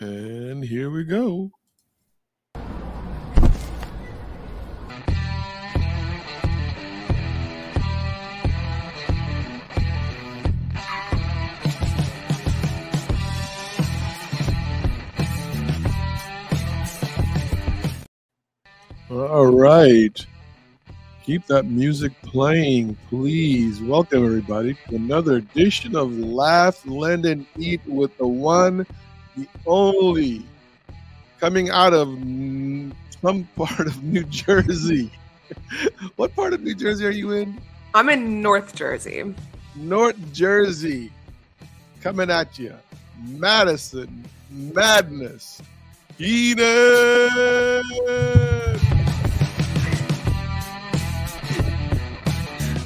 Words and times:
And 0.00 0.62
here 0.62 0.90
we 0.90 1.02
go. 1.02 1.50
All 19.10 19.46
right. 19.46 20.26
Keep 21.24 21.46
that 21.46 21.66
music 21.66 22.12
playing, 22.22 22.96
please. 23.08 23.82
Welcome, 23.82 24.24
everybody, 24.24 24.74
to 24.88 24.94
another 24.94 25.36
edition 25.38 25.96
of 25.96 26.16
Laugh, 26.16 26.86
Lend, 26.86 27.26
and 27.26 27.44
Eat 27.58 27.80
with 27.84 28.16
the 28.16 28.28
one, 28.28 28.86
the 29.38 29.48
only, 29.66 30.44
coming 31.38 31.70
out 31.70 31.94
of 31.94 32.08
some 33.22 33.48
part 33.56 33.86
of 33.86 34.02
New 34.02 34.24
Jersey. 34.24 35.10
what 36.16 36.34
part 36.34 36.52
of 36.52 36.62
New 36.62 36.74
Jersey 36.74 37.06
are 37.06 37.10
you 37.10 37.32
in? 37.32 37.60
I'm 37.94 38.08
in 38.08 38.42
North 38.42 38.74
Jersey. 38.74 39.34
North 39.76 40.16
Jersey. 40.32 41.12
Coming 42.00 42.30
at 42.30 42.58
you. 42.58 42.74
Madison 43.20 44.24
Madness. 44.50 45.62
Eden. 46.18 46.66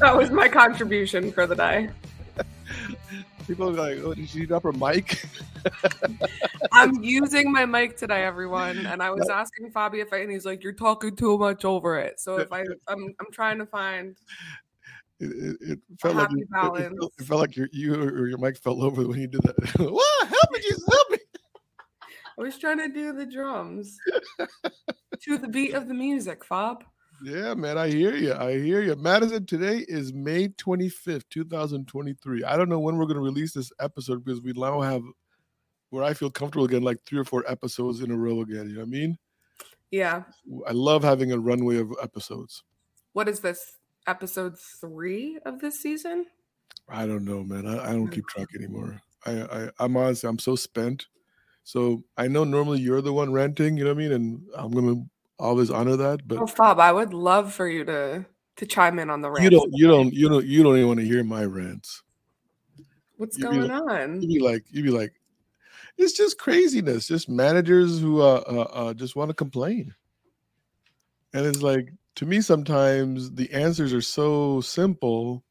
That 0.00 0.16
was 0.16 0.30
my 0.30 0.48
contribution 0.48 1.30
for 1.32 1.46
the 1.46 1.54
day. 1.54 1.88
People 3.46 3.70
are 3.70 3.72
like, 3.72 3.98
oh, 4.04 4.14
did 4.14 4.28
she 4.28 4.46
drop 4.46 4.62
her 4.62 4.72
mic? 4.72 5.24
I'm 6.72 7.02
using 7.02 7.52
my 7.52 7.66
mic 7.66 7.96
today, 7.96 8.24
everyone, 8.24 8.86
and 8.86 9.02
I 9.02 9.10
was 9.10 9.28
asking 9.28 9.72
Fobby 9.72 10.00
if 10.00 10.12
I, 10.12 10.18
and 10.18 10.30
he's 10.30 10.46
like, 10.46 10.62
"You're 10.62 10.72
talking 10.72 11.16
too 11.16 11.38
much 11.38 11.64
over 11.64 11.98
it." 11.98 12.20
So 12.20 12.38
if 12.38 12.52
I, 12.52 12.60
I'm, 12.88 13.14
I'm 13.20 13.32
trying 13.32 13.58
to 13.58 13.66
find. 13.66 14.16
It, 15.20 15.56
it, 15.60 15.70
it 15.72 15.78
felt 16.00 16.16
like 16.16 16.30
you, 16.30 16.42
it, 16.42 16.48
felt, 16.52 17.12
it 17.18 17.24
felt 17.24 17.40
like 17.40 17.56
your 17.56 17.68
you 17.72 17.94
or 17.94 18.26
your 18.26 18.38
mic 18.38 18.58
fell 18.58 18.82
over 18.82 19.06
when 19.06 19.20
you 19.20 19.28
did 19.28 19.42
that. 19.42 19.56
what? 19.78 20.28
Help 20.28 20.50
me, 20.52 20.60
Jesus, 20.60 20.84
help 20.90 21.10
me! 21.10 21.18
I 22.38 22.42
was 22.42 22.58
trying 22.58 22.78
to 22.78 22.88
do 22.88 23.12
the 23.12 23.26
drums 23.26 23.96
to 25.22 25.38
the 25.38 25.48
beat 25.48 25.74
of 25.74 25.86
the 25.86 25.94
music, 25.94 26.44
Fob. 26.44 26.84
Yeah, 27.24 27.54
man, 27.54 27.78
I 27.78 27.88
hear 27.88 28.16
you. 28.16 28.34
I 28.34 28.58
hear 28.58 28.82
you. 28.82 28.96
Madison, 28.96 29.46
today 29.46 29.84
is 29.86 30.12
May 30.12 30.48
25th, 30.48 31.22
2023. 31.30 32.42
I 32.42 32.56
don't 32.56 32.68
know 32.68 32.80
when 32.80 32.96
we're 32.96 33.06
going 33.06 33.16
to 33.16 33.22
release 33.22 33.52
this 33.52 33.70
episode 33.78 34.24
because 34.24 34.40
we 34.40 34.52
now 34.54 34.80
have 34.80 35.02
where 35.90 36.02
I 36.02 36.14
feel 36.14 36.30
comfortable 36.30 36.64
again, 36.64 36.82
like 36.82 37.00
three 37.04 37.20
or 37.20 37.24
four 37.24 37.44
episodes 37.46 38.00
in 38.00 38.10
a 38.10 38.16
row 38.16 38.40
again. 38.40 38.68
You 38.68 38.74
know 38.74 38.80
what 38.80 38.86
I 38.86 38.90
mean? 38.90 39.18
Yeah. 39.92 40.22
I 40.66 40.72
love 40.72 41.04
having 41.04 41.30
a 41.30 41.38
runway 41.38 41.76
of 41.78 41.92
episodes. 42.02 42.64
What 43.12 43.28
is 43.28 43.38
this? 43.38 43.74
Episode 44.08 44.58
three 44.58 45.38
of 45.46 45.60
this 45.60 45.80
season? 45.80 46.26
I 46.88 47.06
don't 47.06 47.24
know, 47.24 47.44
man. 47.44 47.68
I, 47.68 47.90
I 47.90 47.92
don't 47.92 48.06
hmm. 48.06 48.12
keep 48.12 48.26
track 48.26 48.48
anymore. 48.56 49.00
I, 49.24 49.42
I 49.42 49.70
I'm 49.78 49.96
honestly 49.96 50.28
I'm 50.28 50.40
so 50.40 50.56
spent. 50.56 51.06
So 51.62 52.02
I 52.16 52.26
know 52.26 52.42
normally 52.42 52.80
you're 52.80 53.02
the 53.02 53.12
one 53.12 53.32
ranting, 53.32 53.76
you 53.76 53.84
know 53.84 53.90
what 53.90 54.02
I 54.02 54.08
mean, 54.08 54.12
and 54.12 54.42
I'm 54.56 54.72
gonna 54.72 55.04
always 55.42 55.70
honor 55.70 55.96
that. 55.96 56.26
But 56.26 56.38
Oh, 56.38 56.46
Fob, 56.46 56.78
I 56.78 56.92
would 56.92 57.12
love 57.12 57.52
for 57.52 57.68
you 57.68 57.84
to 57.84 58.24
to 58.56 58.66
chime 58.66 58.98
in 58.98 59.10
on 59.10 59.22
the 59.22 59.30
rant. 59.30 59.44
you 59.44 59.50
don't, 59.50 59.70
you 59.72 59.88
don't, 59.88 60.12
you 60.12 60.28
don't, 60.28 60.46
you 60.46 60.62
don't 60.62 60.76
even 60.76 60.88
want 60.88 61.00
to 61.00 61.06
hear 61.06 61.24
my 61.24 61.44
rants. 61.44 62.02
What's 63.16 63.38
you 63.38 63.48
be 63.48 63.56
going 63.56 63.70
like- 63.70 64.00
on? 64.00 64.20
You'd 64.20 64.28
be 64.28 64.40
like, 64.40 64.64
you'd 64.70 64.84
be 64.84 64.90
like, 64.90 65.14
it's 65.96 66.12
just 66.12 66.38
craziness. 66.38 67.08
Just 67.08 67.28
managers 67.28 68.00
who 68.00 68.20
uh, 68.20 68.42
uh, 68.46 68.70
uh 68.72 68.94
just 68.94 69.16
want 69.16 69.30
to 69.30 69.34
complain, 69.34 69.94
and 71.34 71.46
it's 71.46 71.62
like 71.62 71.92
to 72.16 72.26
me 72.26 72.40
sometimes 72.40 73.30
the 73.32 73.50
answers 73.52 73.92
are 73.92 74.00
so 74.00 74.60
simple, 74.60 75.44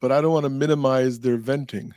but 0.00 0.12
I 0.12 0.20
don't 0.20 0.32
want 0.32 0.44
to 0.44 0.50
minimize 0.50 1.20
their 1.20 1.36
venting. 1.36 1.92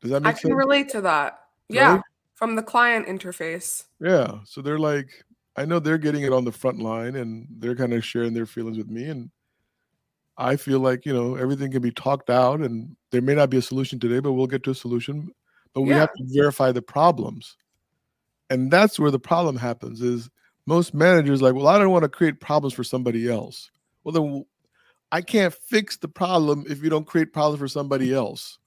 Does 0.00 0.10
that 0.10 0.22
I 0.24 0.30
make 0.30 0.38
can 0.38 0.52
relate 0.52 0.88
to 0.90 1.00
that. 1.02 1.40
Yeah, 1.68 1.94
Right? 1.94 2.02
From 2.38 2.54
the 2.54 2.62
client 2.62 3.08
interface. 3.08 3.86
Yeah. 4.00 4.38
So 4.44 4.62
they're 4.62 4.78
like, 4.78 5.08
I 5.56 5.64
know 5.64 5.80
they're 5.80 5.98
getting 5.98 6.22
it 6.22 6.32
on 6.32 6.44
the 6.44 6.52
front 6.52 6.78
line 6.78 7.16
and 7.16 7.48
they're 7.58 7.74
kind 7.74 7.92
of 7.92 8.04
sharing 8.04 8.32
their 8.32 8.46
feelings 8.46 8.78
with 8.78 8.88
me. 8.88 9.06
And 9.06 9.30
I 10.36 10.54
feel 10.54 10.78
like, 10.78 11.04
you 11.04 11.12
know, 11.12 11.34
everything 11.34 11.72
can 11.72 11.82
be 11.82 11.90
talked 11.90 12.30
out 12.30 12.60
and 12.60 12.94
there 13.10 13.20
may 13.20 13.34
not 13.34 13.50
be 13.50 13.56
a 13.56 13.62
solution 13.62 13.98
today, 13.98 14.20
but 14.20 14.34
we'll 14.34 14.46
get 14.46 14.62
to 14.62 14.70
a 14.70 14.74
solution. 14.74 15.32
But 15.74 15.82
we 15.82 15.90
have 15.90 16.12
to 16.12 16.24
verify 16.28 16.70
the 16.70 16.80
problems. 16.80 17.56
And 18.50 18.70
that's 18.70 19.00
where 19.00 19.10
the 19.10 19.18
problem 19.18 19.56
happens 19.56 20.00
is 20.00 20.30
most 20.64 20.94
managers 20.94 21.42
like, 21.42 21.54
well, 21.54 21.66
I 21.66 21.76
don't 21.76 21.90
want 21.90 22.04
to 22.04 22.08
create 22.08 22.38
problems 22.38 22.72
for 22.72 22.84
somebody 22.84 23.28
else. 23.28 23.72
Well, 24.04 24.12
then 24.12 24.44
I 25.10 25.22
can't 25.22 25.52
fix 25.52 25.96
the 25.96 26.08
problem 26.08 26.66
if 26.70 26.84
you 26.84 26.88
don't 26.88 27.04
create 27.04 27.32
problems 27.32 27.58
for 27.58 27.66
somebody 27.66 28.14
else. 28.14 28.60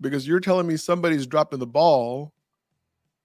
Because 0.00 0.26
you're 0.26 0.40
telling 0.40 0.66
me 0.66 0.76
somebody's 0.76 1.28
dropping 1.28 1.60
the 1.60 1.66
ball 1.68 2.32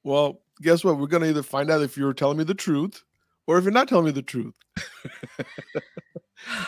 well, 0.05 0.41
guess 0.61 0.83
what? 0.83 0.97
We're 0.97 1.07
going 1.07 1.23
to 1.23 1.29
either 1.29 1.43
find 1.43 1.69
out 1.69 1.81
if 1.81 1.97
you're 1.97 2.13
telling 2.13 2.37
me 2.37 2.43
the 2.45 2.53
truth 2.53 3.03
or 3.47 3.57
if 3.57 3.63
you're 3.63 3.73
not 3.73 3.89
telling 3.89 4.05
me 4.05 4.11
the 4.11 4.21
truth. 4.21 4.55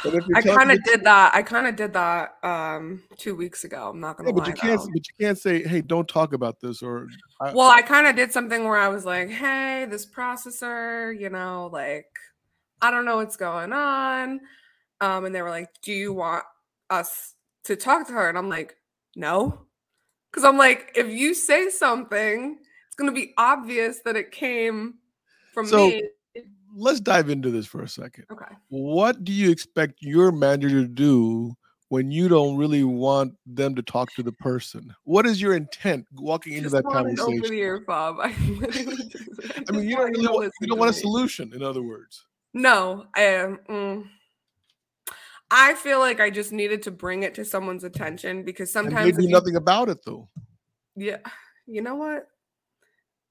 But 0.03 0.15
if 0.15 0.23
you're 0.27 0.37
I 0.37 0.41
kind 0.41 0.71
of 0.71 0.83
did 0.83 1.03
that. 1.03 1.35
I 1.35 1.43
kind 1.43 1.67
of 1.67 1.75
did 1.75 1.93
that 1.93 2.37
um 2.41 3.03
two 3.17 3.35
weeks 3.35 3.63
ago. 3.63 3.89
I'm 3.89 3.99
not 3.99 4.17
gonna 4.17 4.29
Yeah, 4.29 4.33
but 4.33 4.45
lie. 4.45 4.49
you 4.49 4.53
can't. 4.55 4.79
though. 4.79 4.87
But 4.87 5.07
you 5.07 5.25
can't 5.25 5.37
say, 5.37 5.61
"Hey, 5.63 5.81
don't 5.81 6.07
talk 6.07 6.33
about 6.33 6.59
this." 6.61 6.81
Or 6.81 7.07
I, 7.41 7.53
Well, 7.53 7.69
I 7.69 7.81
kind 7.81 8.07
of 8.07 8.15
did 8.15 8.31
something 8.31 8.63
where 8.63 8.77
I 8.77 8.87
was 8.87 9.05
like, 9.05 9.29
"Hey, 9.29 9.85
this 9.87 10.05
processor, 10.05 11.17
you 11.19 11.29
know, 11.29 11.69
like 11.71 12.07
I 12.81 12.89
don't 12.89 13.05
know 13.05 13.17
what's 13.17 13.35
going 13.37 13.71
on," 13.73 14.39
um, 15.01 15.25
and 15.25 15.35
they 15.35 15.41
were 15.43 15.51
like, 15.51 15.69
"Do 15.83 15.91
you 15.91 16.13
want 16.13 16.45
us 16.89 17.35
to 17.65 17.75
talk 17.75 18.07
to 18.07 18.13
her?" 18.13 18.29
And 18.29 18.37
I'm 18.37 18.49
like, 18.49 18.77
"No," 19.15 19.67
because 20.31 20.43
I'm 20.43 20.57
like, 20.57 20.93
if 20.95 21.07
you 21.09 21.33
say 21.35 21.69
something, 21.69 22.57
it's 22.97 23.03
gonna 23.03 23.11
be 23.11 23.33
obvious 23.37 23.99
that 24.05 24.15
it 24.15 24.31
came 24.31 24.95
from 25.53 25.67
So- 25.67 25.87
me. 25.89 26.03
let's 26.75 26.99
dive 26.99 27.29
into 27.29 27.51
this 27.51 27.65
for 27.67 27.81
a 27.83 27.87
second. 27.87 28.25
Okay. 28.31 28.55
What 28.69 29.23
do 29.23 29.31
you 29.31 29.51
expect 29.51 29.95
your 30.01 30.31
manager 30.31 30.81
to 30.81 30.87
do 30.87 31.55
when 31.89 32.09
you 32.11 32.27
don't 32.27 32.57
really 32.57 32.83
want 32.83 33.33
them 33.45 33.75
to 33.75 33.81
talk 33.83 34.11
to 34.15 34.23
the 34.23 34.31
person? 34.31 34.93
What 35.03 35.25
is 35.27 35.39
your 35.41 35.55
intent 35.55 36.05
walking 36.15 36.53
into 36.53 36.69
that 36.69 36.83
want 36.85 37.07
an 37.07 37.19
open 37.19 37.33
conversation? 37.35 37.55
ear, 37.55 37.79
Bob. 37.87 38.17
I, 38.21 38.25
I 38.27 39.71
mean, 39.71 39.87
you 39.87 39.95
don't 39.95 39.99
want 39.99 40.17
really 40.17 40.27
want, 40.27 40.53
you 40.61 40.67
don't 40.67 40.79
want 40.79 40.89
a 40.91 40.93
solution. 40.93 41.53
In 41.53 41.61
other 41.63 41.81
words, 41.83 42.25
No, 42.53 43.05
I 43.15 43.37
um, 43.37 43.59
mm. 43.69 44.07
I 45.49 45.75
feel 45.75 45.99
like 45.99 46.19
I 46.19 46.29
just 46.29 46.51
needed 46.51 46.81
to 46.83 46.91
bring 46.91 47.23
it 47.23 47.33
to 47.35 47.45
someone's 47.45 47.83
attention 47.85 48.43
because 48.43 48.75
and 48.75 48.85
sometimes 48.87 49.09
if 49.09 49.17
do 49.17 49.23
you- 49.23 49.29
nothing 49.29 49.55
about 49.55 49.87
it, 49.89 49.99
though. 50.05 50.27
yeah, 50.95 51.17
you 51.67 51.81
know 51.81 51.95
what? 51.95 52.27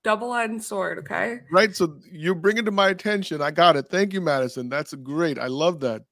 Double-edged 0.06 0.62
sword, 0.62 0.98
okay? 1.00 1.40
Right. 1.50 1.74
So 1.74 1.98
you 2.08 2.32
bring 2.36 2.58
it 2.58 2.64
to 2.66 2.70
my 2.70 2.90
attention. 2.90 3.42
I 3.42 3.50
got 3.50 3.74
it. 3.74 3.88
Thank 3.88 4.12
you, 4.12 4.20
Madison. 4.20 4.68
That's 4.68 4.94
great. 4.94 5.36
I 5.36 5.48
love 5.48 5.80
that. 5.80 6.02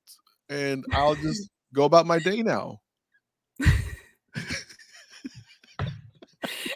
And 0.48 0.84
I'll 0.92 1.14
just 1.14 1.48
go 1.72 1.84
about 1.84 2.04
my 2.04 2.18
day 2.18 2.42
now. 2.42 2.80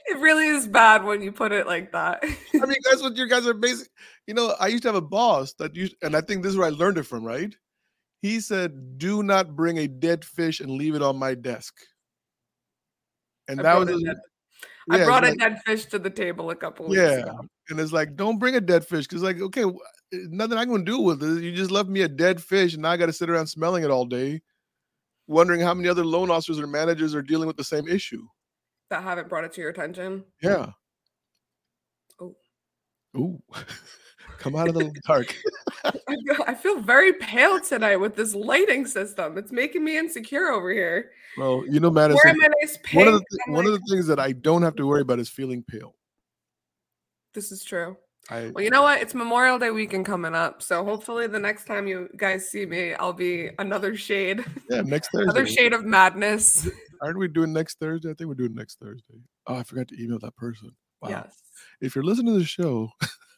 It 0.07 0.17
really 0.21 0.47
is 0.47 0.69
bad 0.69 1.03
when 1.03 1.21
you 1.21 1.33
put 1.33 1.51
it 1.51 1.67
like 1.67 1.91
that. 1.91 2.23
I 2.23 2.67
mean, 2.67 2.79
that's 2.85 3.03
what 3.03 3.17
you 3.17 3.29
guys 3.29 3.49
are 3.49 3.53
basic. 3.53 3.89
You 4.29 4.35
know, 4.35 4.55
I 4.61 4.69
used 4.69 4.83
to 4.85 4.89
have 4.89 4.95
a 4.95 5.01
boss 5.01 5.55
that 5.55 5.75
used, 5.75 5.97
and 6.03 6.15
I 6.15 6.21
think 6.21 6.43
this 6.45 6.53
is 6.53 6.57
where 6.57 6.69
I 6.69 6.71
learned 6.71 6.99
it 6.99 7.03
from, 7.03 7.25
right? 7.25 7.53
He 8.23 8.39
said, 8.41 8.97
"Do 8.99 9.25
not 9.25 9.57
bring 9.57 9.79
a 9.79 9.89
dead 9.89 10.25
fish 10.25 10.61
and 10.61 10.71
leave 10.71 10.95
it 10.95 11.03
on 11.03 11.19
my 11.19 11.35
desk." 11.35 11.75
And 13.49 13.59
I 13.61 13.65
that 13.65 13.79
was 13.79 13.89
a 13.89 13.93
his- 13.93 14.03
dead, 14.05 14.17
yeah, 14.17 14.38
I 14.91 15.05
brought 15.05 15.25
a 15.25 15.29
like- 15.29 15.39
dead 15.39 15.61
fish 15.65 15.87
to 15.87 15.99
the 15.99 16.11
table 16.11 16.51
a 16.51 16.57
couple 16.57 16.87
weeks 16.87 17.01
yeah, 17.01 17.19
ago. 17.19 17.41
and 17.69 17.81
it's 17.81 17.93
like, 17.93 18.17
don't 18.17 18.39
bring 18.39 18.57
a 18.57 18.61
dead 18.61 18.87
fish 18.87 19.07
because, 19.07 19.23
like, 19.23 19.41
okay, 19.41 19.65
eh, 19.65 20.19
nothing 20.31 20.59
I'm 20.59 20.69
going 20.69 20.85
to 20.85 20.91
do 20.91 21.01
with 21.01 21.23
it. 21.23 21.43
You 21.43 21.53
just 21.53 21.71
left 21.71 21.89
me 21.89 22.03
a 22.03 22.09
dead 22.09 22.43
fish, 22.43 22.75
and 22.75 22.83
now 22.83 22.91
I 22.91 22.97
got 22.97 23.07
to 23.07 23.13
sit 23.13 23.29
around 23.31 23.47
smelling 23.47 23.85
it 23.85 23.91
all 23.91 24.07
day, 24.07 24.41
wondering 25.27 25.61
how 25.61 25.75
many 25.75 25.89
other 25.89 26.05
loan 26.05 26.31
officers 26.31 26.59
or 26.59 26.67
managers 26.67 27.15
are 27.15 27.23
dealing 27.23 27.47
with 27.47 27.57
the 27.57 27.65
same 27.65 27.89
issue. 27.89 28.27
That 28.91 29.03
haven't 29.03 29.29
brought 29.29 29.45
it 29.45 29.53
to 29.53 29.61
your 29.61 29.71
attention. 29.71 30.25
Yeah. 30.43 30.71
Oh. 32.21 32.37
Ooh. 33.17 33.43
Come 34.39 34.57
out 34.57 34.69
of 34.69 34.75
the 34.75 34.93
dark. 35.07 35.35
I 36.47 36.55
feel, 36.55 36.81
very 36.81 37.13
pale 37.15 37.61
tonight 37.61 37.97
with 37.97 38.15
this 38.17 38.35
lighting 38.35 38.87
system. 38.87 39.37
It's 39.37 39.53
making 39.53 39.85
me 39.85 39.99
insecure 39.99 40.49
over 40.49 40.71
here. 40.71 41.11
Well, 41.37 41.65
you 41.69 41.81
know, 41.81 41.91
Madison. 41.91 42.37
Nice 42.63 42.79
pink. 42.83 43.05
one 43.05 43.09
of 43.09 43.15
the 43.15 43.21
thi- 43.21 43.39
I'm 43.49 43.53
one 43.55 43.67
of 43.67 43.73
the 43.73 43.81
things 43.91 44.07
that 44.07 44.19
I 44.21 44.33
don't 44.33 44.63
have 44.63 44.77
to 44.77 44.87
worry 44.87 45.01
about 45.03 45.19
is 45.19 45.29
feeling 45.29 45.63
pale. 45.63 45.95
this 47.35 47.53
is 47.53 47.63
true. 47.65 47.97
I 48.31 48.51
Well, 48.55 48.63
you 48.63 48.71
know 48.71 48.83
what? 48.83 49.01
It's 49.01 49.15
Memorial 49.15 49.59
Day 49.59 49.71
weekend 49.71 50.05
coming 50.07 50.35
up, 50.35 50.63
so 50.63 50.85
hopefully 50.85 51.27
the 51.29 51.39
next 51.39 51.65
time 51.67 51.87
you 51.87 52.09
guys 52.17 52.49
see 52.49 52.67
me, 52.67 52.95
I'll 52.95 53.13
be 53.13 53.51
another 53.59 53.97
shade, 53.97 54.45
yeah, 54.69 54.83
next 54.83 55.09
Thursday. 55.13 55.25
another 55.25 55.47
shade 55.47 55.73
of 55.73 55.85
madness. 55.85 56.69
Aren't 57.03 57.19
we 57.19 57.29
doing 57.29 57.53
next 57.53 57.79
Thursday? 57.79 58.11
I 58.11 58.15
think 58.15 58.29
we're 58.29 58.35
doing 58.35 58.55
next 58.55 58.79
Thursday. 58.81 59.21
Oh, 59.47 59.55
I 59.57 59.63
forgot 59.63 59.89
to 59.89 60.03
email 60.03 60.19
that 60.19 60.37
person. 60.37 60.71
Wow. 61.01 61.11
Yes. 61.11 61.37
If 61.81 61.95
you're 61.95 62.05
listening 62.05 62.35
to 62.35 62.41
the 62.41 62.45
show, 62.45 62.91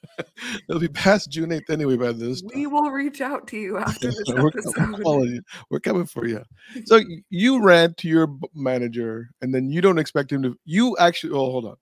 it'll 0.69 0.81
be 0.81 0.89
past 0.89 1.31
June 1.31 1.51
8th 1.51 1.71
anyway 1.71 1.97
by 1.97 2.13
this. 2.13 2.43
We 2.55 2.67
will 2.67 2.91
reach 2.91 3.21
out 3.21 3.47
to 3.49 3.57
you 3.57 3.79
after 3.79 4.07
this 4.11 4.23
we're, 4.29 4.49
episode. 4.49 5.01
we're. 5.05 5.41
We're 5.71 5.81
coming 5.81 6.07
for 6.07 6.27
you. 6.27 6.43
So 6.85 7.01
you 7.31 7.63
rant 7.63 7.97
to 7.99 8.09
your 8.09 8.29
manager, 8.55 9.31
and 9.41 9.55
then 9.55 9.71
you 9.71 9.81
don't 9.81 9.99
expect 9.99 10.33
him 10.33 10.43
to. 10.43 10.57
You 10.65 10.97
actually. 10.99 11.33
Oh, 11.33 11.51
hold 11.51 11.67
on. 11.67 11.77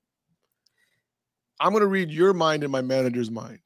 I'm 1.61 1.71
going 1.71 1.83
to 1.83 1.89
read 1.89 2.11
your 2.11 2.33
mind 2.33 2.63
and 2.63 2.71
my 2.71 2.83
manager's 2.83 3.31
mind. 3.31 3.61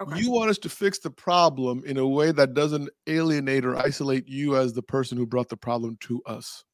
Okay. 0.00 0.20
You 0.20 0.30
want 0.30 0.50
us 0.50 0.58
to 0.58 0.68
fix 0.68 0.98
the 0.98 1.10
problem 1.10 1.82
in 1.86 1.96
a 1.96 2.06
way 2.06 2.30
that 2.30 2.54
doesn't 2.54 2.90
alienate 3.06 3.64
or 3.64 3.76
isolate 3.76 4.28
you 4.28 4.56
as 4.56 4.72
the 4.74 4.82
person 4.82 5.16
who 5.16 5.26
brought 5.26 5.48
the 5.48 5.56
problem 5.56 5.96
to 6.02 6.22
us. 6.26 6.64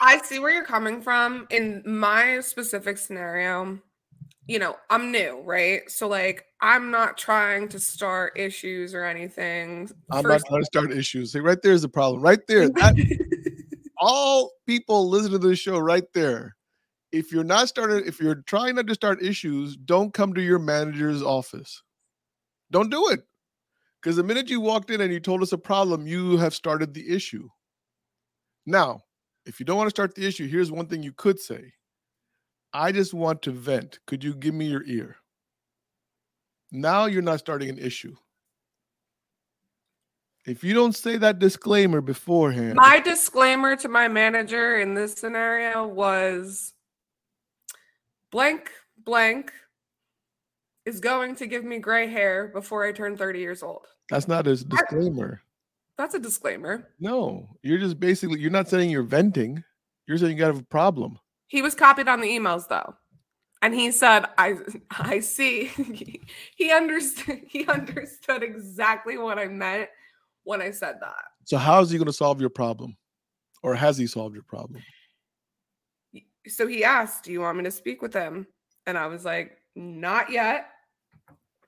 I 0.00 0.18
see 0.22 0.38
where 0.38 0.52
you're 0.52 0.64
coming 0.64 1.02
from. 1.02 1.46
In 1.50 1.82
my 1.84 2.40
specific 2.40 2.98
scenario, 2.98 3.78
you 4.46 4.58
know, 4.58 4.76
I'm 4.90 5.10
new, 5.10 5.40
right? 5.44 5.88
So 5.90 6.08
like 6.08 6.46
I'm 6.60 6.90
not 6.90 7.18
trying 7.18 7.68
to 7.68 7.80
start 7.80 8.38
issues 8.38 8.94
or 8.94 9.04
anything. 9.04 9.90
I'm 10.10 10.22
First- 10.22 10.44
not 10.44 10.48
trying 10.48 10.62
to 10.62 10.66
start 10.66 10.92
issues. 10.92 11.32
See, 11.32 11.40
right 11.40 11.60
there's 11.62 11.82
the 11.82 11.88
problem. 11.88 12.22
Right 12.22 12.40
there. 12.46 12.68
That, 12.68 12.94
all 13.98 14.52
people 14.66 15.08
listening 15.08 15.40
to 15.40 15.48
this 15.48 15.58
show 15.58 15.78
right 15.78 16.04
there. 16.14 16.54
If 17.12 17.32
you're 17.32 17.44
not 17.44 17.68
starting, 17.68 18.06
if 18.06 18.20
you're 18.20 18.42
trying 18.46 18.74
not 18.74 18.86
to 18.88 18.94
start 18.94 19.22
issues, 19.22 19.76
don't 19.76 20.12
come 20.12 20.34
to 20.34 20.42
your 20.42 20.58
manager's 20.58 21.22
office. 21.22 21.82
Don't 22.70 22.90
do 22.90 23.08
it. 23.08 23.20
Because 24.02 24.16
the 24.16 24.22
minute 24.22 24.50
you 24.50 24.60
walked 24.60 24.90
in 24.90 25.00
and 25.00 25.12
you 25.12 25.18
told 25.18 25.42
us 25.42 25.52
a 25.52 25.58
problem, 25.58 26.06
you 26.06 26.36
have 26.36 26.54
started 26.54 26.92
the 26.94 27.08
issue. 27.08 27.48
Now, 28.66 29.00
if 29.46 29.58
you 29.58 29.66
don't 29.66 29.76
want 29.76 29.86
to 29.86 29.94
start 29.94 30.14
the 30.14 30.26
issue, 30.26 30.46
here's 30.46 30.70
one 30.70 30.86
thing 30.86 31.02
you 31.02 31.12
could 31.12 31.40
say 31.40 31.72
I 32.76 32.92
just 32.92 33.14
want 33.14 33.40
to 33.42 33.52
vent. 33.52 34.00
Could 34.06 34.22
you 34.22 34.34
give 34.34 34.52
me 34.52 34.66
your 34.66 34.84
ear? 34.84 35.16
Now 36.70 37.06
you're 37.06 37.22
not 37.22 37.38
starting 37.38 37.70
an 37.70 37.78
issue. 37.78 38.14
If 40.44 40.62
you 40.62 40.74
don't 40.74 40.94
say 40.94 41.16
that 41.16 41.38
disclaimer 41.38 42.02
beforehand, 42.02 42.74
my 42.74 43.00
disclaimer 43.00 43.76
to 43.76 43.88
my 43.88 44.08
manager 44.08 44.78
in 44.78 44.92
this 44.92 45.14
scenario 45.14 45.86
was 45.86 46.74
blank 48.30 48.70
blank 49.02 49.52
is 50.84 51.00
going 51.00 51.34
to 51.36 51.46
give 51.46 51.64
me 51.64 51.78
gray 51.78 52.06
hair 52.08 52.48
before 52.48 52.84
I 52.84 52.92
turn 52.92 53.16
30 53.16 53.38
years 53.38 53.62
old. 53.62 53.86
that's 54.10 54.28
not 54.28 54.46
a 54.46 54.54
disclaimer. 54.54 55.40
That's 55.96 56.14
a 56.14 56.18
disclaimer. 56.18 56.90
No, 57.00 57.48
you're 57.62 57.78
just 57.78 57.98
basically 57.98 58.38
you're 58.38 58.50
not 58.50 58.68
saying 58.68 58.90
you're 58.90 59.02
venting. 59.02 59.64
You're 60.06 60.18
saying 60.18 60.36
you 60.36 60.38
got 60.38 60.54
a 60.54 60.62
problem. 60.64 61.18
He 61.48 61.62
was 61.62 61.74
copied 61.74 62.08
on 62.08 62.20
the 62.20 62.28
emails 62.28 62.68
though. 62.68 62.94
And 63.62 63.74
he 63.74 63.90
said, 63.90 64.26
I 64.38 64.54
I 64.90 65.20
see. 65.20 65.70
he 66.56 66.72
understood 66.72 67.42
he 67.48 67.66
understood 67.66 68.42
exactly 68.42 69.18
what 69.18 69.38
I 69.38 69.46
meant 69.46 69.88
when 70.44 70.62
I 70.62 70.70
said 70.70 70.96
that. 71.00 71.24
So 71.44 71.56
how 71.56 71.80
is 71.80 71.90
he 71.90 71.98
going 71.98 72.06
to 72.06 72.12
solve 72.12 72.40
your 72.40 72.50
problem, 72.50 72.96
or 73.62 73.74
has 73.74 73.96
he 73.96 74.06
solved 74.06 74.34
your 74.34 74.44
problem? 74.44 74.82
So 76.48 76.66
he 76.66 76.84
asked, 76.84 77.24
Do 77.24 77.32
you 77.32 77.40
want 77.40 77.58
me 77.58 77.64
to 77.64 77.70
speak 77.70 78.02
with 78.02 78.14
him? 78.14 78.46
And 78.86 78.96
I 78.96 79.06
was 79.06 79.24
like, 79.24 79.58
Not 79.74 80.30
yet. 80.30 80.68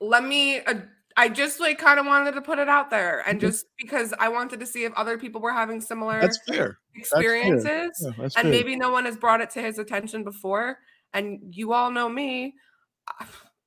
Let 0.01 0.23
me 0.23 0.61
uh, 0.61 0.75
I 1.17 1.27
just 1.29 1.59
like 1.59 1.77
kind 1.79 1.99
of 1.99 2.05
wanted 2.05 2.33
to 2.35 2.41
put 2.41 2.59
it 2.59 2.69
out 2.69 2.89
there 2.89 3.23
and 3.27 3.41
just 3.41 3.65
because 3.77 4.13
I 4.19 4.29
wanted 4.29 4.59
to 4.61 4.65
see 4.65 4.83
if 4.85 4.93
other 4.93 5.17
people 5.17 5.41
were 5.41 5.51
having 5.51 5.81
similar 5.81 6.21
That's 6.21 6.39
fair. 6.47 6.77
experiences. 6.95 7.91
Yeah, 8.01 8.11
that's 8.17 8.35
and 8.35 8.43
fair. 8.43 8.51
maybe 8.51 8.75
no 8.75 8.91
one 8.91 9.05
has 9.05 9.17
brought 9.17 9.41
it 9.41 9.49
to 9.51 9.61
his 9.61 9.79
attention 9.79 10.23
before 10.23 10.77
and 11.13 11.39
you 11.51 11.73
all 11.73 11.89
know 11.91 12.07
me 12.07 12.53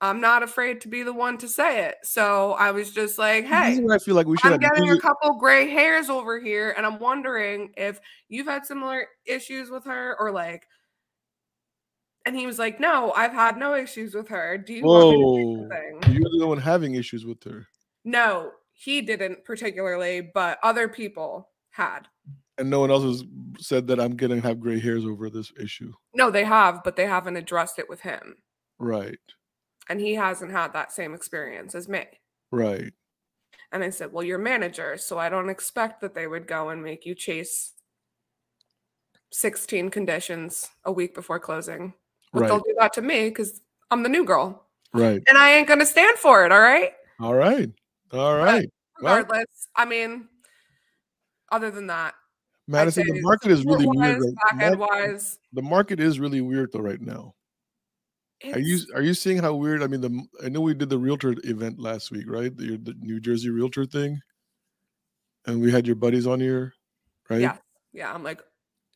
i'm 0.01 0.21
not 0.21 0.43
afraid 0.45 0.81
to 0.81 0.89
be 0.89 1.03
the 1.03 1.13
one 1.13 1.37
to 1.37 1.49
say 1.49 1.85
it 1.87 1.97
so 2.05 2.53
i 2.53 2.71
was 2.71 2.93
just 2.93 3.19
like 3.19 3.45
hey 3.45 3.81
I 3.91 3.99
feel 3.99 4.15
like 4.15 4.27
we 4.27 4.37
should 4.37 4.53
i'm 4.53 4.61
getting 4.61 4.91
a 4.91 5.01
couple 5.01 5.35
gray 5.39 5.69
hairs 5.69 6.09
over 6.09 6.39
here 6.41 6.73
and 6.77 6.87
i'm 6.87 7.01
wondering 7.01 7.73
if 7.77 7.99
you've 8.29 8.47
had 8.47 8.65
similar 8.65 9.09
issues 9.27 9.71
with 9.71 9.85
her 9.85 10.17
or 10.21 10.31
like 10.31 10.67
and 12.27 12.37
he 12.37 12.47
was 12.47 12.59
like 12.59 12.79
no 12.81 13.13
i've 13.17 13.33
had 13.33 13.57
no 13.57 13.75
issues 13.75 14.15
with 14.15 14.29
her 14.29 14.57
do 14.59 14.73
you 14.73 14.85
want 14.85 15.11
me 15.11 15.17
to 15.17 15.23
Whoa, 15.25 15.37
do 15.37 15.69
something?" 16.01 16.15
you're 16.15 16.39
the 16.39 16.47
one 16.47 16.59
having 16.59 16.95
issues 16.95 17.25
with 17.25 17.43
her, 17.45 17.67
no 18.05 18.51
he 18.73 19.01
didn't 19.03 19.45
particularly 19.45 20.21
but 20.21 20.59
other 20.63 20.89
people 20.89 21.49
had 21.71 22.09
and 22.59 22.69
no 22.69 22.81
one 22.81 22.91
else 22.91 23.03
has 23.05 23.25
said 23.59 23.87
that 23.87 23.99
I'm 23.99 24.15
going 24.17 24.31
to 24.31 24.47
have 24.47 24.61
gray 24.61 24.79
hairs 24.79 25.05
over 25.05 25.31
this 25.31 25.53
issue. 25.61 25.93
no 26.15 26.31
they 26.31 26.45
have 26.45 26.83
but 26.85 26.97
they 26.97 27.07
haven't 27.07 27.37
addressed 27.37 27.79
it 27.79 27.89
with 27.89 28.01
him 28.01 28.37
Right, 28.79 29.19
and 29.89 30.01
he 30.01 30.15
hasn't 30.15 30.51
had 30.51 30.73
that 30.73 30.93
same 30.93 31.15
experience 31.15 31.75
as 31.75 31.89
me 31.89 32.05
right. 32.51 32.93
And 33.75 33.83
I 33.83 33.89
said, 33.89 34.13
Well, 34.13 34.23
you're 34.23 34.37
manager, 34.39 34.99
so 34.99 35.19
I 35.19 35.31
don't 35.31 35.49
expect 35.49 36.03
that 36.03 36.15
they 36.15 36.27
would 36.27 36.47
go 36.47 36.69
and 36.69 36.83
make 36.83 37.07
you 37.07 37.15
chase 37.15 37.73
16 39.31 39.89
conditions 39.91 40.69
a 40.85 40.93
week 40.93 41.15
before 41.15 41.41
closing. 41.41 41.95
But 42.33 42.41
Right. 42.43 42.49
they'll 42.49 42.61
do 42.61 42.75
that 42.79 42.93
to 42.95 43.03
me 43.03 43.29
because 43.29 43.61
I'm 43.91 44.03
the 44.03 44.09
new 44.09 44.25
girl. 44.25 44.67
Right. 44.95 45.23
And 45.29 45.39
I 45.39 45.53
ain't 45.53 45.69
gonna 45.69 45.87
stand 45.87 46.19
for 46.19 46.45
it, 46.45 46.53
all 46.53 46.61
right? 46.61 46.93
All 47.21 47.35
right. 47.35 47.71
All 48.13 48.37
right. 48.37 48.71
Well- 49.01 49.17
Regardless. 49.19 49.69
I 49.77 49.85
mean, 49.85 50.29
other 51.51 51.71
than 51.71 51.87
that, 51.89 52.15
Madison, 52.69 53.07
the 53.07 53.21
market 53.23 53.51
is 53.51 53.65
really 53.65 53.87
weird. 53.87 54.23
Right? 54.55 54.79
wise. 54.79 55.39
The 55.53 55.63
market 55.63 56.01
is 56.01 56.21
really 56.21 56.41
weird 56.41 56.73
though 56.73 56.81
right 56.81 57.01
now. 57.01 57.35
Are 58.53 58.59
you 58.59 58.81
are 58.95 59.03
you 59.03 59.15
seeing 59.15 59.39
how 59.39 59.55
weird? 59.55 59.83
I 59.83 59.87
mean, 59.87 60.01
the 60.01 60.27
I 60.45 60.49
know 60.49 60.61
we 60.61 60.75
did 60.75 60.89
the 60.91 60.99
realtor 60.99 61.35
event 61.45 61.79
last 61.79 62.11
week, 62.11 62.25
right? 62.29 62.57
The, 62.57 62.77
the 62.77 62.95
New 62.99 63.21
Jersey 63.21 63.51
realtor 63.51 63.85
thing, 63.85 64.21
and 65.47 65.61
we 65.61 65.71
had 65.71 65.87
your 65.87 65.97
buddies 65.97 66.27
on 66.27 66.41
here, 66.41 66.75
right? 67.29 67.41
Yeah. 67.41 67.57
Yeah, 67.93 68.13
I'm 68.13 68.25
like, 68.25 68.41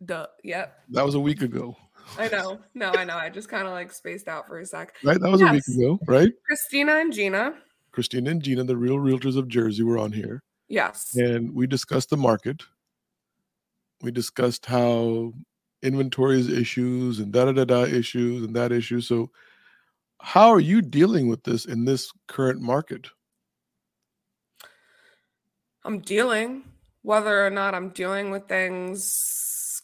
duh. 0.05 0.27
Yep. 0.45 0.79
That 0.91 1.05
was 1.05 1.15
a 1.15 1.21
week 1.21 1.43
ago, 1.43 1.77
I 2.19 2.29
know. 2.29 2.61
No, 2.75 2.93
I 2.93 3.05
know. 3.05 3.17
I 3.17 3.29
just 3.31 3.49
kind 3.49 3.67
of 3.67 3.73
like 3.73 3.93
spaced 3.93 4.29
out 4.29 4.47
for 4.47 4.59
a 4.61 4.67
sec. 4.67 4.95
right? 5.03 5.21
That 5.21 5.31
was 5.31 5.43
a 5.43 5.47
week 5.47 5.67
ago, 5.69 5.99
right? 6.07 6.31
Christina 6.47 6.93
and 6.97 7.13
Gina. 7.13 7.55
Christina 7.93 8.31
and 8.31 8.43
Gina, 8.43 8.63
the 8.65 8.77
real 8.77 8.97
realtors 8.97 9.37
of 9.37 9.49
Jersey, 9.49 9.83
were 9.83 9.99
on 9.99 10.13
here, 10.13 10.43
Yes. 10.69 11.17
and 11.17 11.55
we 11.55 11.67
discussed 11.67 12.11
the 12.11 12.17
market. 12.17 12.63
We 14.03 14.11
discussed 14.11 14.67
how 14.67 15.33
inventory 15.83 16.39
is 16.39 16.49
issues 16.49 17.19
and 17.21 17.33
da 17.33 17.47
da 17.47 17.53
da 17.53 17.65
da 17.65 17.83
issues 17.85 18.45
and 18.45 18.55
that 18.55 18.71
issue. 18.71 19.01
So, 19.01 19.31
how 20.21 20.51
are 20.51 20.61
you 20.61 20.83
dealing 20.83 21.29
with 21.29 21.43
this 21.45 21.65
in 21.65 21.85
this 21.87 22.13
current 22.29 22.61
market? 22.61 23.09
I'm 25.85 26.01
dealing, 26.01 26.65
whether 27.03 27.47
or 27.47 27.51
not 27.51 27.75
I'm 27.75 27.91
dealing 27.91 28.31
with 28.31 28.47
things 28.49 29.05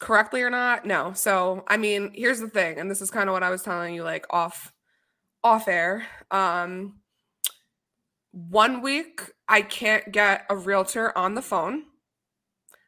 correctly 0.02 0.42
or 0.42 0.50
not. 0.50 0.84
No. 0.84 1.12
So, 1.14 1.64
I 1.68 1.76
mean, 1.78 2.12
here's 2.14 2.40
the 2.40 2.48
thing, 2.50 2.78
and 2.78 2.90
this 2.90 3.00
is 3.00 3.10
kind 3.10 3.28
of 3.30 3.32
what 3.32 3.42
I 3.42 3.50
was 3.50 3.62
telling 3.62 3.94
you 3.94 4.02
like 4.04 4.26
off 4.30 4.72
off 5.44 5.68
air. 5.68 6.06
Um 6.30 7.00
one 8.32 8.80
week 8.82 9.20
I 9.48 9.62
can't 9.62 10.10
get 10.12 10.46
a 10.50 10.56
realtor 10.56 11.16
on 11.16 11.34
the 11.34 11.42
phone. 11.42 11.84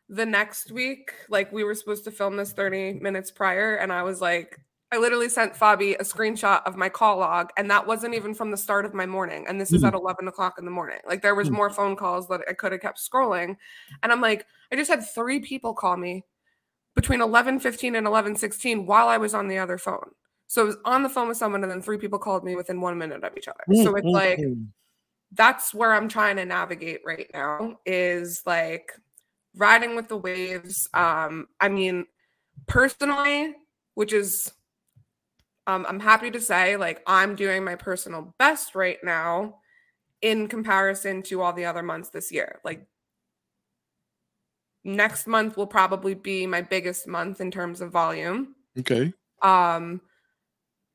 The 0.09 0.27
next 0.27 0.71
week, 0.71 1.13
like 1.29 1.53
we 1.53 1.65
were 1.65 1.75
supposed 1.75 2.05
to 2.05 2.11
film 2.11 2.37
this 2.37 2.53
30 2.53 2.95
minutes 2.95 3.31
prior 3.31 3.77
and 3.77 3.93
I 3.93 4.03
was 4.03 4.21
like 4.21 4.59
I 4.93 4.99
literally 4.99 5.29
sent 5.29 5.55
Fobby 5.55 5.97
a 5.99 6.05
screenshot 6.05 6.63
of 6.67 6.77
my 6.77 6.89
call 6.89 7.17
log, 7.19 7.51
and 7.57 7.69
that 7.69 7.85
wasn't 7.85 8.15
even 8.15 8.33
from 8.33 8.53
the 8.53 8.57
start 8.57 8.85
of 8.85 8.95
my 8.95 9.07
morning. 9.07 9.45
And 9.49 9.61
this 9.61 9.73
is 9.73 9.83
Mhm. 9.83 9.89
at 9.89 9.95
11 9.95 10.29
o'clock 10.29 10.55
in 10.57 10.65
the 10.65 10.71
morning. 10.71 11.01
Like 11.05 11.21
there 11.21 11.35
was 11.35 11.51
Mm. 11.51 11.55
more 11.55 11.71
phone 11.71 11.97
calls 11.97 12.29
that 12.29 12.43
I 12.49 12.53
could 12.53 12.71
have 12.71 12.81
kept 12.81 12.99
scrolling. 13.01 13.57
And 14.05 14.13
I'm 14.13 14.21
like, 14.21 14.47
I 14.71 14.77
just 14.77 14.89
had 14.91 15.03
three 15.05 15.41
people 15.41 15.75
call 15.75 15.97
me 15.97 16.25
between 16.95 17.21
11:15 17.21 17.97
and 17.97 18.07
11:16 18.07 18.87
while 18.87 19.09
I 19.09 19.19
was 19.19 19.35
on 19.35 19.49
the 19.49 19.59
other 19.59 19.79
phone. 19.79 20.11
So 20.47 20.63
I 20.63 20.65
was 20.65 20.77
on 20.85 21.03
the 21.03 21.09
phone 21.09 21.29
with 21.29 21.37
someone, 21.37 21.63
and 21.63 21.71
then 21.71 21.83
three 21.83 21.99
people 21.99 22.19
called 22.19 22.45
me 22.45 22.55
within 22.55 22.81
one 22.81 22.99
minute 22.99 23.25
of 23.25 23.37
each 23.37 23.49
other. 23.49 23.65
So 23.85 23.97
it's 23.97 24.07
like 24.13 24.39
Mm-hmm. 24.39 24.65
that's 25.33 25.75
where 25.75 25.93
I'm 25.93 26.09
trying 26.09 26.37
to 26.37 26.45
navigate 26.45 27.01
right 27.05 27.31
now 27.35 27.79
is 27.87 28.43
like 28.47 28.93
riding 29.57 29.97
with 29.97 30.09
the 30.09 30.17
waves. 30.17 30.89
Um, 30.95 31.49
I 31.61 31.69
mean, 31.69 32.07
personally, 32.67 33.55
which 33.95 34.13
is 34.13 34.53
um, 35.67 35.87
I'm 35.89 36.01
happy 36.01 36.31
to 36.31 36.41
say, 36.41 36.77
like, 36.77 37.03
I'm 37.07 37.35
doing 37.37 37.65
my 37.65 37.75
personal 37.75 38.35
best 38.39 38.75
right 38.75 38.99
now 39.03 39.57
in 40.21 40.49
comparison 40.49 41.23
to 41.25 41.41
all 41.41 41.53
the 41.53 41.65
other 41.65 41.83
months 41.83 42.11
this 42.11 42.31
year. 42.31 42.61
Like, 42.65 42.87
next 44.85 45.27
month 45.27 45.57
will 45.57 45.67
probably 45.67 46.15
be 46.15 46.47
my 46.47 46.61
biggest 46.61 47.07
month 47.07 47.41
in 47.41 47.51
terms 47.51 47.81
of 47.81 47.91
volume. 47.91 48.55
okay. 48.79 49.13
Um, 49.43 50.01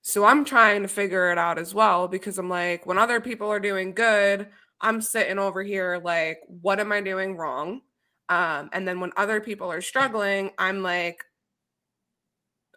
so 0.01 0.25
I'm 0.25 0.45
trying 0.45 0.81
to 0.81 0.87
figure 0.87 1.31
it 1.31 1.37
out 1.37 1.59
as 1.59 1.73
well 1.73 2.07
because 2.07 2.37
I'm 2.37 2.49
like, 2.49 2.85
when 2.85 2.97
other 2.97 3.19
people 3.19 3.49
are 3.49 3.59
doing 3.59 3.93
good, 3.93 4.47
I'm 4.81 5.01
sitting 5.01 5.37
over 5.37 5.61
here 5.61 5.99
like, 6.03 6.39
what 6.47 6.79
am 6.79 6.91
I 6.91 7.01
doing 7.01 7.35
wrong? 7.35 7.81
Um, 8.29 8.69
and 8.71 8.87
then 8.87 8.99
when 8.99 9.11
other 9.17 9.41
people 9.41 9.71
are 9.71 9.81
struggling, 9.81 10.51
I'm 10.57 10.81
like, 10.81 11.25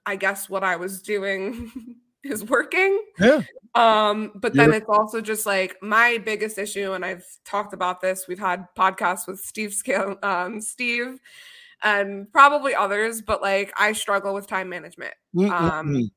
I 0.04 0.16
guess 0.16 0.48
what 0.48 0.64
I 0.64 0.76
was 0.76 1.00
doing 1.00 1.70
is 2.24 2.44
working. 2.44 3.02
Yeah. 3.18 3.42
Um, 3.74 4.32
but 4.34 4.54
then 4.54 4.72
it's 4.72 4.88
also 4.88 5.20
just 5.20 5.46
like 5.46 5.76
my 5.82 6.18
biggest 6.18 6.58
issue, 6.58 6.92
and 6.92 7.04
I've 7.04 7.24
talked 7.44 7.72
about 7.72 8.00
this. 8.00 8.26
We've 8.28 8.38
had 8.38 8.66
podcasts 8.76 9.26
with 9.26 9.40
Steve 9.40 9.72
Scale, 9.72 10.16
um, 10.22 10.60
Steve, 10.60 11.18
and 11.82 12.30
probably 12.32 12.74
others, 12.74 13.22
but 13.22 13.40
like 13.40 13.72
I 13.78 13.92
struggle 13.92 14.34
with 14.34 14.46
time 14.46 14.68
management. 14.68 15.14
Um. 15.38 16.10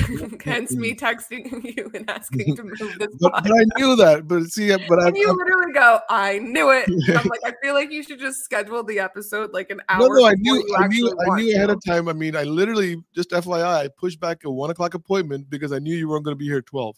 Hence 0.44 0.74
me 0.74 0.94
texting 0.96 1.62
you 1.76 1.90
and 1.94 2.08
asking 2.10 2.56
to 2.56 2.62
move 2.64 2.78
this. 2.98 3.08
But, 3.20 3.32
but 3.42 3.52
I 3.52 3.64
knew 3.78 3.96
that. 3.96 4.26
But 4.26 4.44
see, 4.44 4.68
but 4.88 5.02
I, 5.02 5.12
you 5.14 5.32
literally 5.32 5.72
go, 5.72 6.00
I 6.08 6.38
knew 6.38 6.70
it. 6.70 6.88
I'm 7.08 7.26
like, 7.28 7.40
I 7.44 7.52
feel 7.62 7.74
like 7.74 7.90
you 7.92 8.02
should 8.02 8.18
just 8.18 8.44
schedule 8.44 8.82
the 8.82 8.98
episode 8.98 9.52
like 9.52 9.70
an 9.70 9.80
hour. 9.88 10.00
no, 10.00 10.06
no, 10.08 10.26
I 10.26 10.34
knew, 10.34 10.74
I 10.78 10.86
knew, 10.88 11.12
I 11.30 11.36
knew 11.36 11.54
ahead 11.54 11.68
to. 11.68 11.74
of 11.74 11.84
time. 11.84 12.08
I 12.08 12.12
mean, 12.12 12.36
I 12.36 12.44
literally 12.44 12.96
just 13.14 13.30
FYI, 13.30 13.64
I 13.64 13.88
pushed 13.88 14.20
back 14.20 14.44
a 14.44 14.50
one 14.50 14.70
o'clock 14.70 14.94
appointment 14.94 15.48
because 15.50 15.72
I 15.72 15.78
knew 15.78 15.94
you 15.96 16.08
weren't 16.08 16.24
going 16.24 16.34
to 16.34 16.38
be 16.38 16.46
here 16.46 16.58
at 16.58 16.66
twelve. 16.66 16.96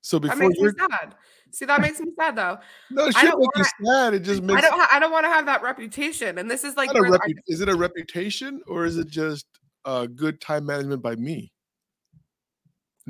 So 0.00 0.18
That 0.18 0.30
before 0.30 0.48
makes 0.48 0.60
you're... 0.60 0.74
sad. 0.78 1.14
See, 1.50 1.64
that 1.64 1.80
makes 1.80 1.98
me 2.00 2.08
sad 2.18 2.36
though. 2.36 2.58
no, 2.90 3.06
it 3.06 3.14
should 3.16 3.24
make 3.38 3.48
you 3.56 3.64
sad. 3.84 4.14
It 4.14 4.20
just 4.20 4.42
makes. 4.42 4.58
I 4.58 4.68
don't. 4.68 4.78
Ha- 4.78 4.88
I 4.92 4.98
don't 4.98 5.12
want 5.12 5.24
to 5.24 5.30
have 5.30 5.46
that 5.46 5.62
reputation. 5.62 6.38
And 6.38 6.50
this 6.50 6.62
is 6.64 6.76
like 6.76 6.92
where 6.92 7.12
I- 7.14 7.18
is 7.46 7.60
it 7.60 7.68
a 7.68 7.74
reputation 7.74 8.60
or 8.66 8.84
is 8.84 8.96
it 8.98 9.08
just 9.08 9.46
uh, 9.88 10.06
good 10.06 10.38
time 10.40 10.66
management 10.66 11.02
by 11.02 11.16
me? 11.16 11.50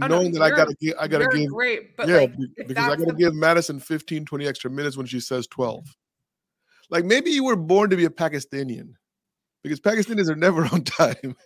Oh, 0.00 0.06
no, 0.06 0.16
Knowing 0.16 0.32
that 0.32 0.42
I 0.42 0.50
gotta 0.50 0.76
give, 0.80 0.94
I 0.99 1.08
gotta 1.08 1.26
give, 1.26 1.50
great, 1.50 1.97
but 1.97 2.06
yeah, 2.08 2.18
like 2.18 2.37
because 2.56 2.76
I 2.85 2.97
gotta 2.97 3.06
the- 3.06 3.14
give 3.14 3.35
Madison 3.35 3.80
15, 3.80 4.25
20 4.25 4.47
extra 4.47 4.70
minutes 4.70 4.97
when 4.97 5.06
she 5.06 5.18
says 5.18 5.49
12. 5.49 5.85
Like 6.88 7.04
maybe 7.04 7.30
you 7.30 7.44
were 7.44 7.56
born 7.56 7.90
to 7.90 7.97
be 7.97 8.04
a 8.04 8.11
Pakistani 8.11 8.80
because 9.64 9.80
Pakistanis 9.80 10.30
are 10.30 10.37
never 10.37 10.64
on 10.73 10.85
time. 10.85 11.37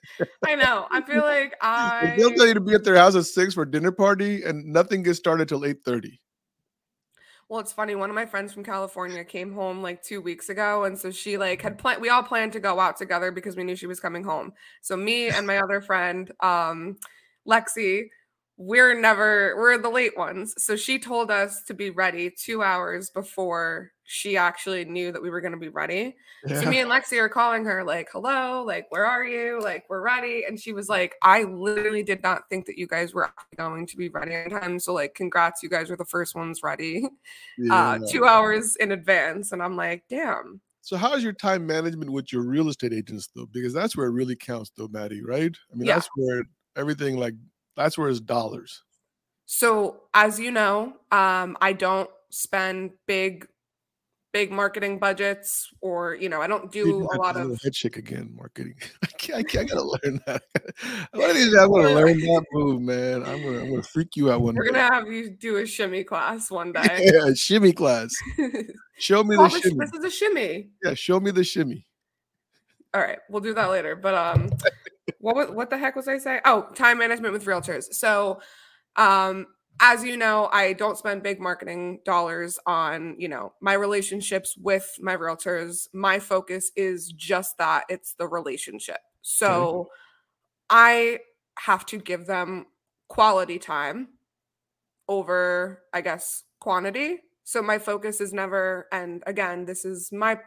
I 0.44 0.54
know. 0.54 0.86
I 0.90 1.00
feel 1.00 1.22
like 1.22 1.56
I. 1.62 2.14
They'll 2.18 2.34
tell 2.34 2.46
you 2.46 2.54
to 2.54 2.60
be 2.60 2.74
at 2.74 2.84
their 2.84 2.96
house 2.96 3.16
at 3.16 3.24
six 3.24 3.54
for 3.54 3.64
dinner 3.64 3.90
party 3.90 4.42
and 4.42 4.66
nothing 4.66 5.02
gets 5.02 5.18
started 5.18 5.48
till 5.48 5.62
8:30. 5.62 6.18
Well, 7.52 7.60
it's 7.60 7.70
funny. 7.70 7.94
One 7.94 8.08
of 8.08 8.16
my 8.16 8.24
friends 8.24 8.54
from 8.54 8.64
California 8.64 9.22
came 9.24 9.52
home 9.52 9.82
like 9.82 10.02
two 10.02 10.22
weeks 10.22 10.48
ago, 10.48 10.84
and 10.84 10.98
so 10.98 11.10
she 11.10 11.36
like 11.36 11.60
had 11.60 11.76
planned. 11.76 12.00
We 12.00 12.08
all 12.08 12.22
planned 12.22 12.54
to 12.54 12.60
go 12.60 12.80
out 12.80 12.96
together 12.96 13.30
because 13.30 13.56
we 13.56 13.62
knew 13.62 13.76
she 13.76 13.86
was 13.86 14.00
coming 14.00 14.24
home. 14.24 14.54
So 14.80 14.96
me 14.96 15.28
and 15.28 15.46
my 15.46 15.58
other 15.58 15.82
friend, 15.82 16.32
um, 16.40 16.96
Lexi, 17.46 18.04
we're 18.64 18.98
never 18.98 19.56
we're 19.56 19.76
the 19.76 19.88
late 19.88 20.16
ones. 20.16 20.54
So 20.56 20.76
she 20.76 20.96
told 20.98 21.32
us 21.32 21.64
to 21.64 21.74
be 21.74 21.90
ready 21.90 22.30
two 22.30 22.62
hours 22.62 23.10
before 23.10 23.90
she 24.04 24.36
actually 24.36 24.84
knew 24.84 25.10
that 25.10 25.20
we 25.20 25.30
were 25.30 25.40
going 25.40 25.52
to 25.52 25.58
be 25.58 25.68
ready. 25.68 26.14
So 26.46 26.66
me 26.66 26.80
and 26.80 26.90
Lexi 26.90 27.18
are 27.18 27.28
calling 27.28 27.64
her 27.64 27.82
like, 27.82 28.08
"Hello, 28.12 28.62
like 28.64 28.86
where 28.90 29.04
are 29.04 29.24
you? 29.24 29.60
Like 29.60 29.84
we're 29.88 30.00
ready." 30.00 30.44
And 30.46 30.60
she 30.60 30.72
was 30.72 30.88
like, 30.88 31.16
"I 31.22 31.42
literally 31.42 32.04
did 32.04 32.22
not 32.22 32.48
think 32.48 32.66
that 32.66 32.78
you 32.78 32.86
guys 32.86 33.14
were 33.14 33.32
going 33.56 33.86
to 33.86 33.96
be 33.96 34.08
ready 34.10 34.34
on 34.36 34.50
time. 34.50 34.78
So 34.78 34.92
like, 34.92 35.14
congrats, 35.14 35.62
you 35.62 35.68
guys 35.68 35.90
were 35.90 35.96
the 35.96 36.04
first 36.04 36.36
ones 36.36 36.60
ready, 36.62 37.08
uh, 37.70 37.98
two 38.08 38.26
hours 38.26 38.76
in 38.76 38.92
advance." 38.92 39.50
And 39.50 39.60
I'm 39.62 39.76
like, 39.76 40.04
"Damn." 40.08 40.60
So 40.82 40.96
how's 40.96 41.22
your 41.24 41.32
time 41.32 41.66
management 41.66 42.10
with 42.10 42.32
your 42.32 42.42
real 42.42 42.68
estate 42.68 42.92
agents 42.92 43.28
though? 43.34 43.46
Because 43.46 43.72
that's 43.72 43.96
where 43.96 44.06
it 44.06 44.12
really 44.12 44.36
counts 44.36 44.70
though, 44.76 44.88
Maddie, 44.88 45.22
right? 45.22 45.56
I 45.72 45.76
mean, 45.76 45.86
Yeah. 45.86 45.94
that's 45.94 46.08
where 46.16 46.44
everything 46.76 47.16
like 47.16 47.34
that's 47.76 47.96
where 47.96 48.08
it's 48.08 48.20
dollars. 48.20 48.82
So 49.46 50.02
as 50.14 50.40
you 50.40 50.50
know, 50.50 50.94
um, 51.10 51.56
I 51.60 51.74
don't 51.74 52.08
spend 52.30 52.92
big, 53.06 53.46
big 54.32 54.50
marketing 54.50 54.98
budgets, 54.98 55.68
or 55.82 56.14
you 56.14 56.28
know, 56.28 56.40
I 56.40 56.46
don't 56.46 56.72
do 56.72 57.06
a 57.12 57.16
lot 57.16 57.36
of. 57.36 57.60
head 57.62 57.74
again, 57.96 58.32
marketing. 58.34 58.74
I 59.02 59.06
can't, 59.18 59.38
I, 59.38 59.42
can't, 59.42 59.70
I 59.70 59.74
gotta 59.74 59.86
learn 59.86 60.20
that. 60.26 60.42
One 61.12 61.30
of 61.30 61.36
I'm 61.36 61.70
gonna 61.70 61.94
learn 61.94 62.18
that 62.18 62.44
move, 62.52 62.80
man. 62.80 63.24
I'm 63.24 63.42
gonna 63.42 63.60
I'm 63.60 63.70
gonna 63.70 63.82
freak 63.82 64.16
you 64.16 64.32
out 64.32 64.40
one 64.40 64.54
day. 64.54 64.60
We're 64.60 64.72
day. 64.72 64.80
gonna 64.80 64.94
have 64.94 65.08
you 65.08 65.30
do 65.30 65.56
a 65.58 65.66
shimmy 65.66 66.02
class 66.04 66.50
one 66.50 66.72
day. 66.72 67.10
Yeah, 67.12 67.34
shimmy 67.34 67.72
class. 67.72 68.10
Show 68.98 69.22
me 69.22 69.36
the 69.36 69.48
this, 69.48 69.60
shimmy. 69.60 69.76
this 69.78 69.92
is 69.92 70.04
a 70.04 70.10
shimmy. 70.10 70.68
Yeah, 70.84 70.94
show 70.94 71.18
me 71.18 71.30
the 71.32 71.42
shimmy. 71.42 71.86
All 72.94 73.00
right, 73.00 73.18
we'll 73.28 73.40
do 73.40 73.52
that 73.54 73.68
later. 73.68 73.96
But 73.96 74.14
um, 74.14 74.50
what 75.18 75.36
was 75.36 75.50
what 75.50 75.70
the 75.70 75.78
heck 75.78 75.96
was 75.96 76.08
I 76.08 76.18
saying? 76.18 76.40
Oh, 76.44 76.68
time 76.74 76.98
management 76.98 77.32
with 77.32 77.44
realtors. 77.44 77.92
So, 77.92 78.40
um, 78.96 79.46
as 79.80 80.04
you 80.04 80.16
know, 80.16 80.48
I 80.52 80.74
don't 80.74 80.98
spend 80.98 81.22
big 81.22 81.40
marketing 81.40 82.00
dollars 82.04 82.58
on 82.66 83.16
you 83.18 83.28
know 83.28 83.52
my 83.60 83.74
relationships 83.74 84.56
with 84.56 84.90
my 85.00 85.16
realtors. 85.16 85.88
My 85.92 86.18
focus 86.18 86.70
is 86.76 87.12
just 87.16 87.58
that 87.58 87.84
it's 87.88 88.14
the 88.14 88.28
relationship. 88.28 88.98
So, 89.22 89.88
I 90.70 91.20
have 91.58 91.84
to 91.86 91.98
give 91.98 92.26
them 92.26 92.66
quality 93.08 93.58
time 93.58 94.08
over, 95.08 95.82
I 95.92 96.00
guess, 96.00 96.44
quantity. 96.60 97.18
So 97.44 97.60
my 97.60 97.78
focus 97.78 98.20
is 98.20 98.32
never, 98.32 98.86
and 98.92 99.22
again, 99.26 99.66
this 99.66 99.84
is 99.84 100.10
my 100.12 100.38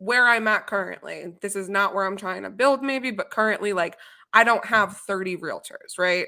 where 0.00 0.26
I'm 0.26 0.48
at 0.48 0.66
currently. 0.66 1.34
This 1.42 1.54
is 1.54 1.68
not 1.68 1.94
where 1.94 2.06
I'm 2.06 2.16
trying 2.16 2.42
to 2.44 2.50
build, 2.50 2.82
maybe, 2.82 3.10
but 3.10 3.30
currently, 3.30 3.72
like, 3.74 3.98
I 4.32 4.44
don't 4.44 4.64
have 4.64 4.96
30 4.96 5.36
realtors, 5.36 5.98
right? 5.98 6.26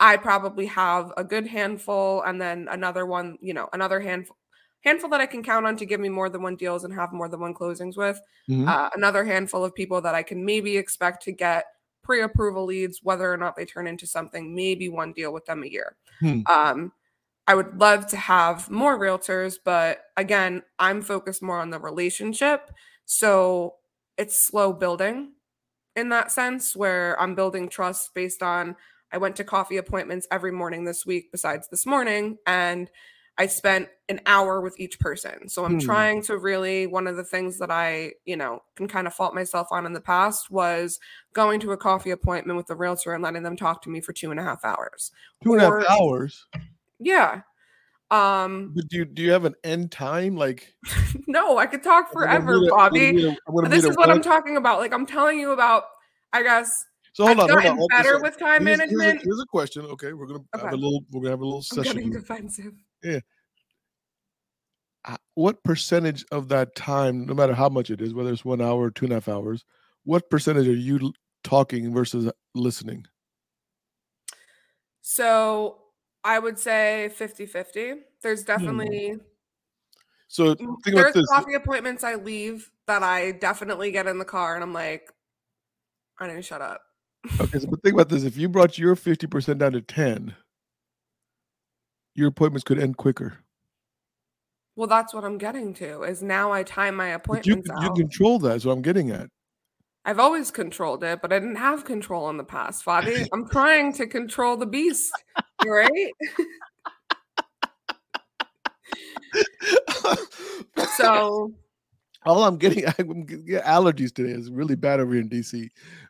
I 0.00 0.16
probably 0.16 0.66
have 0.66 1.12
a 1.16 1.22
good 1.24 1.46
handful, 1.46 2.22
and 2.22 2.40
then 2.40 2.66
another 2.70 3.06
one, 3.06 3.38
you 3.40 3.54
know, 3.54 3.68
another 3.72 4.00
handful 4.00 4.36
handful 4.82 5.08
that 5.10 5.20
I 5.20 5.26
can 5.26 5.42
count 5.42 5.64
on 5.66 5.76
to 5.78 5.86
give 5.86 6.00
me 6.00 6.10
more 6.10 6.28
than 6.28 6.42
one 6.42 6.56
deals 6.56 6.84
and 6.84 6.92
have 6.92 7.10
more 7.12 7.28
than 7.28 7.40
one 7.40 7.54
closings 7.54 7.96
with. 7.96 8.20
Mhm. 8.50 8.68
Uh, 8.68 8.90
another 8.94 9.24
handful 9.24 9.64
of 9.64 9.74
people 9.74 10.02
that 10.02 10.14
I 10.14 10.22
can 10.22 10.44
maybe 10.44 10.76
expect 10.76 11.22
to 11.24 11.32
get 11.32 11.64
pre-approval 12.02 12.66
leads, 12.66 13.00
whether 13.02 13.32
or 13.32 13.38
not 13.38 13.56
they 13.56 13.64
turn 13.64 13.86
into 13.86 14.06
something, 14.06 14.54
maybe 14.54 14.90
one 14.90 15.12
deal 15.14 15.32
with 15.32 15.46
them 15.46 15.62
a 15.62 15.66
year. 15.66 15.96
Hmm. 16.20 16.40
Um, 16.50 16.92
I 17.46 17.54
would 17.54 17.78
love 17.78 18.06
to 18.08 18.16
have 18.16 18.70
more 18.70 18.98
realtors, 18.98 19.58
but 19.62 20.04
again, 20.16 20.62
I'm 20.78 21.02
focused 21.02 21.42
more 21.42 21.60
on 21.60 21.70
the 21.70 21.78
relationship. 21.78 22.70
So 23.04 23.74
it's 24.16 24.46
slow 24.46 24.72
building 24.72 25.32
in 25.96 26.08
that 26.10 26.32
sense, 26.32 26.74
where 26.74 27.20
I'm 27.20 27.34
building 27.34 27.68
trust 27.68 28.14
based 28.14 28.42
on 28.42 28.76
I 29.12 29.18
went 29.18 29.36
to 29.36 29.44
coffee 29.44 29.76
appointments 29.76 30.26
every 30.32 30.50
morning 30.50 30.84
this 30.84 31.06
week, 31.06 31.30
besides 31.30 31.68
this 31.68 31.86
morning, 31.86 32.38
and 32.46 32.90
I 33.38 33.46
spent 33.46 33.88
an 34.08 34.20
hour 34.26 34.60
with 34.60 34.78
each 34.78 34.98
person. 34.98 35.48
So 35.48 35.64
I'm 35.64 35.74
Hmm. 35.74 35.78
trying 35.86 36.22
to 36.22 36.38
really, 36.38 36.86
one 36.88 37.06
of 37.06 37.16
the 37.16 37.24
things 37.24 37.58
that 37.58 37.70
I, 37.70 38.14
you 38.24 38.36
know, 38.36 38.62
can 38.76 38.86
kind 38.88 39.06
of 39.06 39.14
fault 39.14 39.34
myself 39.34 39.68
on 39.70 39.86
in 39.86 39.92
the 39.92 40.00
past 40.00 40.50
was 40.50 40.98
going 41.32 41.60
to 41.60 41.72
a 41.72 41.76
coffee 41.76 42.10
appointment 42.10 42.56
with 42.56 42.66
the 42.66 42.76
realtor 42.76 43.12
and 43.12 43.22
letting 43.22 43.42
them 43.44 43.56
talk 43.56 43.82
to 43.82 43.90
me 43.90 44.00
for 44.00 44.12
two 44.12 44.30
and 44.32 44.38
a 44.40 44.42
half 44.44 44.64
hours. 44.64 45.10
Two 45.42 45.52
and 45.52 45.62
a 45.62 45.64
half 45.64 45.72
or- 45.72 45.90
hours. 45.90 46.46
Yeah. 46.98 47.42
Um, 48.10 48.72
But 48.74 48.88
do 48.88 48.98
you 48.98 49.04
do 49.04 49.22
you 49.22 49.32
have 49.32 49.44
an 49.44 49.54
end 49.64 49.90
time? 49.90 50.36
Like 50.36 50.74
no, 51.26 51.58
I 51.58 51.66
could 51.66 51.82
talk 51.82 52.12
forever, 52.12 52.52
a- 52.52 52.56
I'm 52.56 52.60
gonna 52.60 52.70
Bobby. 52.70 53.28
I'm 53.48 53.54
gonna 53.54 53.68
This 53.68 53.84
is 53.84 53.96
what 53.96 54.10
I'm 54.10 54.22
talking 54.22 54.56
about. 54.56 54.78
Like 54.78 54.92
I'm 54.92 55.06
telling 55.06 55.38
you 55.38 55.52
about, 55.52 55.84
I 56.32 56.42
guess 56.42 56.84
So 57.14 57.24
hold 57.26 57.38
I've 57.40 57.44
on, 57.44 57.48
gotten 57.56 57.76
hold 57.76 57.90
on. 57.92 58.02
better 58.02 58.20
with 58.20 58.38
time 58.38 58.66
here's- 58.66 58.80
here's 58.80 58.92
a- 58.92 58.96
management. 58.96 59.24
Here's 59.24 59.40
a 59.40 59.46
question. 59.46 59.84
Okay, 59.86 60.12
we're 60.12 60.26
gonna 60.26 60.44
have 60.54 60.72
a 60.72 60.76
little. 60.76 61.04
We're 61.10 61.20
gonna 61.22 61.30
have 61.30 61.40
a 61.40 61.44
little 61.44 61.64
I'm 61.72 61.82
getting 61.82 61.92
session. 62.02 62.10
defensive. 62.10 62.72
Uh, 65.06 65.16
What 65.34 65.62
percentage 65.64 66.24
of 66.30 66.48
that 66.48 66.74
time, 66.76 67.26
no 67.26 67.34
matter 67.34 67.52
how 67.54 67.68
much 67.68 67.90
it 67.90 68.00
is, 68.00 68.14
whether 68.14 68.32
it's 68.32 68.44
one 68.44 68.60
hour 68.62 68.82
or 68.84 68.90
two 68.90 69.04
and 69.06 69.12
a 69.12 69.16
half 69.16 69.28
hours, 69.28 69.64
what 70.04 70.30
percentage 70.30 70.66
are 70.68 70.72
you 70.72 71.12
talking 71.42 71.92
versus 71.92 72.30
listening? 72.54 73.04
So 75.02 75.78
I 76.24 76.38
would 76.38 76.58
say 76.58 77.10
50 77.14 77.46
50. 77.46 77.94
There's 78.22 78.40
Hmm. 78.40 78.46
definitely, 78.46 79.16
So 80.28 80.54
mm, 80.54 80.74
think 80.82 80.96
about 80.96 81.12
there's 81.14 81.26
coffee 81.28 81.54
appointments 81.54 82.02
I 82.02 82.14
leave 82.14 82.70
that 82.86 83.02
I 83.02 83.32
definitely 83.32 83.92
get 83.92 84.06
in 84.06 84.18
the 84.18 84.24
car 84.24 84.54
and 84.54 84.64
I'm 84.64 84.72
like, 84.72 85.12
I 86.18 86.26
need 86.28 86.34
to 86.34 86.42
shut 86.42 86.62
up. 86.62 86.80
Okay, 87.40 87.58
so 87.58 87.66
but 87.68 87.82
think 87.82 87.94
about 87.94 88.08
this. 88.08 88.24
If 88.24 88.36
you 88.36 88.48
brought 88.48 88.78
your 88.78 88.96
fifty 88.96 89.26
percent 89.26 89.58
down 89.58 89.72
to 89.72 89.82
ten, 89.82 90.34
your 92.14 92.28
appointments 92.28 92.64
could 92.64 92.78
end 92.78 92.96
quicker. 92.96 93.38
Well, 94.76 94.88
that's 94.88 95.14
what 95.14 95.24
I'm 95.24 95.38
getting 95.38 95.72
to 95.74 96.02
is 96.02 96.22
now 96.22 96.50
I 96.52 96.62
time 96.64 96.96
my 96.96 97.16
But 97.26 97.46
you 97.46 97.54
appointments 97.54 97.70
you 97.82 97.90
control 97.92 98.38
that. 98.40 98.62
So 98.62 98.70
I'm 98.70 98.82
getting 98.82 99.10
at. 99.10 99.28
I've 100.04 100.18
always 100.18 100.50
controlled 100.50 101.02
it, 101.02 101.22
but 101.22 101.32
I 101.32 101.38
didn't 101.38 101.56
have 101.56 101.84
control 101.84 102.28
in 102.28 102.36
the 102.36 102.44
past, 102.44 102.84
Fobby. 102.84 103.26
I'm 103.32 103.48
trying 103.48 103.92
to 103.94 104.06
control 104.06 104.56
the 104.56 104.66
beast, 104.66 105.10
right? 105.66 106.12
So 110.96 111.52
all 112.24 112.44
I'm 112.44 112.56
getting, 112.56 112.84
I'm 112.98 113.24
getting 113.24 113.46
allergies 113.46 114.14
today. 114.14 114.30
It's 114.30 114.50
really 114.50 114.76
bad 114.76 115.00
over 115.00 115.12
here 115.12 115.22
in 115.22 115.28
DC. 115.28 115.68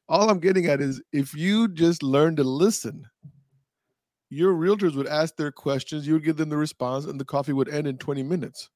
All 0.08 0.30
I'm 0.30 0.40
getting 0.40 0.66
at 0.66 0.80
is 0.80 1.02
if 1.12 1.34
you 1.34 1.68
just 1.68 2.02
learn 2.02 2.36
to 2.36 2.44
listen, 2.44 3.04
your 4.30 4.54
realtors 4.54 4.94
would 4.96 5.06
ask 5.06 5.36
their 5.36 5.52
questions, 5.52 6.06
you 6.06 6.14
would 6.14 6.24
give 6.24 6.36
them 6.36 6.48
the 6.48 6.56
response, 6.56 7.04
and 7.04 7.20
the 7.20 7.24
coffee 7.24 7.52
would 7.52 7.68
end 7.68 7.86
in 7.86 7.98
20 7.98 8.22
minutes. 8.22 8.68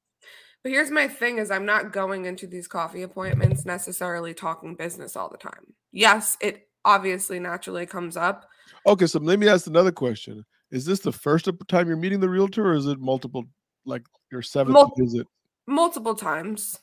But 0.63 0.71
here's 0.71 0.91
my 0.91 1.07
thing 1.07 1.37
is 1.37 1.51
I'm 1.51 1.65
not 1.65 1.93
going 1.93 2.25
into 2.25 2.47
these 2.47 2.67
coffee 2.67 3.03
appointments 3.03 3.65
necessarily 3.65 4.33
talking 4.33 4.75
business 4.75 5.15
all 5.15 5.29
the 5.29 5.37
time. 5.37 5.73
yes, 5.91 6.37
it 6.41 6.67
obviously 6.85 7.39
naturally 7.39 7.85
comes 7.85 8.15
up. 8.15 8.47
Okay, 8.85 9.05
so 9.05 9.19
let 9.19 9.37
me 9.39 9.47
ask 9.47 9.67
another 9.67 9.91
question. 9.91 10.45
Is 10.71 10.85
this 10.85 10.99
the 10.99 11.11
first 11.11 11.47
time 11.67 11.87
you're 11.87 11.97
meeting 11.97 12.19
the 12.19 12.29
realtor 12.29 12.65
or 12.67 12.73
is 12.73 12.85
it 12.85 12.99
multiple 12.99 13.45
like 13.85 14.03
your 14.31 14.41
seventh 14.41 14.73
Mul- 14.73 14.93
visit? 14.97 15.25
Multiple 15.67 16.15
times. 16.15 16.79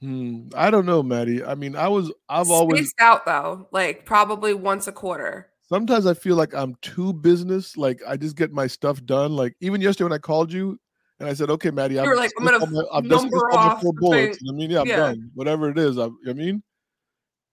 Hmm, 0.00 0.48
I 0.54 0.70
don't 0.70 0.86
know, 0.86 1.02
Maddie. 1.02 1.44
I 1.44 1.54
mean, 1.54 1.76
I 1.76 1.88
was 1.88 2.10
I've 2.28 2.50
always 2.50 2.80
Spaced 2.90 3.00
out 3.00 3.26
though, 3.26 3.68
like 3.70 4.06
probably 4.06 4.54
once 4.54 4.86
a 4.86 4.92
quarter. 4.92 5.48
sometimes 5.68 6.06
I 6.06 6.14
feel 6.14 6.36
like 6.36 6.54
I'm 6.54 6.74
too 6.80 7.12
business. 7.12 7.76
Like 7.76 8.00
I 8.08 8.16
just 8.16 8.36
get 8.36 8.50
my 8.52 8.66
stuff 8.66 9.04
done. 9.04 9.32
Like 9.36 9.54
even 9.60 9.80
yesterday 9.80 10.04
when 10.04 10.12
I 10.14 10.18
called 10.18 10.52
you 10.52 10.78
and 11.18 11.28
I 11.28 11.34
said, 11.34 11.50
"Okay, 11.50 11.70
Maddie, 11.70 12.00
I'm 12.00 12.06
like, 12.16 12.30
I'm 12.38 12.44
gonna 12.46 12.66
my- 12.70 12.82
I'm 12.92 13.08
just- 13.08 13.22
number 13.24 13.52
off 13.52 13.82
four 13.82 13.92
bullets." 13.92 14.38
I 14.48 14.52
mean, 14.54 14.70
yeah, 14.70 14.80
I'm 14.80 14.86
Yeah. 14.86 14.96
done. 14.96 15.30
Whatever 15.34 15.68
it 15.68 15.78
is, 15.78 15.98
I, 15.98 16.08
I 16.26 16.32
mean, 16.32 16.62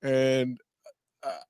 and 0.02 0.58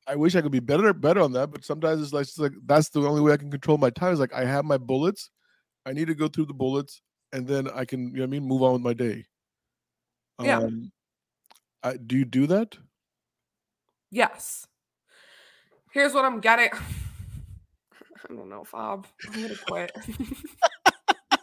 I, 0.08 0.16
wish 0.16 0.36
I 0.36 0.42
could 0.42 0.52
be 0.52 0.60
better 0.60 0.94
better 0.94 1.22
on 1.22 1.34
that. 1.34 1.52
But 1.52 1.66
sometimes 1.66 2.02
it's 2.02 2.14
like, 2.14 2.24
it's 2.24 2.38
like 2.38 2.54
that's 2.66 2.90
the 2.90 3.02
only 3.02 3.22
way 3.22 3.34
I 3.34 3.38
can 3.38 3.52
control 3.52 3.78
my 3.78 3.90
time. 3.90 4.14
Is 4.14 4.20
like 4.20 4.34
I 4.34 4.46
have 4.46 4.66
my 4.66 4.78
bullets. 4.78 5.30
I 5.86 5.94
need 5.94 6.08
to 6.08 6.16
go 6.16 6.28
through 6.28 6.48
the 6.48 6.54
bullets, 6.54 7.02
and 7.32 7.48
then 7.48 7.70
I 7.74 7.86
can, 7.86 8.10
you 8.10 8.18
know, 8.18 8.22
what 8.22 8.28
I 8.28 8.32
mean, 8.32 8.44
move 8.44 8.64
on 8.64 8.74
with 8.74 8.82
my 8.82 8.94
day. 8.94 9.26
Yeah. 10.42 10.60
Um, 10.60 10.92
I, 11.84 11.98
do 11.98 12.18
you 12.18 12.26
do 12.26 12.48
that? 12.48 12.78
Yes. 14.12 14.68
Here's 15.92 16.14
what 16.14 16.26
I'm 16.26 16.40
getting. 16.40 16.70
I 18.30 18.34
don't 18.34 18.50
know, 18.50 18.64
Fob. 18.64 19.08
I'm 19.28 19.42
gonna 19.42 19.56
quit. 19.68 19.92
I 20.02 21.38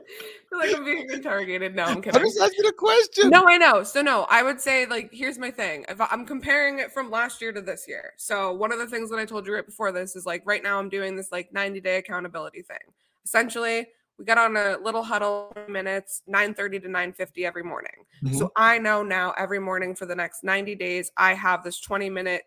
feel 0.00 0.39
like 0.58 0.72
I'm 0.74 0.84
being 0.84 1.08
interrogated. 1.12 1.74
No, 1.74 1.84
I'm 1.84 2.02
kidding. 2.02 2.20
I'm 2.20 2.26
just 2.26 2.40
asking 2.40 2.66
a 2.66 2.72
question. 2.72 3.30
No, 3.30 3.44
I 3.48 3.58
know. 3.58 3.82
So 3.82 4.02
no, 4.02 4.26
I 4.30 4.42
would 4.42 4.60
say 4.60 4.86
like 4.86 5.10
here's 5.12 5.38
my 5.38 5.50
thing. 5.50 5.84
If 5.88 6.00
I'm 6.00 6.24
comparing 6.26 6.78
it 6.78 6.92
from 6.92 7.10
last 7.10 7.40
year 7.40 7.52
to 7.52 7.60
this 7.60 7.86
year. 7.86 8.12
So 8.16 8.52
one 8.52 8.72
of 8.72 8.78
the 8.78 8.86
things 8.86 9.10
that 9.10 9.18
I 9.18 9.24
told 9.26 9.46
you 9.46 9.54
right 9.54 9.66
before 9.66 9.92
this 9.92 10.16
is 10.16 10.26
like 10.26 10.42
right 10.46 10.62
now 10.62 10.78
I'm 10.78 10.88
doing 10.88 11.16
this 11.16 11.30
like 11.30 11.52
90 11.52 11.80
day 11.80 11.98
accountability 11.98 12.62
thing. 12.62 12.78
Essentially, 13.24 13.88
we 14.18 14.24
got 14.24 14.38
on 14.38 14.56
a 14.56 14.76
little 14.82 15.02
huddle 15.02 15.52
minutes 15.68 16.22
9:30 16.26 16.80
to 16.82 16.88
9:50 16.88 17.44
every 17.44 17.62
morning. 17.62 18.04
Mhm. 18.22 18.34
So 18.38 18.50
I 18.56 18.78
know 18.78 19.02
now 19.02 19.32
every 19.38 19.58
morning 19.60 19.94
for 19.94 20.06
the 20.06 20.14
next 20.16 20.42
90 20.44 20.74
days 20.74 21.10
I 21.16 21.34
have 21.34 21.62
this 21.62 21.80
20 21.80 22.10
minute 22.10 22.42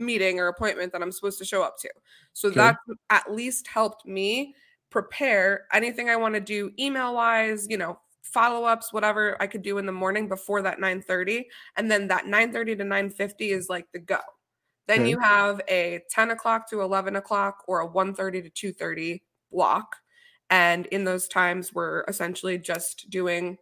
meeting 0.00 0.40
or 0.40 0.48
appointment 0.48 0.92
that 0.92 1.02
I'm 1.02 1.12
supposed 1.12 1.38
to 1.38 1.44
show 1.44 1.62
up 1.62 1.78
to. 1.78 1.90
So 2.32 2.48
Okay. 2.48 2.56
that 2.60 2.76
at 3.10 3.32
least 3.32 3.68
helped 3.68 4.06
me 4.06 4.54
prepare 4.94 5.66
anything 5.72 6.08
I 6.08 6.14
want 6.14 6.36
to 6.36 6.40
do 6.40 6.70
email 6.78 7.14
wise, 7.14 7.66
you 7.68 7.76
know, 7.76 7.98
follow 8.22 8.64
ups, 8.64 8.92
whatever 8.92 9.36
I 9.40 9.48
could 9.48 9.62
do 9.62 9.78
in 9.78 9.86
the 9.86 9.92
morning 9.92 10.28
before 10.28 10.62
that 10.62 10.78
9:30, 10.78 11.46
and 11.76 11.90
then 11.90 12.06
that 12.08 12.26
9:30 12.26 12.76
to 12.76 12.84
9:50 12.84 13.50
is 13.50 13.68
like 13.68 13.90
the 13.92 13.98
go. 13.98 14.20
Then 14.86 15.00
Okay. 15.00 15.10
you 15.10 15.18
have 15.18 15.60
a 15.68 16.00
10 16.10 16.30
o'clock 16.30 16.70
to 16.70 16.80
11 16.80 17.16
o'clock 17.16 17.64
or 17.66 17.80
a 17.80 17.88
1:30 17.88 18.40
to 18.42 18.50
2:30 18.50 19.24
block, 19.50 19.96
and 20.48 20.86
in 20.86 21.02
those 21.04 21.26
times 21.26 21.74
we're 21.74 22.04
essentially 22.06 22.56
just 22.56 23.10
doing 23.10 23.58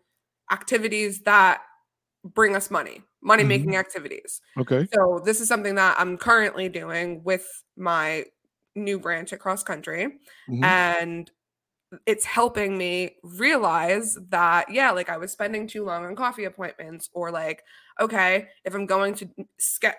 activities 0.50 1.22
that 1.22 1.62
bring 2.24 2.54
us 2.54 2.70
money, 2.70 3.02
money 3.22 3.42
mm-hmm. 3.42 3.48
making 3.48 3.76
activities. 3.76 4.42
Okay. 4.58 4.86
So 4.92 5.22
this 5.24 5.40
is 5.40 5.48
something 5.48 5.76
that 5.76 5.98
I'm 5.98 6.18
currently 6.18 6.68
doing 6.68 7.24
with 7.24 7.64
my 7.76 8.26
new 8.74 8.98
branch 8.98 9.32
at 9.32 9.40
Cross 9.40 9.64
Country 9.64 10.20
Mhm. 10.48 10.62
and 10.62 11.30
it's 12.06 12.24
helping 12.24 12.78
me 12.78 13.16
realize 13.22 14.16
that 14.30 14.70
yeah 14.70 14.90
like 14.90 15.10
i 15.10 15.16
was 15.18 15.30
spending 15.30 15.66
too 15.66 15.84
long 15.84 16.04
on 16.06 16.16
coffee 16.16 16.44
appointments 16.44 17.10
or 17.12 17.30
like 17.30 17.62
okay 18.00 18.48
if 18.64 18.74
i'm 18.74 18.86
going 18.86 19.14
to 19.14 19.28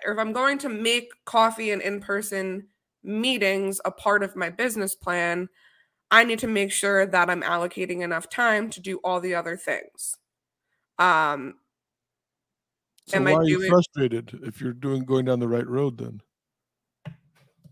or 0.04 0.12
if 0.12 0.18
i'm 0.18 0.32
going 0.32 0.58
to 0.58 0.68
make 0.68 1.10
coffee 1.24 1.70
and 1.70 1.80
in-person 1.82 2.66
meetings 3.04 3.80
a 3.84 3.92
part 3.92 4.24
of 4.24 4.34
my 4.34 4.50
business 4.50 4.94
plan 4.96 5.48
i 6.10 6.24
need 6.24 6.38
to 6.40 6.48
make 6.48 6.72
sure 6.72 7.06
that 7.06 7.30
i'm 7.30 7.42
allocating 7.42 8.02
enough 8.02 8.28
time 8.28 8.70
to 8.70 8.80
do 8.80 8.98
all 9.04 9.20
the 9.20 9.34
other 9.34 9.56
things 9.56 10.16
um 10.98 11.54
So 13.06 13.18
am 13.18 13.26
why 13.28 13.32
I 13.32 13.34
are 13.36 13.48
you 13.48 13.60
frustrated 13.66 14.40
if 14.42 14.60
you're 14.60 14.72
doing 14.74 15.04
going 15.04 15.24
down 15.24 15.40
the 15.40 15.48
right 15.48 15.66
road 15.66 15.96
then? 15.98 16.20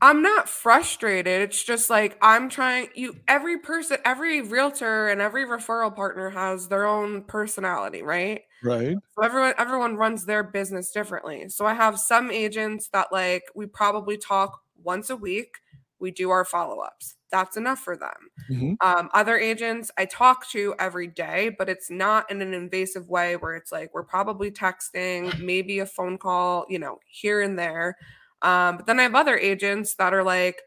I'm 0.03 0.23
not 0.23 0.49
frustrated. 0.49 1.43
It's 1.43 1.65
just 1.65 1.91
like 1.91 2.19
I'm 2.23 2.51
trying 2.51 2.89
you 2.97 3.17
every 3.29 3.59
person 3.61 3.99
every 4.05 4.43
realtor 4.43 5.09
and 5.09 5.21
every 5.23 5.47
referral 5.47 5.95
partner 5.95 6.31
has 6.31 6.69
their 6.69 6.87
own 6.87 7.25
personality, 7.25 8.03
right? 8.03 8.43
Right. 8.63 9.03
So 9.19 9.25
everyone 9.25 9.55
everyone 9.59 9.97
runs 9.97 10.27
their 10.27 10.43
business 10.45 10.93
differently. 10.93 11.49
So 11.51 11.67
I 11.67 11.75
have 11.75 11.99
some 12.01 12.31
agents 12.31 12.89
that 12.93 13.13
like 13.13 13.45
we 13.55 13.67
probably 13.67 14.19
talk 14.19 14.63
once 14.83 15.11
a 15.11 15.17
week. 15.17 15.57
We 16.01 16.11
do 16.13 16.31
our 16.31 16.45
follow-ups. 16.45 17.17
That's 17.31 17.57
enough 17.57 17.81
for 17.81 17.97
them. 17.97 18.31
Mhm. 18.51 18.79
Um, 18.81 19.11
other 19.15 19.39
agents 19.39 19.91
I 19.97 20.07
talk 20.07 20.49
to 20.51 20.75
every 20.79 21.07
day, 21.07 21.51
but 21.57 21.69
it's 21.69 21.91
not 21.91 22.31
in 22.31 22.43
an 22.43 22.53
invasive 22.55 23.09
way 23.09 23.37
where 23.37 23.55
it's 23.55 23.71
like 23.73 23.95
we're 23.95 24.03
probably 24.05 24.51
texting, 24.51 25.39
maybe 25.39 25.79
a 25.79 25.87
phone 25.87 26.19
call, 26.19 26.67
you 26.69 26.79
know, 26.81 26.99
here 27.07 27.41
and 27.41 27.59
there. 27.59 27.97
Um, 28.43 28.79
but 28.79 28.87
then 28.87 29.01
I 29.01 29.05
have 29.05 29.15
other 29.15 29.37
agents 29.39 29.95
that 29.95 30.13
are 30.13 30.25
like 30.25 30.61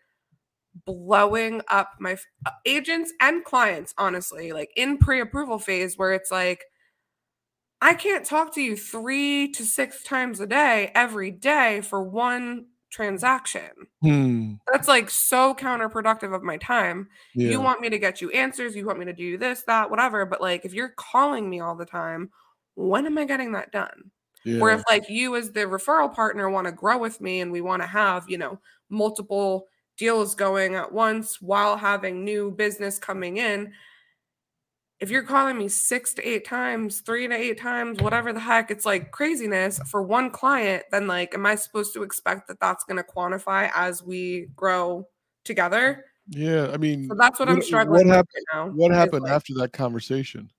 blowing 0.86 1.62
up 1.70 1.92
my 2.00 2.14
f- 2.14 2.26
uh, 2.46 2.52
agents 2.66 3.14
and 3.22 3.44
clients, 3.44 3.94
honestly, 3.98 4.52
like 4.52 4.72
in 4.76 4.98
pre 4.98 5.22
approval 5.22 5.60
phase 5.60 5.98
where 5.98 6.14
it's 6.14 6.32
like, 6.32 6.66
I 7.82 7.94
can't 7.94 8.26
talk 8.26 8.54
to 8.56 8.62
you 8.62 8.76
three 8.76 9.52
to 9.52 9.66
six 9.66 10.04
times 10.04 10.40
a 10.40 10.48
day, 10.48 10.92
every 10.96 11.32
day 11.32 11.82
for 11.82 12.02
one 12.02 12.68
transaction. 12.90 13.70
Hmm. 14.02 14.54
That's 14.72 14.88
like 14.88 15.10
so 15.10 15.54
counterproductive 15.54 16.34
of 16.34 16.44
my 16.44 16.58
time. 16.58 17.10
Yeah. 17.36 17.52
You 17.52 17.62
want 17.62 17.82
me 17.82 17.90
to 17.90 18.00
get 18.00 18.22
you 18.22 18.32
answers, 18.32 18.76
you 18.76 18.86
want 18.86 19.00
me 19.00 19.06
to 19.06 19.14
do 19.14 19.38
this, 19.38 19.64
that, 19.68 19.90
whatever. 19.90 20.26
But 20.26 20.42
like, 20.42 20.66
if 20.66 20.74
you're 20.74 20.94
calling 20.96 21.50
me 21.50 21.60
all 21.60 21.76
the 21.76 21.86
time, 21.86 22.30
when 22.76 23.06
am 23.06 23.18
I 23.18 23.26
getting 23.26 23.52
that 23.52 23.72
done? 23.72 24.12
Yeah. 24.46 24.60
Where 24.60 24.74
if 24.76 24.84
like 24.90 25.10
you 25.10 25.36
as 25.36 25.52
the 25.52 25.62
referral 25.62 26.14
partner 26.14 26.50
want 26.50 26.68
to 26.68 26.72
grow 26.72 26.98
with 26.98 27.20
me 27.20 27.42
and 27.42 27.52
we 27.52 27.62
want 27.62 27.82
to 27.82 27.88
have, 27.88 28.26
you 28.30 28.38
know, 28.38 28.60
multiple 28.90 29.68
deals 29.98 30.36
going 30.36 30.76
at 30.76 30.92
once 30.92 31.42
while 31.42 31.76
having 31.78 32.24
new 32.24 32.52
business 32.52 33.00
coming 33.00 33.38
in, 33.38 33.74
if 35.00 35.10
you're 35.10 35.24
calling 35.24 35.58
me 35.58 35.68
six 35.68 36.14
to 36.14 36.28
eight 36.28 36.46
times, 36.46 37.02
three 37.02 37.28
to 37.28 37.34
eight 37.36 37.60
times, 37.60 38.00
whatever 38.02 38.32
the 38.32 38.40
heck, 38.40 38.72
it's 38.72 38.86
like 38.86 39.12
craziness 39.12 39.80
for 39.90 40.02
one 40.04 40.30
client, 40.32 40.84
then 40.92 41.06
like, 41.08 41.34
am 41.34 41.46
I 41.46 41.56
supposed 41.56 41.94
to 41.96 42.04
expect 42.04 42.48
that 42.48 42.60
that's 42.62 42.84
going 42.86 42.98
to 42.98 43.04
quantify 43.04 43.70
as 43.76 44.02
we 44.04 44.48
grow 44.56 45.08
together? 45.44 46.06
yeah. 46.30 46.72
I 46.74 46.78
mean, 46.78 47.08
So 47.08 47.16
that's 47.16 47.40
what 47.40 47.50
I'm 47.50 47.62
struggling 47.62 48.08
what 48.08 48.18
with 48.18 48.28
right 48.36 48.44
now. 48.54 48.70
what 48.70 48.92
happened 48.92 49.24
like- 49.24 49.32
after 49.34 49.54
that 49.56 49.74
conversation? 49.74 50.50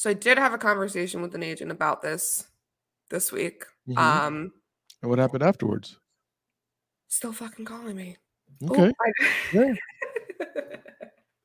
So 0.00 0.08
I 0.08 0.14
did 0.14 0.38
have 0.38 0.54
a 0.54 0.58
conversation 0.58 1.20
with 1.20 1.34
an 1.34 1.42
agent 1.42 1.70
about 1.70 2.00
this 2.00 2.46
this 3.10 3.30
week. 3.30 3.66
Mhm. 3.86 3.98
Um, 3.98 4.52
and 5.02 5.10
what 5.10 5.18
happened 5.18 5.42
afterwards? 5.42 5.98
still 7.08 7.32
fucking 7.34 7.66
calling 7.66 7.96
me. 7.96 8.16
Okay. 8.70 8.90
I- 9.52 9.76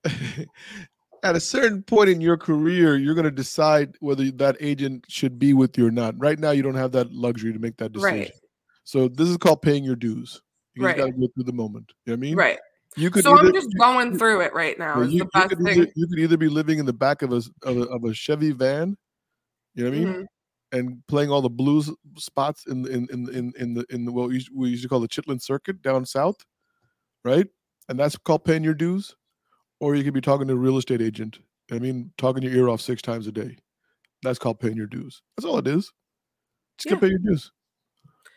At 1.23 1.35
a 1.35 1.39
certain 1.41 1.83
point 1.83 2.09
in 2.09 2.21
your 2.21 2.37
career, 2.37 2.95
you're 2.95 3.15
going 3.15 3.25
to 3.25 3.31
decide 3.31 3.95
whether 3.99 4.29
that 4.31 4.55
agent 4.61 5.03
should 5.09 5.37
be 5.37 5.53
with 5.53 5.77
you 5.77 5.87
or 5.87 5.91
not. 5.91 6.13
Right 6.17 6.39
now, 6.39 6.51
you 6.51 6.61
don't 6.61 6.75
have 6.75 6.91
that 6.93 7.11
luxury 7.11 7.51
to 7.51 7.59
make 7.59 7.75
that 7.77 7.91
decision. 7.91 8.19
Right. 8.19 8.31
So 8.85 9.09
this 9.09 9.27
is 9.27 9.35
called 9.35 9.61
paying 9.63 9.83
your 9.83 9.95
dues. 9.97 10.39
You 10.75 10.85
Right. 10.85 10.95
got 10.95 11.07
to 11.07 11.11
go 11.11 11.27
through 11.33 11.43
the 11.45 11.51
moment. 11.51 11.91
You 12.05 12.11
know 12.11 12.13
what 12.13 12.17
I 12.17 12.21
mean? 12.21 12.35
right. 12.37 12.59
You 12.97 13.11
could 13.11 13.23
So 13.23 13.33
either, 13.37 13.47
I'm 13.47 13.53
just 13.53 13.69
going 13.77 14.17
through 14.17 14.41
it 14.41 14.53
right 14.53 14.77
now. 14.79 15.01
you, 15.01 15.19
the 15.19 15.29
you 15.35 15.47
could 15.49 15.57
thing. 15.59 15.79
either, 15.79 15.91
you 15.95 16.07
could 16.07 16.19
either 16.19 16.37
be 16.37 16.47
living 16.49 16.79
in 16.79 16.85
the 16.85 16.93
back 16.93 17.21
of 17.21 17.31
a, 17.33 17.41
of 17.63 17.77
a 17.77 17.81
of 17.87 18.03
a 18.05 18.13
Chevy 18.13 18.51
van, 18.51 18.97
you 19.73 19.83
know 19.83 19.89
what 19.89 19.97
I 19.97 19.99
mean, 19.99 20.13
Mhm. 20.13 20.25
and 20.71 21.07
playing 21.07 21.29
all 21.29 21.41
the 21.41 21.49
blues 21.49 21.91
spots 22.17 22.65
in 22.67 22.81
the- 22.83 22.91
in 22.91 23.07
in 23.11 23.29
in 23.29 23.53
in 23.59 23.73
the 23.73 23.85
in 23.89 24.05
the 24.05 24.11
what 24.11 24.29
we 24.29 24.69
used, 24.69 24.83
to 24.83 24.89
call 24.89 24.99
the 25.01 25.07
Chitlin 25.09 25.41
Circuit 25.41 25.81
down 25.81 26.05
south, 26.05 26.37
right? 27.25 27.47
And 27.89 27.99
that's 27.99 28.17
called 28.17 28.45
paying 28.45 28.63
your 28.63 28.73
dues. 28.73 29.15
Or 29.81 29.93
you 29.95 30.03
could 30.05 30.13
be 30.13 30.21
talking 30.21 30.47
to 30.47 30.53
a 30.53 30.57
real 30.57 30.77
estate 30.77 31.01
agent. 31.01 31.39
I 31.69 31.79
mean, 31.79 32.13
talking 32.17 32.41
your 32.43 32.53
ear 32.53 32.69
off 32.69 32.79
six 32.79 33.01
times 33.01 33.27
a 33.27 33.31
day. 33.31 33.57
That's 34.23 34.39
called 34.39 34.59
paying 34.61 34.77
your 34.77 34.87
dues. 34.87 35.21
That's 35.35 35.45
all 35.45 35.57
it 35.57 35.67
is. 35.67 35.91
Just 36.77 36.93
Yeah. 36.93 36.99
pay 36.99 37.09
your 37.09 37.19
dues. 37.19 37.51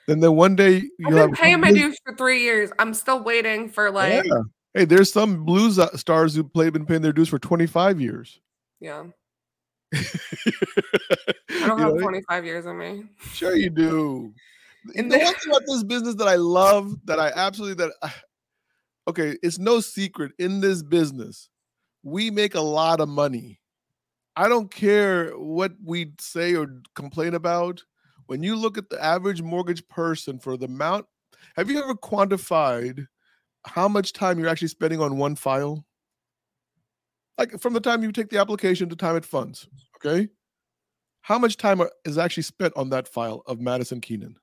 And 0.09 0.23
then 0.23 0.35
one 0.35 0.57
day 0.57 0.83
you 0.99 1.07
I've 1.07 1.15
been 1.15 1.33
paying 1.35 1.61
my 1.61 1.71
dues 1.71 1.99
for 2.05 2.15
three 2.15 2.43
years. 2.43 2.71
I'm 2.79 2.95
still 2.95 3.23
waiting 3.23 3.69
for 3.69 3.91
like 3.91 4.25
Yeah. 4.25 4.43
Hey, 4.75 4.85
there's 4.85 5.13
some 5.13 5.45
blues 5.45 5.79
uh, 5.79 5.95
stars 5.97 6.35
who 6.35 6.45
play 6.45 6.71
been 6.71 6.87
paying 6.87 7.03
their 7.03 7.13
dues 7.13 7.29
for 7.29 7.39
25 7.39 8.01
years. 8.01 8.41
yeah. 8.81 9.05
I 9.95 11.67
don't 11.67 11.79
have 11.79 11.99
25 11.99 12.45
years 12.45 12.67
in 12.67 12.77
me. 12.79 13.05
Sure, 13.33 13.57
you 13.57 13.71
do. 13.71 14.35
And 14.97 15.11
the 15.11 15.19
the- 15.19 15.25
one 15.25 15.35
thing 15.35 15.51
about 15.51 15.63
this 15.67 15.83
business 15.83 16.15
that 16.17 16.29
I 16.29 16.37
love, 16.37 16.95
that 17.07 17.19
I 17.19 17.33
absolutely 17.35 17.85
that 17.87 17.95
I, 18.03 18.13
okay, 19.09 19.37
it's 19.43 19.59
no 19.59 19.81
secret 19.81 20.33
in 20.39 20.61
this 20.61 20.83
business, 20.83 21.49
we 22.03 22.31
make 22.31 22.55
a 22.55 22.61
lot 22.61 23.01
of 23.01 23.09
money. 23.09 23.61
I 24.37 24.49
don't 24.49 24.71
care 24.71 25.31
what 25.37 25.73
we 25.85 26.13
say 26.21 26.55
or 26.55 26.81
complain 26.95 27.35
about. 27.35 27.83
When 28.29 28.43
you 28.43 28.57
look 28.57 28.77
at 28.77 28.91
the 28.91 29.03
average 29.03 29.41
mortgage 29.41 29.89
person 29.89 30.39
for 30.39 30.59
the 30.59 30.67
amount, 30.67 31.07
have 31.57 31.71
you 31.71 31.83
ever 31.83 31.95
quantified 31.95 33.07
how 33.65 33.89
much 33.89 34.13
time 34.13 34.39
you're 34.39 34.51
actually 34.51 34.69
spending 34.69 35.01
on 35.01 35.17
one 35.17 35.35
file? 35.35 35.87
Like 37.39 37.59
from 37.59 37.73
the 37.73 37.81
time 37.81 38.03
you 38.03 38.13
take 38.13 38.29
the 38.29 38.37
application 38.39 38.91
to 38.91 38.97
time 38.97 39.17
it 39.17 39.25
funds, 39.25 39.67
okay? 39.97 40.29
How 41.23 41.39
much 41.39 41.57
time 41.57 41.81
are, 41.81 41.91
is 42.05 42.19
actually 42.19 42.43
spent 42.43 42.75
on 42.77 42.91
that 42.91 43.09
file 43.09 43.43
of 43.47 43.61
Madison 43.61 43.99
Keenan? 43.99 44.37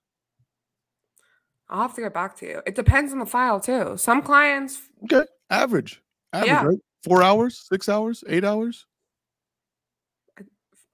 I'll 1.70 1.84
have 1.84 1.94
to 1.94 2.02
get 2.02 2.14
back 2.14 2.36
to 2.38 2.48
you. 2.48 2.62
It 2.66 2.74
depends 2.74 3.14
on 3.14 3.20
the 3.20 3.26
file 3.28 3.60
too. 3.60 3.98
Some 3.98 4.24
clients, 4.24 4.82
Okay, 5.04 5.28
average, 5.52 6.02
average, 6.34 6.48
Yeah. 6.50 6.66
right? 6.66 6.80
Four 7.04 7.22
hours, 7.22 7.68
six 7.70 7.88
hours, 7.88 8.24
eight 8.28 8.44
hours, 8.44 8.88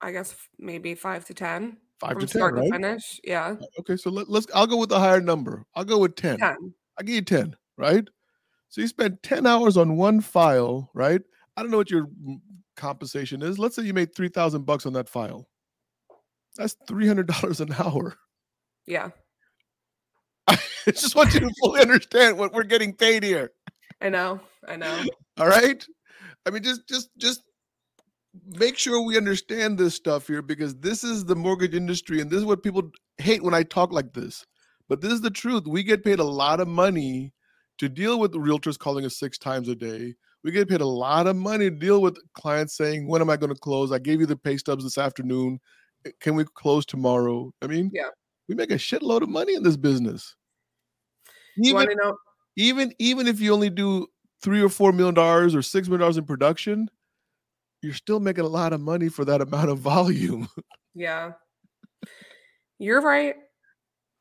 I 0.01 0.11
guess 0.11 0.35
maybe 0.59 0.93
five 0.93 1.23
to 1.25 1.33
ten 1.33 1.77
five 2.01 2.13
from 2.13 2.21
to 2.21 2.27
ten, 2.27 2.41
to 2.41 2.61
right? 2.61 2.71
finish. 2.71 3.19
Yeah, 3.23 3.55
uh, 3.61 3.79
Okay, 3.79 3.95
so 3.95 4.09
let, 4.09 4.29
let's. 4.29 4.47
I'll 4.53 4.67
go 4.67 4.77
with 4.77 4.89
the 4.89 4.99
higher 4.99 5.21
number. 5.21 5.65
I'll 5.75 5.85
go 5.85 5.99
with 5.99 6.15
ten. 6.15 6.37
ten. 6.39 6.73
I 6.99 7.03
give 7.03 7.15
you 7.15 7.21
10, 7.21 7.55
right? 7.77 8.07
So 8.69 8.81
you 8.81 8.87
spent 8.87 9.23
10 9.23 9.47
hours 9.47 9.77
on 9.77 9.95
one 9.97 10.21
file, 10.21 10.91
right? 10.93 11.21
I 11.55 11.61
don't 11.61 11.71
know 11.71 11.77
what 11.77 11.89
your 11.89 12.07
compensation 12.75 13.41
is. 13.41 13.57
Let's 13.57 13.75
say 13.75 13.83
you 13.83 13.93
made 13.93 14.13
3000 14.13 14.65
bucks 14.65 14.85
on 14.85 14.93
that 14.93 15.09
file. 15.09 15.47
That's 16.57 16.75
$300 16.89 17.59
an 17.61 17.73
hour. 17.79 18.17
Yeah, 18.85 19.09
I 20.47 20.57
just 20.87 21.15
want 21.15 21.33
you 21.33 21.39
to 21.41 21.51
fully 21.59 21.81
understand 21.81 22.37
what 22.37 22.53
we're 22.53 22.63
getting 22.63 22.93
paid 22.93 23.23
here. 23.23 23.51
I 24.01 24.09
know. 24.09 24.39
I 24.67 24.75
know. 24.75 25.03
All 25.37 25.47
right? 25.47 25.85
I 26.45 26.49
mean 26.49 26.63
just 26.63 26.87
just 26.87 27.09
just 27.17 27.43
make 28.47 28.77
sure 28.77 29.01
we 29.01 29.17
understand 29.17 29.77
this 29.77 29.95
stuff 29.95 30.27
here 30.27 30.41
because 30.41 30.75
this 30.75 31.03
is 31.03 31.25
the 31.25 31.35
mortgage 31.35 31.75
industry 31.75 32.21
and 32.21 32.29
this 32.29 32.39
is 32.39 32.45
what 32.45 32.63
people 32.63 32.89
hate 33.17 33.43
when 33.43 33.53
I 33.53 33.63
talk 33.63 33.91
like 33.91 34.13
this. 34.13 34.45
But 34.89 35.01
this 35.01 35.11
is 35.11 35.21
the 35.21 35.29
truth. 35.29 35.63
We 35.67 35.83
get 35.83 36.03
paid 36.03 36.19
a 36.19 36.23
lot 36.23 36.59
of 36.59 36.67
money 36.67 37.33
to 37.77 37.89
deal 37.89 38.19
with 38.19 38.33
realtors 38.33 38.77
calling 38.77 39.05
us 39.05 39.17
six 39.17 39.37
times 39.37 39.67
a 39.67 39.75
day. 39.75 40.15
We 40.43 40.51
get 40.51 40.69
paid 40.69 40.81
a 40.81 40.85
lot 40.85 41.27
of 41.27 41.35
money 41.35 41.69
to 41.69 41.75
deal 41.75 42.01
with 42.01 42.17
clients 42.33 42.75
saying, 42.75 43.07
When 43.07 43.21
am 43.21 43.29
I 43.29 43.37
going 43.37 43.53
to 43.53 43.59
close? 43.59 43.91
I 43.91 43.99
gave 43.99 44.19
you 44.19 44.25
the 44.25 44.35
pay 44.35 44.57
stubs 44.57 44.83
this 44.83 44.97
afternoon. 44.97 45.59
Eh, 46.05 46.11
Can 46.19 46.35
we 46.35 46.45
close 46.55 46.85
tomorrow? 46.85 47.53
I 47.61 47.67
mean, 47.67 47.91
Yeah. 47.93 48.09
we 48.47 48.55
make 48.55 48.71
a 48.71 48.75
shitload 48.75 49.21
of 49.21 49.29
money 49.29 49.53
in 49.55 49.63
this 49.63 49.77
business. 49.77 50.35
Even, 51.63 51.87
know? 51.97 52.17
even, 52.55 52.93
even 52.97 53.27
if 53.27 53.39
you 53.39 53.53
only 53.53 53.69
do 53.69 54.07
three 54.41 54.61
or 54.61 54.69
four 54.69 54.91
million 54.91 55.13
dollars 55.13 55.53
or 55.53 55.61
six 55.61 55.87
million 55.87 56.01
dollars 56.01 56.17
in 56.17 56.25
production, 56.25 56.89
you're 57.81 57.93
still 57.93 58.19
making 58.19 58.45
a 58.45 58.49
lot 58.49 58.73
of 58.73 58.81
money 58.81 59.09
for 59.09 59.25
that 59.25 59.41
amount 59.41 59.69
of 59.69 59.79
volume. 59.93 60.47
Yeah, 60.93 61.33
you're 62.79 63.01
right. 63.01 63.35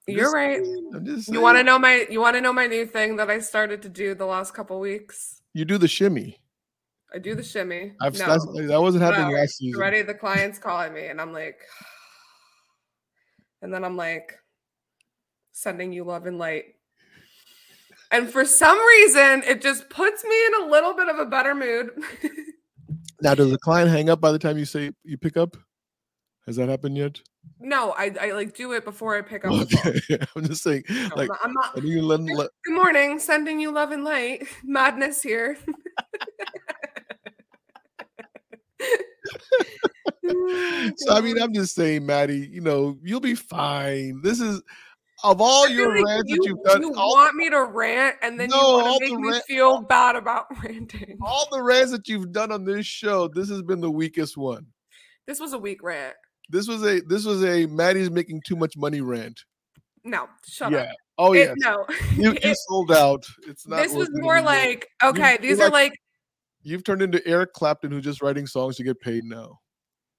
You're 0.07 0.33
right. 0.33 0.61
You 0.65 1.41
want 1.41 1.59
to 1.59 1.63
know 1.63 1.79
my? 1.79 2.07
You 2.11 2.21
want 2.21 2.35
to 2.37 2.41
know 2.41 2.53
my 2.53 2.67
new 2.67 2.87
thing 2.87 3.17
that 3.17 3.31
I 3.31 3.39
started 3.39 3.83
to 3.83 3.89
do 3.89 4.15
the 4.15 4.27
last 4.27 4.55
couple 4.55 4.81
weeks? 4.81 5.41
You 5.55 5.65
do 5.65 5.79
the 5.79 5.89
shimmy. 5.89 6.39
I 7.13 7.19
do 7.19 7.35
the 7.35 7.43
shimmy. 7.43 7.93
I've 8.01 8.19
no, 8.19 8.39
that 8.67 8.81
wasn't 8.81 9.03
happening 9.03 9.31
No, 9.31 9.41
last 9.41 9.59
season. 9.59 9.81
already 9.81 10.03
the 10.03 10.15
client's 10.15 10.59
calling 10.59 10.95
me, 10.95 11.07
and 11.07 11.21
I'm 11.21 11.33
like, 11.33 11.61
and 13.63 13.73
then 13.75 13.85
I'm 13.85 13.97
like, 13.97 14.35
sending 15.53 15.93
you 15.93 16.05
love 16.05 16.27
and 16.27 16.39
light. 16.39 16.77
And 18.13 18.29
for 18.29 18.45
some 18.45 18.79
reason, 18.79 19.43
it 19.47 19.61
just 19.61 19.89
puts 19.91 20.25
me 20.25 20.47
in 20.47 20.63
a 20.63 20.71
little 20.71 20.95
bit 20.95 21.09
of 21.09 21.19
a 21.19 21.27
better 21.27 21.55
mood. 21.55 21.91
Now, 23.23 23.35
does 23.35 23.51
the 23.51 23.59
client 23.59 23.91
hang 23.91 24.09
up 24.09 24.21
by 24.21 24.33
the 24.33 24.39
time 24.39 24.59
you 24.59 24.65
say 24.65 24.91
you 25.05 25.19
pick 25.19 25.37
up? 25.37 25.57
Has 26.47 26.57
that 26.57 26.69
happened 26.69 26.97
yet? 26.97 27.21
no, 27.59 27.93
I, 27.93 28.13
I 28.21 28.31
like 28.33 28.55
do 28.55 28.73
it 28.73 28.85
before 28.85 29.17
I 29.17 29.23
pick 29.23 29.45
up 29.45 29.53
the 29.53 29.77
phone. 29.77 29.93
Okay, 29.97 30.27
I'm 30.37 30.45
just 30.47 30.63
saying. 30.63 30.85
No, 30.89 31.11
I'm 31.17 31.27
not- 31.27 31.39
I'm 31.43 31.53
not. 31.53 31.85
Let, 31.85 32.21
let, 32.21 32.51
Good 32.65 32.75
morning, 32.75 33.19
sending 33.19 33.61
you 33.61 33.73
love 33.73 33.93
and 33.93 34.05
light. 34.05 34.47
Madness 34.65 35.23
here. 35.23 35.57
Oh, 40.33 40.91
so 40.97 41.15
I 41.15 41.21
mean, 41.21 41.41
I'm 41.41 41.53
just 41.55 41.75
saying, 41.75 42.05
Maddie. 42.07 42.49
You 42.51 42.61
know, 42.61 42.99
you'll 43.03 43.21
be 43.21 43.35
fine. 43.35 44.21
This 44.23 44.41
is 44.41 44.63
of 45.25 45.41
all 45.41 45.69
your 45.69 45.97
like 45.97 46.05
rants 46.07 46.31
you, 46.31 46.37
that 46.37 46.47
you've 46.49 46.63
done. 46.65 46.83
you 46.83 46.95
all, 46.95 47.15
want 47.15 47.35
me 47.37 47.51
to 47.51 47.65
rant, 47.65 48.17
and 48.23 48.39
then 48.39 48.49
No, 48.51 48.57
you 48.79 48.85
want 48.85 49.03
to 49.05 49.11
make 49.11 49.21
me 49.21 49.29
rant- 49.31 49.45
feel 49.45 49.81
bad 49.83 50.17
about 50.17 50.47
ranting. 50.65 51.19
all 51.23 51.47
the 51.51 51.63
rants 51.63 51.91
that 51.93 52.09
you've 52.09 52.33
done 52.33 52.51
on 52.53 52.65
this 52.65 52.87
show, 52.87 53.29
this 53.29 53.49
has 53.51 53.63
been 53.63 53.81
the 53.81 53.91
weakest 53.91 54.37
one. 54.37 54.67
This 55.27 55.39
was 55.41 55.53
a 55.53 55.59
weak 55.59 55.83
rant. 55.83 56.15
This 56.49 56.67
was 56.67 56.83
a 56.85 57.01
this 57.03 57.25
was 57.25 57.45
a 57.45 57.67
Maddie's 57.67 58.11
making 58.11 58.43
too 58.47 58.57
much 58.57 58.77
money 58.77 59.01
rant. 59.01 59.41
No, 60.05 60.29
shut 60.47 60.73
yeah. 60.73 60.79
up. 60.79 60.89
Oh 61.19 61.33
yeah. 61.35 61.53
no, 61.59 61.85
You, 62.17 62.33
you 62.33 62.39
It- 62.43 62.57
sold 62.69 62.91
out. 62.91 63.25
It's 63.47 63.69
not. 63.69 63.83
this 63.83 63.93
was 63.95 64.09
more 64.15 64.37
anymore. 64.37 64.53
like 64.55 64.89
okay. 65.05 65.33
you're 65.33 65.39
These 65.39 65.61
are 65.61 65.65
like- 65.65 65.73
like 65.91 65.93
you've 66.63 66.83
turned 66.85 67.03
into 67.03 67.25
Eric 67.27 67.53
Clapton, 67.53 67.91
who's 67.93 68.05
just 68.05 68.23
writing 68.23 68.47
songs 68.47 68.77
to 68.77 68.83
get 68.85 68.99
paid 69.01 69.25
now. 69.25 69.59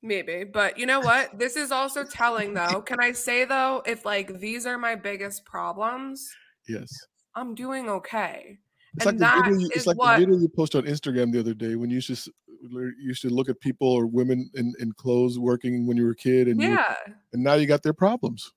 Maybe, 0.02 0.44
but 0.44 0.78
you 0.78 0.86
know 0.86 1.00
what? 1.00 1.38
This 1.38 1.56
is 1.56 1.72
also 1.72 2.04
telling 2.04 2.54
though. 2.54 2.82
Can 2.82 3.00
I 3.00 3.12
say 3.12 3.46
though, 3.46 3.82
if 3.86 4.06
like 4.06 4.40
these 4.40 4.66
are 4.66 4.78
my 4.78 4.96
biggest 4.96 5.46
problems, 5.46 6.30
Yes. 6.68 6.90
I'm 7.36 7.56
doing 7.56 7.90
okay. 7.90 8.60
It's 8.96 9.06
And 9.06 9.20
like 9.20 9.36
the 9.36 9.42
video 9.44 9.60
you, 9.60 9.70
it's 9.74 9.88
like 9.88 9.98
what- 9.98 10.20
the 10.20 10.26
video 10.26 10.40
you 10.40 10.50
posted 10.50 10.86
on 10.86 10.92
Instagram 10.92 11.32
the 11.32 11.40
other 11.40 11.54
day 11.54 11.76
when 11.76 11.90
you 11.90 11.96
used 11.96 12.26
to 12.26 12.32
you 12.70 12.94
used 13.00 13.24
to 13.24 13.30
look 13.30 13.50
at 13.50 13.60
people 13.60 13.88
or 13.92 14.06
women 14.06 14.48
in, 14.54 14.72
in 14.80 14.92
clothes 14.94 15.40
working 15.40 15.88
when 15.88 15.98
you 15.98 16.04
were 16.06 16.12
a 16.12 16.16
kid 16.16 16.48
and 16.48 16.62
you, 16.62 16.70
Yeah, 16.74 16.96
and 17.34 17.44
now 17.44 17.56
you 17.56 17.66
got 17.66 17.82
their 17.82 17.94
problems. 17.94 18.52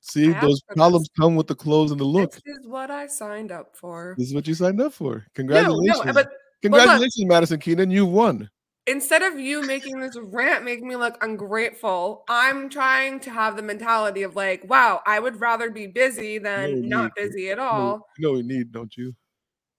See, 0.00 0.32
asked 0.32 0.40
those 0.40 0.60
for 0.66 0.74
this. 0.74 0.76
problems 0.76 1.08
come 1.16 1.36
with 1.36 1.46
the 1.46 1.54
clothes 1.54 1.92
and 1.92 2.00
the 2.00 2.04
look. 2.04 2.32
this 2.32 2.42
is 2.58 2.66
what 2.66 2.90
I 2.90 3.06
signed 3.06 3.52
up 3.52 3.76
for. 3.76 4.16
This 4.18 4.26
is 4.28 4.34
what 4.34 4.48
you 4.48 4.54
signed 4.54 4.80
up 4.80 4.92
for. 4.92 5.14
No, 5.18 5.22
Congratulations. 5.34 6.04
no, 6.04 6.12
but 6.12 6.30
Congratulations, 6.62 7.24
Madison 7.26 7.60
Keenan. 7.60 7.90
You 7.92 8.06
won. 8.06 8.50
Instead 8.86 9.22
of 9.22 9.38
you 9.38 9.62
making 9.62 10.00
this 10.00 10.16
rant 10.20 10.64
make 10.64 10.82
me 10.82 10.96
look 10.96 11.22
ungrateful, 11.22 12.24
I'm 12.28 12.68
trying 12.68 13.20
to 13.20 13.30
have 13.30 13.56
the 13.56 13.62
mentality 13.62 14.22
of 14.22 14.36
like, 14.36 14.68
wow, 14.68 15.00
I 15.06 15.20
would 15.20 15.40
rather 15.40 15.70
be 15.70 15.86
busy 15.86 16.38
than 16.38 16.88
not 16.88 17.12
need 17.16 17.28
busy 17.28 17.50
at 17.50 17.58
all. 17.58 18.08
you 18.18 18.34
know 18.34 18.40
need, 18.40 18.72
don't 18.72 18.96
you? 18.96 19.14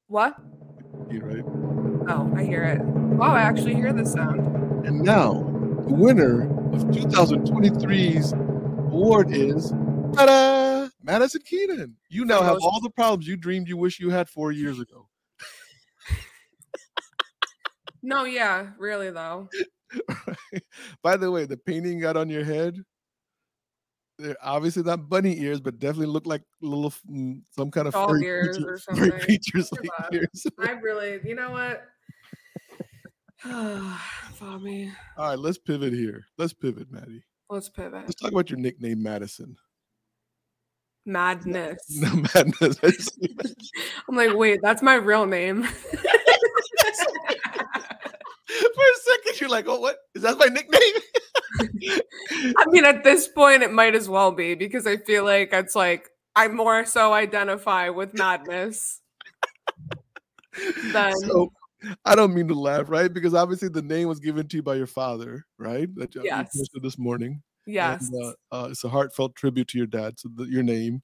What? 0.08 0.36
You 1.10 1.22
right? 1.22 1.44
Oh, 2.10 2.32
I 2.36 2.44
hear 2.44 2.64
it. 2.64 2.82
Wow, 2.82 3.34
I 3.34 3.42
actually 3.42 3.76
hear 3.76 3.94
the 3.94 4.06
sound. 4.06 4.86
And 4.86 5.02
now, 5.02 5.34
the 5.88 5.94
winner 5.94 6.44
of 6.74 6.84
2023's 6.86 8.34
award 8.34 9.32
is 9.32 9.72
ta-da, 10.14 10.90
Madison 11.02 11.42
Keenan. 11.46 11.96
You 12.10 12.26
now 12.26 12.42
have 12.42 12.58
all 12.62 12.82
the 12.82 12.90
problems 12.90 13.28
you 13.28 13.38
dreamed 13.38 13.68
you 13.68 13.78
wish 13.78 14.00
you 14.00 14.10
had 14.10 14.30
four 14.30 14.52
years 14.52 14.80
ago. 14.80 15.08
No, 18.04 18.26
yeah, 18.26 18.68
really 18.78 19.10
though. 19.10 19.50
By 21.04 21.18
the 21.18 21.32
way, 21.32 21.46
the 21.46 21.58
painting 21.58 22.00
got 22.00 22.18
on 22.18 22.30
your 22.30 22.44
head, 22.44 22.78
they're 24.20 24.36
obviously 24.44 24.84
not 24.84 25.10
bunny 25.10 25.40
ears, 25.40 25.62
but 25.62 25.80
definitely 25.80 26.08
look 26.08 26.28
like 26.28 26.44
little 26.62 26.94
mm, 27.10 27.42
some 27.52 27.72
kind 27.72 27.88
of 27.88 27.94
furry 27.94 28.26
ears 28.26 28.58
creature- 28.58 28.74
or 28.74 28.78
furry 28.78 29.20
creatures 29.22 29.72
like 29.72 29.90
ears. 30.14 30.46
I 30.60 30.72
really, 30.82 31.20
you 31.24 31.34
know 31.36 31.52
what? 31.52 31.86
Follow 34.34 34.60
me. 34.60 34.92
All 35.18 35.30
right, 35.30 35.40
let's 35.40 35.58
pivot 35.58 35.94
here. 35.94 36.26
Let's 36.38 36.54
pivot, 36.54 36.92
Maddie. 36.92 37.24
Let's 37.50 37.70
pivot. 37.70 38.04
Let's 38.04 38.16
talk 38.16 38.32
about 38.32 38.50
your 38.50 38.60
nickname, 38.60 39.02
Madison. 39.02 39.58
Madness. 41.06 41.80
No 41.90 42.24
madness. 42.34 43.10
I'm 44.08 44.16
like, 44.16 44.36
wait, 44.36 44.60
that's 44.62 44.82
my 44.82 44.96
real 44.96 45.26
name. 45.26 45.68
For 48.76 48.84
a 48.84 49.00
second, 49.02 49.42
you're 49.42 49.50
like, 49.50 49.66
"Oh, 49.68 49.80
what 49.80 49.98
is 50.16 50.22
that? 50.24 50.38
My 50.38 50.46
nickname?" 50.46 50.82
I 52.58 52.66
mean, 52.68 52.86
at 52.86 53.04
this 53.04 53.28
point, 53.28 53.64
it 53.64 53.72
might 53.72 53.96
as 53.96 54.08
well 54.10 54.32
be 54.32 54.56
because 54.56 54.86
I 54.86 54.98
feel 54.98 55.24
like 55.24 55.54
it's 55.54 55.76
like 55.76 56.10
I 56.36 56.48
more 56.48 56.86
so 56.86 57.14
identify 57.14 57.90
with 57.90 58.14
madness 58.14 59.02
than 60.94 61.16
so 61.18 61.52
I 62.06 62.16
don't 62.16 62.34
mean 62.34 62.48
to 62.48 62.54
laugh, 62.54 62.90
right? 62.90 63.12
Because 63.12 63.34
obviously 63.34 63.70
the 63.70 63.82
name 63.82 64.08
was 64.08 64.20
given 64.20 64.48
to 64.48 64.58
you 64.58 64.64
by 64.64 64.76
your 64.76 64.88
father, 64.88 65.46
right? 65.58 65.94
That 65.96 66.16
you 66.16 66.22
you 66.22 66.28
Yes. 66.28 66.56
posted 66.56 66.84
this 66.84 66.98
morning. 66.98 67.42
and, 67.66 67.74
yes. 67.74 68.12
uh, 68.22 68.34
uh, 68.52 68.68
it's 68.72 68.84
a 68.84 68.90
heartfelt 68.90 69.36
tribute 69.36 69.68
to 69.70 69.78
your 69.78 69.88
dad. 69.88 70.20
So 70.20 70.30
the, 70.36 70.46
your 70.46 70.64
name. 70.64 71.02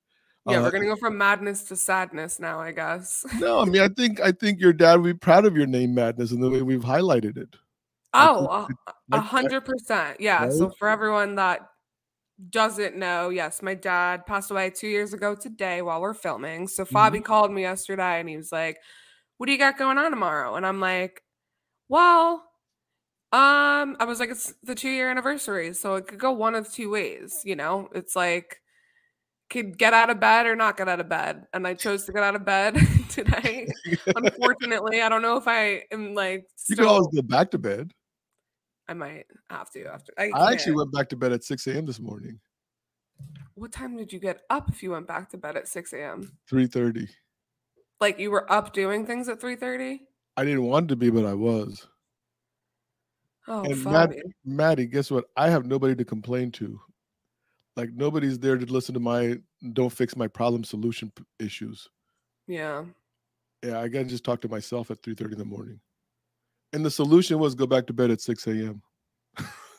Yeah, 0.52 0.60
uh, 0.60 0.62
we're 0.64 0.72
gonna 0.72 0.86
go 0.86 0.96
from 0.96 1.18
madness 1.18 1.64
to 1.66 1.76
sadness 1.76 2.40
now, 2.40 2.60
I 2.60 2.72
guess. 2.72 3.26
No, 3.40 3.60
I 3.60 3.66
mean, 3.66 3.82
I 3.82 3.88
think 3.90 4.20
I 4.20 4.32
think 4.32 4.60
your 4.60 4.74
dad 4.74 4.96
would 5.02 5.04
be 5.16 5.18
proud 5.18 5.46
of 5.46 5.56
your 5.56 5.68
name, 5.68 5.94
Madness, 5.94 6.32
and 6.32 6.42
the 6.42 6.50
way 6.50 6.62
we've 6.62 6.82
highlighted 6.84 7.38
it. 7.38 7.56
Oh, 8.14 8.48
a- 8.48 8.64
it- 8.70 8.76
a 8.88 9.16
like, 9.18 9.22
I- 9.22 9.26
hundred 9.26 9.62
percent. 9.66 10.20
Yeah. 10.20 10.50
So 10.50 10.70
for 10.80 10.88
everyone 10.90 11.36
that 11.36 11.62
doesn't 12.50 12.96
know, 12.96 13.30
yes, 13.30 13.62
my 13.62 13.74
dad 13.76 14.26
passed 14.26 14.50
away 14.50 14.70
two 14.70 14.88
years 14.88 15.14
ago 15.14 15.36
today 15.36 15.82
while 15.82 16.00
we're 16.02 16.14
filming. 16.14 16.68
So 16.68 16.84
Mm-hmm. 16.86 16.96
Fobby 16.98 17.24
called 17.24 17.52
me 17.52 17.64
yesterday 17.64 18.20
and 18.20 18.30
he 18.30 18.38
was 18.38 18.52
like, 18.52 18.78
What 19.38 19.46
do 19.48 19.52
you 19.52 19.58
got 19.58 19.78
going 19.78 19.98
on 19.98 20.10
tomorrow? 20.12 20.56
And 20.56 20.66
I'm 20.66 20.80
like, 20.80 21.22
Well, 21.90 22.46
Um, 23.32 23.96
I 24.00 24.06
was 24.08 24.20
like, 24.20 24.30
it's 24.32 24.54
the 24.64 24.74
two 24.74 24.90
year 24.90 25.12
anniversary, 25.12 25.74
so 25.76 25.96
it 25.96 26.08
could 26.08 26.18
go 26.20 26.32
one 26.32 26.56
of 26.56 26.72
two 26.72 26.90
ways. 26.90 27.42
You 27.46 27.56
know, 27.56 27.90
it's 27.94 28.16
like 28.16 28.60
could 29.50 29.78
get 29.78 29.94
out 29.94 30.10
of 30.10 30.20
bed 30.20 30.46
or 30.46 30.56
not 30.56 30.78
get 30.78 30.88
out 30.88 31.00
of 31.00 31.10
bed, 31.10 31.48
and 31.54 31.66
I 31.66 31.74
chose 31.74 32.06
to 32.06 32.12
get 32.12 32.24
out 32.24 32.36
of 32.36 32.46
bed 32.46 32.78
today. 33.10 33.68
Unfortunately, 34.16 35.02
I 35.02 35.10
don't 35.10 35.22
know 35.22 35.38
if 35.38 35.48
I 35.48 35.84
am 35.92 36.14
like. 36.14 36.46
You 36.68 36.76
could 36.76 36.86
always 36.86 37.08
go 37.14 37.22
back 37.22 37.52
to 37.52 37.58
bed. 37.58 37.92
I 38.88 38.94
might 38.94 39.26
have 39.50 39.70
to 39.72 39.86
after. 39.86 40.14
I, 40.18 40.32
I 40.34 40.52
actually 40.52 40.74
went 40.74 40.92
back 40.92 41.10
to 41.10 41.16
bed 41.16 41.32
at 41.32 41.44
6 41.44 41.68
a.m. 41.68 41.86
this 41.86 42.00
morning. 42.00 42.40
What 43.54 43.72
time 43.72 43.98
did 43.98 44.14
you 44.14 44.20
get 44.20 44.42
up 44.50 44.70
if 44.70 44.82
you 44.82 44.92
went 44.92 45.08
back 45.08 45.30
to 45.32 45.38
bed 45.38 45.58
at 45.58 45.68
6 45.68 45.94
a.m.? 45.94 46.32
3:30. 46.52 47.10
Like 48.00 48.20
you 48.20 48.32
were 48.32 48.52
up 48.52 48.74
doing 48.74 49.06
things 49.06 49.28
at 49.28 49.40
3:30? 49.40 50.00
I 50.38 50.46
didn't 50.46 50.64
want 50.64 50.88
to 50.90 50.96
be, 50.96 51.10
but 51.10 51.26
I 51.26 51.34
was. 51.34 51.86
Oh, 53.48 53.64
and 53.64 53.84
Matt, 53.84 54.16
Maddie, 54.46 54.86
guess 54.86 55.10
what? 55.10 55.26
I 55.36 55.50
have 55.50 55.66
nobody 55.66 55.96
to 55.96 56.06
complain 56.06 56.52
to. 56.54 56.80
Like 57.80 57.94
nobody's 57.94 58.38
there 58.38 58.58
to 58.58 58.66
listen 58.66 58.94
to 58.96 59.00
my 59.00 59.38
don't 59.72 59.90
fix 59.90 60.18
my 60.18 60.28
problem 60.28 60.66
solution 60.66 61.14
p- 61.16 61.24
issues. 61.40 61.88
Yeah. 62.46 62.84
Yeah, 63.64 63.80
I 63.80 63.88
gotta 63.88 64.04
just 64.04 64.26
talk 64.26 64.42
to 64.42 64.50
myself 64.50 64.92
at 64.92 65.02
3:30 65.02 65.32
in 65.34 65.38
the 65.38 65.46
morning. 65.46 65.80
And 66.74 66.86
the 66.86 66.92
solution 66.92 67.40
was 67.40 67.56
go 67.56 67.66
back 67.66 67.88
to 67.88 67.94
bed 67.94 68.12
at 68.12 68.20
6 68.20 68.48
a.m. 68.48 68.82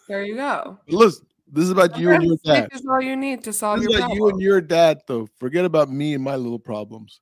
There 0.08 0.24
you 0.24 0.34
go. 0.34 0.78
Listen, 0.88 1.26
this 1.46 1.64
is 1.64 1.70
about 1.72 1.98
you 1.98 2.10
and 2.10 2.24
your 2.24 2.36
dad. 2.42 2.68
is 2.72 2.86
all 2.90 3.02
you 3.02 3.16
need 3.16 3.44
to 3.44 3.52
solve 3.52 3.80
This 3.80 3.84
your 3.84 3.92
is 3.92 3.98
about 3.98 4.06
problem. 4.08 4.18
you 4.18 4.28
and 4.30 4.40
your 4.40 4.60
dad, 4.62 5.00
though. 5.06 5.28
Forget 5.38 5.66
about 5.66 5.90
me 5.90 6.14
and 6.14 6.24
my 6.24 6.36
little 6.36 6.58
problems. 6.58 7.20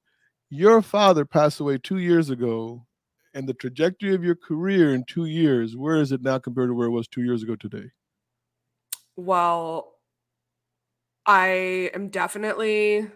Your 0.49 0.81
father 0.81 1.25
passed 1.25 1.59
away 1.59 1.79
two 1.79 1.99
years 1.99 2.31
ago, 2.31 2.87
and 3.35 3.49
the 3.49 3.55
trajectory 3.55 4.15
of 4.15 4.23
your 4.23 4.37
career 4.37 4.95
in 4.95 5.05
two 5.09 5.25
years, 5.25 5.77
where 5.77 6.01
is 6.01 6.13
it 6.13 6.23
now 6.23 6.39
compared 6.39 6.69
to 6.71 6.75
where 6.75 6.87
it 6.87 6.93
was 6.93 7.09
two 7.09 7.23
years 7.23 7.43
ago 7.43 7.57
today? 7.57 7.91
Well, 9.17 9.98
I 11.29 11.91
am 11.95 12.09
definitely 12.09 13.09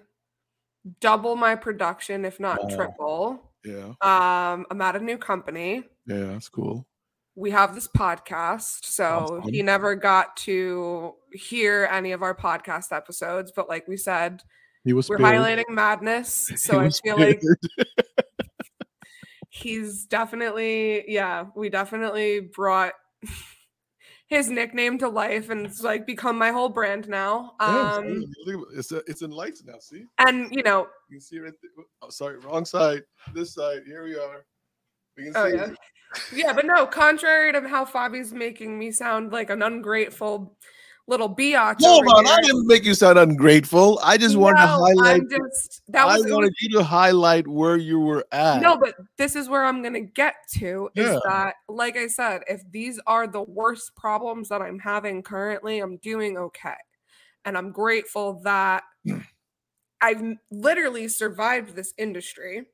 double 1.01 1.35
my 1.35 1.57
production, 1.57 2.25
if 2.25 2.39
not 2.39 2.63
Wow. 2.63 2.69
triple. 2.77 3.53
Yeah, 3.65 3.95
Um, 4.03 4.67
I'm 4.71 4.81
at 4.83 4.97
a 4.97 5.01
new 5.01 5.17
company. 5.17 5.85
yeah, 6.07 6.27
that's 6.27 6.49
cool. 6.49 6.87
We 7.35 7.51
have 7.53 7.75
this 7.75 7.89
podcast, 7.89 8.85
so 8.85 9.41
he 9.51 9.63
never 9.63 9.95
got 9.95 10.37
to 10.39 11.15
hear 11.33 11.89
any 11.91 12.13
of 12.13 12.23
our 12.23 12.35
podcast 12.35 12.95
episodes. 12.95 13.51
But 13.57 13.71
like 13.71 13.89
we 13.89 13.97
said, 13.97 14.43
He 14.85 14.93
was 14.93 15.09
we're 15.09 15.17
spared. 15.19 15.41
highlighting 15.41 15.71
madness. 15.71 16.53
So 16.59 16.79
I 16.79 16.91
feel 16.91 17.19
like 17.19 17.41
he's 19.49 20.05
definitely 20.07 21.11
yeah 21.11 21.47
we 21.55 21.69
definitely 21.71 22.41
brought 22.41 22.93
his 24.33 24.49
nickname 24.49 24.97
to 24.97 25.09
life 25.11 25.51
and 25.51 25.67
it's 25.67 25.83
like 25.83 26.07
become 26.07 26.39
my 26.39 26.51
whole 26.51 26.71
brand 26.71 27.07
now 27.07 27.53
um 27.61 28.25
it's 28.75 28.91
uh, 28.91 29.01
it's 29.07 29.21
in 29.21 29.31
lights 29.31 29.63
now. 29.63 29.79
See, 29.79 30.05
and 30.19 30.51
you 30.51 30.63
know 30.63 30.87
you 31.11 31.17
can 31.17 31.21
see 31.21 31.39
right 31.39 31.53
there. 31.61 31.85
Oh, 32.01 32.09
sorry, 32.09 32.39
wrong 32.39 32.65
side. 32.65 33.03
This 33.35 33.53
side. 33.53 33.83
Here 33.87 34.05
we 34.05 34.17
are. 34.17 34.47
We 35.19 35.25
can 35.25 35.33
oh 35.37 35.51
see. 35.51 35.57
yeah 35.57 35.69
yeah 36.33 36.53
but 36.55 36.65
no 36.65 36.87
contrary 36.87 37.53
to 37.53 37.69
how 37.69 37.85
Fobby's 37.85 38.33
making 38.33 38.79
me 38.79 38.91
sound 38.91 39.33
like 39.33 39.51
an 39.51 39.63
ungrateful 39.63 40.57
little 41.09 41.35
biatch 41.35 41.77
Hold 41.81 42.07
on, 42.07 42.27
I 42.27 42.41
didn't 42.43 42.67
make 42.67 42.85
you 42.85 42.95
sound 42.95 43.19
ungrateful. 43.19 43.99
I 44.03 44.17
just 44.17 44.37
wanted 44.37 44.61
to 44.61 44.67
No, 44.67 44.85
highlight. 44.85 45.21
I'm 45.23 45.29
just 45.29 45.83
that 45.89 46.07
I 46.07 46.17
was, 46.17 46.25
was 46.25 46.33
wanted 46.33 46.55
you 46.61 46.69
to 46.79 46.85
highlight 46.85 47.47
where 47.49 47.77
you 47.77 47.99
were 48.01 48.25
at. 48.33 48.63
No, 48.63 48.77
but 48.77 48.95
this 49.19 49.35
is 49.35 49.49
where 49.49 49.65
I'm 49.65 49.83
going 49.83 49.95
to 49.95 50.01
get 50.01 50.35
to 50.59 50.91
is 50.95 51.21
that, 51.25 51.55
like 51.69 51.97
I 51.97 52.07
said, 52.07 52.43
if 52.49 52.63
these 52.71 53.01
are 53.07 53.27
the 53.27 53.43
worst 53.43 53.95
problems 53.97 54.49
that 54.49 54.63
I'm 54.63 54.79
having 54.79 55.23
currently, 55.23 55.81
I'm 55.81 55.97
doing 55.99 56.39
okay. 56.39 56.75
And 57.45 57.59
I'm 57.59 57.73
grateful 57.73 58.41
that 58.45 58.85
I've 60.01 60.23
literally 60.51 61.09
survived 61.09 61.75
this 61.75 61.95
industry 61.99 62.67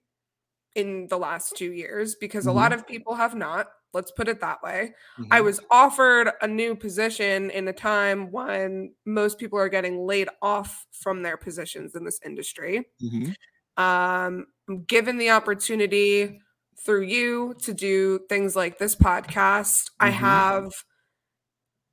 in 0.74 1.08
the 1.08 1.18
last 1.18 1.56
two 1.56 1.72
years 1.72 2.14
because 2.14 2.46
a 2.46 2.52
lot 2.52 2.72
mm-hmm. 2.72 2.80
of 2.80 2.86
people 2.86 3.14
have 3.14 3.34
not. 3.34 3.68
Let's 3.94 4.10
put 4.12 4.28
it 4.28 4.40
that 4.40 4.62
way. 4.62 4.94
I 5.30 5.40
Mhm. 5.40 5.40
was 5.40 5.60
offered 5.70 6.30
a 6.42 6.46
new 6.46 6.74
position 6.76 7.50
in 7.50 7.68
a 7.68 7.72
time 7.72 8.30
when 8.30 8.94
most 9.06 9.38
people 9.38 9.58
are 9.58 9.68
getting 9.68 10.06
laid 10.06 10.28
off 10.42 10.86
from 10.92 11.22
their 11.22 11.36
positions 11.36 11.94
in 11.94 12.04
this 12.04 12.20
industry 12.24 12.90
Mhm. 13.00 13.34
um, 13.78 14.46
I'm 14.68 14.84
given 14.84 15.18
the 15.18 15.30
opportunity 15.30 16.40
through 16.84 17.02
you 17.04 17.54
to 17.62 17.74
do 17.74 18.20
things 18.28 18.56
like 18.56 18.78
this 18.78 18.96
podcast. 18.96 19.90
I 20.00 20.10
Mhm. 20.10 20.48
have 20.50 20.70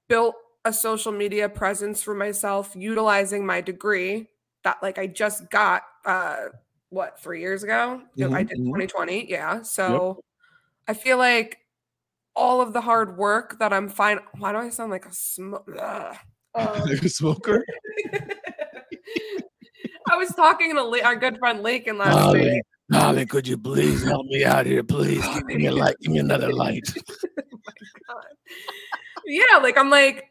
built 0.10 0.36
a 0.66 0.74
social 0.74 1.12
media 1.12 1.50
presence 1.50 2.02
for 2.04 2.14
myself 2.14 2.76
utilizing 2.76 3.46
my 3.46 3.62
degree 3.62 4.30
that 4.64 4.78
like 4.84 4.98
I 4.98 5.08
just 5.08 5.50
got 5.50 5.84
uh 6.06 6.48
what 6.90 7.20
3 7.20 7.42
years 7.42 7.64
ago 7.64 8.02
I 8.34 8.40
Mhm, 8.40 8.44
did 8.44 8.58
mhm. 8.58 8.76
2020 8.76 9.30
yeah 9.30 9.62
so 9.64 10.20
I 10.88 10.94
feel 10.96 11.18
like 11.20 11.60
all 12.36 12.62
of 12.62 12.74
the 12.74 12.82
hard 12.82 13.18
work 13.18 13.60
that 13.60 13.72
I'm 13.74 13.90
fine 13.90 14.20
why 14.38 14.52
do 14.52 14.58
I 14.58 14.70
sound 14.70 14.92
like 14.92 15.06
a 15.06 15.14
smoke 15.14 15.70
Like 16.56 17.04
a 17.04 17.10
smoker. 17.10 17.66
I 20.10 20.16
was 20.18 20.30
talking 20.36 20.74
to 20.76 20.84
La- 20.84 21.04
our 21.04 21.16
good 21.16 21.38
friend 21.38 21.62
Lakin 21.62 21.98
last 21.98 22.16
night 22.16 22.22
Darling, 22.22 22.62
darling, 22.92 23.28
could 23.28 23.48
you 23.48 23.58
please 23.58 24.04
help 24.04 24.26
me 24.28 24.46
out 24.46 24.66
here, 24.66 24.84
please? 24.84 25.26
Give 25.34 25.46
me 25.46 25.66
a 25.66 25.72
light. 25.72 25.96
Give 26.02 26.14
me 26.14 26.20
another 26.20 26.54
light. 26.54 26.88
God. 27.36 28.24
yeah, 29.26 29.58
like 29.62 29.78
I'm 29.78 29.90
like, 29.90 30.30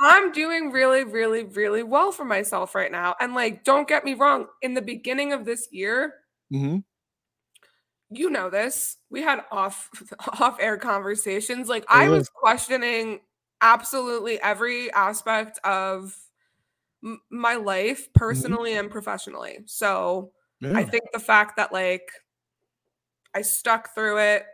I'm 0.00 0.32
doing 0.32 0.72
really, 0.72 1.04
really, 1.04 1.44
really 1.44 1.82
well 1.82 2.10
for 2.10 2.24
myself 2.24 2.74
right 2.74 2.90
now. 2.90 3.14
And 3.20 3.34
like, 3.34 3.62
don't 3.62 3.86
get 3.86 4.04
me 4.04 4.14
wrong, 4.14 4.46
in 4.62 4.74
the 4.74 4.82
beginning 4.82 5.32
of 5.32 5.44
this 5.44 5.68
year, 5.70 6.14
hmm 6.50 6.78
you 8.12 8.30
know 8.30 8.50
this, 8.50 8.96
we 9.10 9.22
had 9.22 9.44
off 9.50 9.90
off 10.40 10.56
air 10.60 10.76
conversations. 10.76 11.68
Like 11.68 11.84
I 11.88 12.08
was 12.08 12.28
questioning 12.28 13.20
absolutely 13.60 14.40
every 14.40 14.92
aspect 14.92 15.58
of 15.64 16.16
m- 17.04 17.20
my 17.30 17.54
life, 17.54 18.02
mm-hmm. 18.02 18.18
personally 18.18 18.76
and 18.76 18.90
professionally. 18.90 19.58
So 19.66 20.32
Yeah. 20.60 20.76
I 20.76 20.84
think 20.84 21.04
the 21.12 21.20
fact 21.20 21.56
that 21.56 21.72
like 21.72 22.10
I 23.34 23.42
stuck 23.42 23.94
through 23.94 24.18
it, 24.18 24.46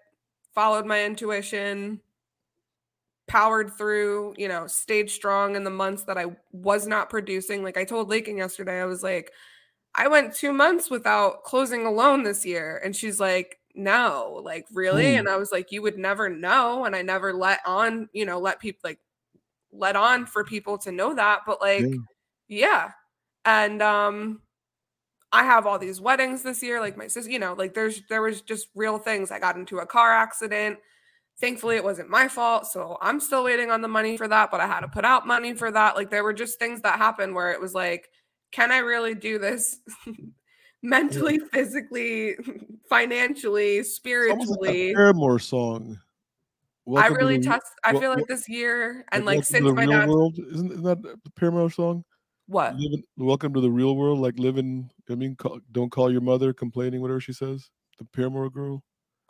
followed 0.55 0.87
my 0.87 1.05
intuition, 1.05 2.01
powered 3.27 3.73
through, 3.77 4.35
you 4.39 4.49
know, 4.49 4.67
stayed 4.67 5.11
strong 5.11 5.55
in 5.55 5.65
the 5.65 5.71
months 5.71 6.05
that 6.05 6.19
I 6.19 6.27
was 6.53 6.87
not 6.87 7.11
producing. 7.11 7.63
Like 7.63 7.77
I 7.77 7.85
told 7.85 8.09
Lakin 8.09 8.37
yesterday, 8.37 8.81
I 8.81 8.87
was 8.87 9.03
like, 9.03 9.33
I 9.95 10.09
went 10.09 10.35
two 10.35 10.53
months 10.53 10.91
without 10.91 11.45
closing 11.45 11.87
a 11.87 11.91
loan 11.91 12.23
this 12.23 12.45
year. 12.45 12.81
And 12.85 12.95
she's 12.95 13.19
like, 13.19 13.59
no, 13.75 14.41
like 14.45 14.67
really? 14.73 15.05
Mm. 15.05 15.21
And 15.21 15.29
I 15.29 15.37
was 15.37 15.53
like, 15.53 15.73
you 15.73 15.83
would 15.83 15.99
never 15.99 16.29
know. 16.29 16.85
And 16.85 16.95
I 16.95 17.03
never 17.03 17.33
let 17.33 17.61
on, 17.67 18.09
you 18.13 18.25
know, 18.27 18.39
let 18.39 18.61
people 18.61 18.81
like 18.85 18.99
let 19.73 19.97
on 19.97 20.27
for 20.27 20.45
people 20.45 20.79
to 20.79 20.93
know 20.93 21.15
that. 21.15 21.41
But 21.47 21.61
like, 21.61 21.83
Yeah. 21.83 21.97
yeah. 22.49 22.91
And 23.45 23.83
um 23.83 24.41
I 25.33 25.45
have 25.45 25.67
all 25.67 25.79
these 25.79 26.01
weddings 26.01 26.43
this 26.43 26.63
year, 26.63 26.81
like 26.81 26.97
my 26.97 27.07
sister, 27.07 27.31
you 27.31 27.39
know, 27.39 27.55
like 27.55 27.75
there's 27.75 28.03
there 28.09 28.23
was 28.23 28.41
just 28.41 28.69
real 28.75 28.99
things. 28.99 29.31
I 29.31 29.39
got 29.39 29.57
into 29.57 29.79
a 29.79 29.87
car 29.87 30.13
accident. 30.13 30.79
Thankfully, 31.41 31.77
it 31.77 31.85
wasn't 31.85 32.11
my 32.11 32.27
fault. 32.29 32.67
So 32.67 32.99
I'm 33.01 33.21
still 33.21 33.45
waiting 33.45 33.71
on 33.71 33.81
the 33.83 33.89
money 33.89 34.17
for 34.17 34.27
that, 34.27 34.51
but 34.51 34.61
I 34.61 34.67
had 34.67 34.81
to 34.81 34.89
put 34.89 35.05
out 35.05 35.27
money 35.27 35.55
for 35.55 35.71
that. 35.71 35.95
Like 35.97 36.11
there 36.11 36.25
were 36.25 36.33
just 36.33 36.59
things 36.59 36.81
that 36.83 36.99
happened 36.99 37.35
where 37.35 37.53
it 37.53 37.61
was 37.61 37.75
like, 37.75 38.09
can 38.53 38.73
I 38.73 38.79
really 38.79 39.15
do 39.15 39.39
this 39.39 39.79
mentally, 40.83 41.39
physically, 41.39 42.37
financially, 42.89 43.79
like 43.79 43.87
spiritually? 43.87 44.91
a 44.91 44.95
Paramore 44.95 45.39
song. 45.39 45.99
I 46.87 46.91
Welcome 46.91 47.15
to 47.15 47.19
really 47.19 47.41
test 47.41 47.67
I 47.85 47.93
feel 47.99 48.15
like 48.15 48.27
this 48.29 48.49
year 48.49 49.05
and 49.13 49.27
like, 49.27 49.37
like 49.37 49.45
since 49.45 49.65
the 49.65 49.75
my 49.75 49.83
real 49.83 49.91
dad 49.91 50.09
world. 50.09 50.39
Isn't, 50.39 50.73
isn't 50.73 50.85
that 50.85 51.03
the 51.03 51.31
Paramore 51.37 51.71
song? 51.71 52.03
what? 52.49 52.75
Welcome 53.19 53.53
to 53.55 53.61
the 53.61 53.71
real 53.71 53.95
world, 53.95 54.21
like 54.21 54.39
living. 54.39 54.91
I 55.11 55.15
mean, 55.15 55.37
call, 55.37 55.61
don't 55.71 55.91
call 55.91 56.11
your 56.11 56.23
mother 56.23 56.55
complaining, 56.55 57.03
whatever 57.03 57.21
she 57.21 57.35
says. 57.35 57.69
The 57.99 58.07
Paramore 58.07 58.49
girl. 58.49 58.83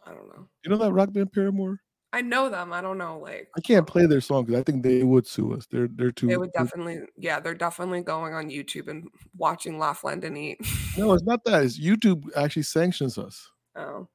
I 0.06 0.10
don't 0.10 0.28
know. 0.28 0.48
You 0.64 0.70
know 0.70 0.76
that 0.78 0.92
rock 0.92 1.12
band 1.12 1.32
Paramore? 1.32 1.80
I 2.12 2.22
know 2.22 2.48
them. 2.48 2.72
I 2.72 2.80
don't 2.80 2.96
know 2.98 3.18
like 3.18 3.48
I 3.56 3.60
can't 3.60 3.86
play 3.86 4.06
their 4.06 4.20
song 4.20 4.44
because 4.44 4.60
I 4.60 4.64
think 4.64 4.82
they 4.82 5.02
would 5.02 5.26
sue 5.26 5.52
us. 5.52 5.66
They're 5.70 5.88
they're 5.88 6.10
too. 6.10 6.26
They 6.26 6.36
would 6.38 6.52
definitely, 6.52 7.00
yeah, 7.18 7.38
they're 7.40 7.54
definitely 7.54 8.00
going 8.02 8.32
on 8.34 8.48
YouTube 8.50 8.88
and 8.88 9.08
watching 9.36 9.78
Laugh, 9.78 10.02
and 10.04 10.38
Eat. 10.38 10.58
No, 10.96 11.12
it's 11.12 11.22
not 11.24 11.44
that. 11.44 11.64
It's 11.64 11.78
YouTube 11.78 12.24
actually 12.36 12.62
sanctions 12.62 13.18
us, 13.18 13.50
Oh, 13.76 14.08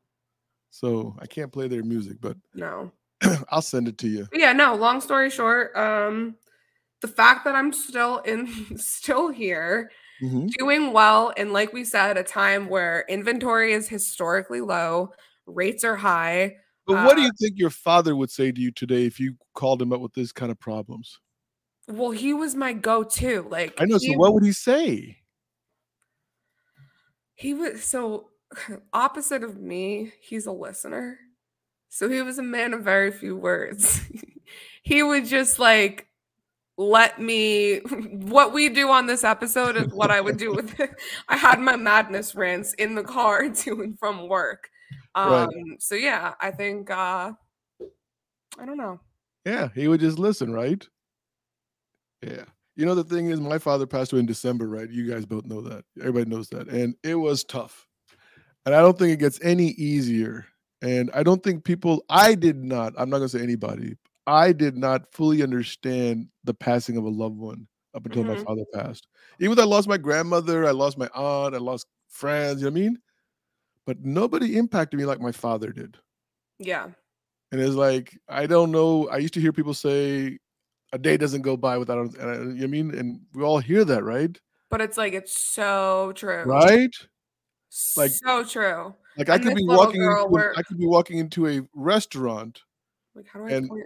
so 0.71 1.15
I 1.19 1.27
can't 1.27 1.51
play 1.51 1.67
their 1.67 1.83
music. 1.83 2.17
But 2.19 2.37
no. 2.55 2.91
I'll 3.49 3.61
send 3.61 3.87
it 3.87 3.97
to 3.99 4.07
you. 4.07 4.27
But 4.31 4.39
yeah, 4.39 4.53
no, 4.53 4.75
long 4.75 4.99
story 4.99 5.29
short, 5.29 5.75
um, 5.77 6.35
the 7.01 7.07
fact 7.07 7.45
that 7.45 7.55
I'm 7.55 7.71
still 7.71 8.19
in, 8.19 8.47
still 8.77 9.29
here, 9.29 9.91
Mhm. 10.21 10.49
doing 10.57 10.93
well, 10.93 11.33
and 11.37 11.53
like 11.53 11.73
we 11.73 11.83
said, 11.83 12.17
a 12.17 12.23
time 12.23 12.69
where 12.69 13.05
inventory 13.09 13.73
is 13.73 13.87
historically 13.89 14.61
low, 14.61 15.11
rates 15.45 15.83
are 15.83 15.95
high. 15.97 16.55
But 16.85 17.05
what 17.05 17.15
do 17.15 17.21
Uh, 17.21 17.25
you 17.25 17.31
think 17.39 17.57
your 17.57 17.69
father 17.69 18.15
would 18.15 18.29
say 18.29 18.51
to 18.51 18.59
you 18.59 18.71
today 18.71 19.05
if 19.05 19.19
you 19.19 19.35
called 19.55 19.81
him 19.81 19.93
up 19.93 20.01
with 20.01 20.13
this 20.13 20.31
kind 20.31 20.51
of 20.51 20.59
problems? 20.59 21.19
Well, 21.87 22.11
he 22.11 22.33
was 22.33 22.55
my 22.55 22.73
go-to. 22.73 23.47
Like 23.49 23.73
I 23.79 23.85
know. 23.85 23.97
So 23.97 24.13
what 24.13 24.33
would 24.33 24.43
he 24.43 24.51
say? 24.53 25.17
he 27.35 27.53
was 27.53 27.83
so 27.83 28.29
opposite 28.93 29.43
of 29.43 29.59
me. 29.59 30.11
He's 30.21 30.45
a 30.45 30.51
listener, 30.51 31.19
so 31.89 32.09
he 32.09 32.21
was 32.21 32.37
a 32.37 32.43
man 32.43 32.73
of 32.73 32.81
very 32.83 33.11
few 33.11 33.35
words. 33.35 34.01
he 34.83 35.03
would 35.03 35.25
just 35.25 35.59
like 35.59 36.07
let 36.77 37.19
me. 37.19 37.79
What 38.13 38.53
we 38.53 38.69
do 38.69 38.89
on 38.89 39.05
this 39.05 39.23
episode 39.23 39.75
is 39.75 39.93
what 39.93 40.09
I 40.11 40.21
would 40.21 40.37
do 40.37 40.53
with. 40.53 40.79
I 41.27 41.35
had 41.37 41.59
my 41.59 41.75
madness 41.75 42.35
rants 42.35 42.73
in 42.73 42.95
the 42.95 43.03
car 43.03 43.49
to 43.49 43.81
and 43.81 43.97
from 43.99 44.27
work. 44.29 44.69
Um, 45.15 45.31
Right. 45.31 45.81
So 45.81 45.95
yeah, 45.95 46.33
I 46.39 46.51
think. 46.51 46.89
uh 46.89 47.33
I 48.59 48.65
don't 48.65 48.77
know. 48.77 48.99
Yeah, 49.45 49.69
he 49.73 49.87
would 49.87 49.99
just 49.99 50.19
listen, 50.19 50.53
right? 50.53 50.87
Yeah. 52.21 52.45
You 52.75 52.85
know, 52.85 52.95
the 52.95 53.03
thing 53.03 53.29
is, 53.29 53.39
my 53.39 53.57
father 53.57 53.85
passed 53.85 54.13
away 54.13 54.21
in 54.21 54.25
December, 54.25 54.67
right? 54.67 54.89
You 54.89 55.09
guys 55.09 55.25
both 55.25 55.45
know 55.45 55.61
that. 55.61 55.83
Everybody 55.99 56.29
knows 56.29 56.47
that. 56.49 56.67
And 56.69 56.95
it 57.03 57.15
was 57.15 57.43
tough. 57.43 57.87
And 58.65 58.73
I 58.73 58.81
don't 58.81 58.97
think 58.97 59.11
it 59.11 59.19
gets 59.19 59.39
any 59.43 59.69
easier. 59.69 60.45
And 60.81 61.11
I 61.13 61.23
don't 61.23 61.43
think 61.43 61.63
people, 61.63 62.03
I 62.09 62.35
did 62.35 62.63
not, 62.63 62.93
I'm 62.97 63.09
not 63.09 63.17
going 63.17 63.29
to 63.29 63.37
say 63.37 63.43
anybody, 63.43 63.97
I 64.27 64.53
did 64.53 64.77
not 64.77 65.11
fully 65.11 65.43
understand 65.43 66.27
the 66.43 66.53
passing 66.53 66.97
of 66.97 67.03
a 67.03 67.09
loved 67.09 67.37
one 67.37 67.67
up 67.93 68.05
until 68.05 68.23
my 68.23 68.35
Mhm. 68.35 68.43
father 68.45 68.63
passed. 68.73 69.07
Even 69.39 69.55
though 69.55 69.63
I 69.63 69.67
lost 69.67 69.87
my 69.87 69.97
grandmother, 69.97 70.65
I 70.65 70.71
lost 70.71 70.97
my 70.97 71.09
aunt, 71.13 71.55
I 71.55 71.59
lost 71.59 71.87
friends, 72.09 72.61
you 72.61 72.67
know 72.69 72.71
what 72.73 72.79
I 72.79 72.83
mean? 72.83 73.01
But 73.85 73.99
nobody 74.03 74.57
impacted 74.57 74.99
me 74.99 75.05
like 75.05 75.19
my 75.19 75.31
father 75.31 75.71
did. 75.71 75.97
Yeah. 76.59 76.89
And 77.51 77.61
it's 77.61 77.75
like, 77.75 78.17
I 78.29 78.45
don't 78.47 78.71
know. 78.71 79.09
I 79.09 79.17
used 79.17 79.33
to 79.35 79.41
hear 79.41 79.51
people 79.53 79.73
say 79.73 80.39
a 80.93 80.97
day 80.97 81.17
doesn't 81.17 81.41
go 81.41 81.57
by 81.57 81.77
without, 81.77 81.97
and 82.17 82.17
I, 82.21 82.33
uh, 82.35 82.39
you 82.39 82.43
know 82.43 82.53
what 82.53 82.63
I 82.63 82.67
mean? 82.67 82.95
And 82.95 83.19
we 83.33 83.43
all 83.43 83.59
hear 83.59 83.83
that, 83.85 84.03
right? 84.03 84.39
But 84.69 84.81
it's 84.81 84.97
like 84.97 85.13
it's 85.13 85.37
so 85.37 86.13
true. 86.15 86.43
Right? 86.43 86.89
Like- 87.97 88.11
so 88.11 88.43
true. 88.43 88.93
Like 89.17 89.29
I 89.29 89.37
could 89.37 89.55
be 89.55 89.65
walking 89.65 90.01
into, 90.01 90.25
where- 90.29 90.53
I 90.57 90.63
could 90.63 90.77
be 90.79 90.87
walking 90.87 91.17
into 91.19 91.47
a 91.47 91.61
restaurant. 91.75 92.61
Like 93.15 93.27
how 93.27 93.39
do 93.39 93.45
I 93.47 93.51
And- 93.57 93.67
point? 93.69 93.85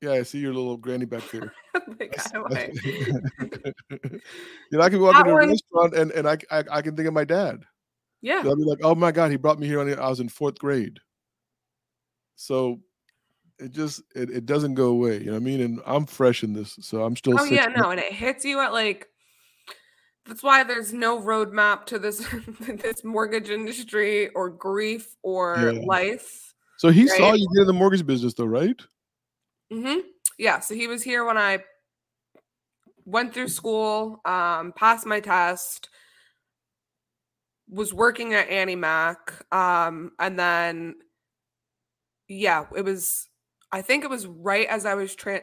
Yeah, 0.00 0.12
I 0.12 0.22
see 0.24 0.38
your 0.38 0.52
little 0.52 0.76
granny 0.76 1.04
back 1.04 1.22
there. 1.30 1.52
like 2.00 2.16
how 2.32 2.42
do 2.44 2.56
I? 2.56 2.70
you 2.84 3.20
know, 4.72 4.80
I 4.80 4.90
could 4.90 4.98
be 4.98 4.98
walking 4.98 5.18
That 5.18 5.24
to 5.24 5.30
a 5.30 5.34
one- 5.34 5.48
restaurant 5.48 5.94
and, 5.94 6.10
and 6.12 6.28
I, 6.28 6.38
I 6.50 6.64
I 6.70 6.82
can 6.82 6.96
think 6.96 7.06
of 7.08 7.14
my 7.14 7.24
dad. 7.24 7.62
Yeah. 8.22 8.42
I'll 8.44 8.56
be 8.56 8.64
like, 8.64 8.78
oh 8.82 8.94
my 8.94 9.12
God, 9.12 9.30
he 9.30 9.36
brought 9.36 9.58
me 9.58 9.66
here 9.66 9.84
when 9.84 9.98
I 9.98 10.08
was 10.08 10.20
in 10.20 10.28
fourth 10.28 10.58
grade. 10.58 10.98
So 12.36 12.80
it 13.58 13.72
just 13.72 14.02
it, 14.14 14.30
it 14.30 14.46
doesn't 14.46 14.74
go 14.74 14.86
away. 14.86 15.18
You 15.18 15.26
know 15.26 15.32
what 15.32 15.38
I 15.38 15.44
mean? 15.44 15.60
And 15.60 15.80
I'm 15.84 16.06
fresh 16.06 16.42
in 16.42 16.52
this, 16.52 16.78
so 16.80 17.02
I'm 17.02 17.16
still 17.16 17.38
Oh 17.38 17.44
yeah, 17.44 17.66
no, 17.66 17.90
and 17.90 18.00
it 18.00 18.12
hits 18.12 18.44
you 18.44 18.60
at 18.60 18.72
like. 18.72 19.08
That's 20.24 20.42
why 20.42 20.62
there's 20.62 20.92
no 20.92 21.20
roadmap 21.20 21.84
to 21.86 21.98
this 21.98 22.18
this 22.60 23.02
mortgage 23.02 23.50
industry 23.50 24.28
or 24.30 24.50
grief 24.50 25.16
or 25.22 25.72
Yeah. 25.74 25.80
life. 25.84 26.54
So 26.76 26.90
he 26.90 27.08
saw 27.08 27.32
you 27.34 27.48
get 27.54 27.62
in 27.62 27.66
the 27.66 27.72
mortgage 27.72 28.06
business 28.06 28.34
though, 28.34 28.44
right? 28.44 28.80
Mm-hmm. 29.72 30.00
Yeah, 30.38 30.60
so 30.60 30.74
he 30.74 30.86
was 30.86 31.02
here 31.02 31.24
when 31.24 31.38
I 31.38 31.64
went 33.04 33.34
through 33.34 33.48
school, 33.48 34.20
um, 34.24 34.72
passed 34.76 35.06
my 35.06 35.20
test, 35.20 35.88
was 37.68 37.92
working 37.94 38.34
at 38.34 38.48
Annie 38.48 38.76
Mac, 38.76 39.44
um, 39.54 40.12
and 40.18 40.38
then 40.38 40.94
yeah, 42.28 42.64
it 42.76 42.84
was. 42.84 43.28
I 43.70 43.82
think 43.82 44.04
it 44.04 44.10
was 44.10 44.26
right 44.26 44.66
as 44.68 44.84
I 44.84 44.94
was 44.94 45.16
tran. 45.16 45.42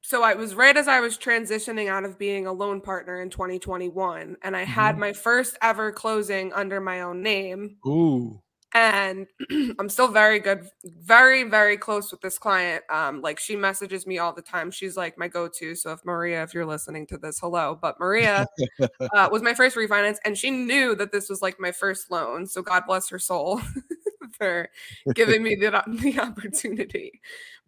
So 0.00 0.22
I 0.22 0.34
was 0.34 0.54
right 0.54 0.76
as 0.76 0.88
I 0.88 1.00
was 1.00 1.18
transitioning 1.18 1.88
out 1.88 2.04
of 2.04 2.18
being 2.18 2.46
a 2.46 2.52
loan 2.52 2.80
partner 2.80 3.20
in 3.20 3.30
2021, 3.30 4.36
and 4.42 4.56
I 4.56 4.64
had 4.64 4.96
Mhm. 4.96 4.98
my 4.98 5.12
first 5.12 5.58
ever 5.60 5.92
closing 5.92 6.52
under 6.52 6.80
my 6.80 7.00
own 7.02 7.22
name 7.22 7.78
Ooh. 7.86 8.42
And 8.74 9.26
I'm 9.78 9.88
still 9.88 10.08
very 10.08 10.38
good, 10.38 10.68
very, 10.84 11.44
very 11.44 11.76
close 11.76 12.10
with 12.10 12.20
this 12.20 12.38
client. 12.38 12.84
Um, 12.90 13.22
like 13.22 13.38
she 13.38 13.56
messages 13.56 14.06
me 14.06 14.18
all 14.18 14.32
the 14.32 14.42
time. 14.42 14.70
She's 14.70 14.96
like 14.96 15.16
my 15.18 15.28
go-to. 15.28 15.74
So 15.74 15.92
if 15.92 16.04
Maria, 16.04 16.42
if 16.42 16.52
you're 16.52 16.66
listening 16.66 17.06
to 17.08 17.18
this, 17.18 17.38
hello. 17.40 17.78
But 17.80 17.98
Maria 17.98 18.46
uh, 18.80 19.28
was 19.30 19.42
my 19.42 19.54
first 19.54 19.76
refinance, 19.76 20.16
and 20.24 20.36
she 20.36 20.50
knew 20.50 20.94
that 20.96 21.12
this 21.12 21.28
was 21.28 21.40
like 21.40 21.58
my 21.58 21.72
first 21.72 22.10
loan. 22.10 22.46
So 22.46 22.62
God 22.62 22.82
bless 22.86 23.08
her 23.08 23.18
soul 23.18 23.60
for 24.32 24.68
giving 25.14 25.42
me 25.42 25.54
the, 25.54 25.82
the 26.00 26.20
opportunity. 26.20 27.20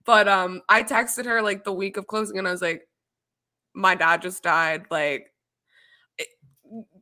But 0.04 0.28
um, 0.28 0.62
I 0.68 0.82
texted 0.82 1.24
her 1.24 1.40
like 1.40 1.64
the 1.64 1.72
week 1.72 1.96
of 1.96 2.06
closing, 2.06 2.38
and 2.38 2.48
I 2.48 2.52
was 2.52 2.62
like, 2.62 2.88
"My 3.74 3.94
dad 3.94 4.22
just 4.22 4.42
died." 4.42 4.86
Like, 4.90 5.32
it, 6.18 6.28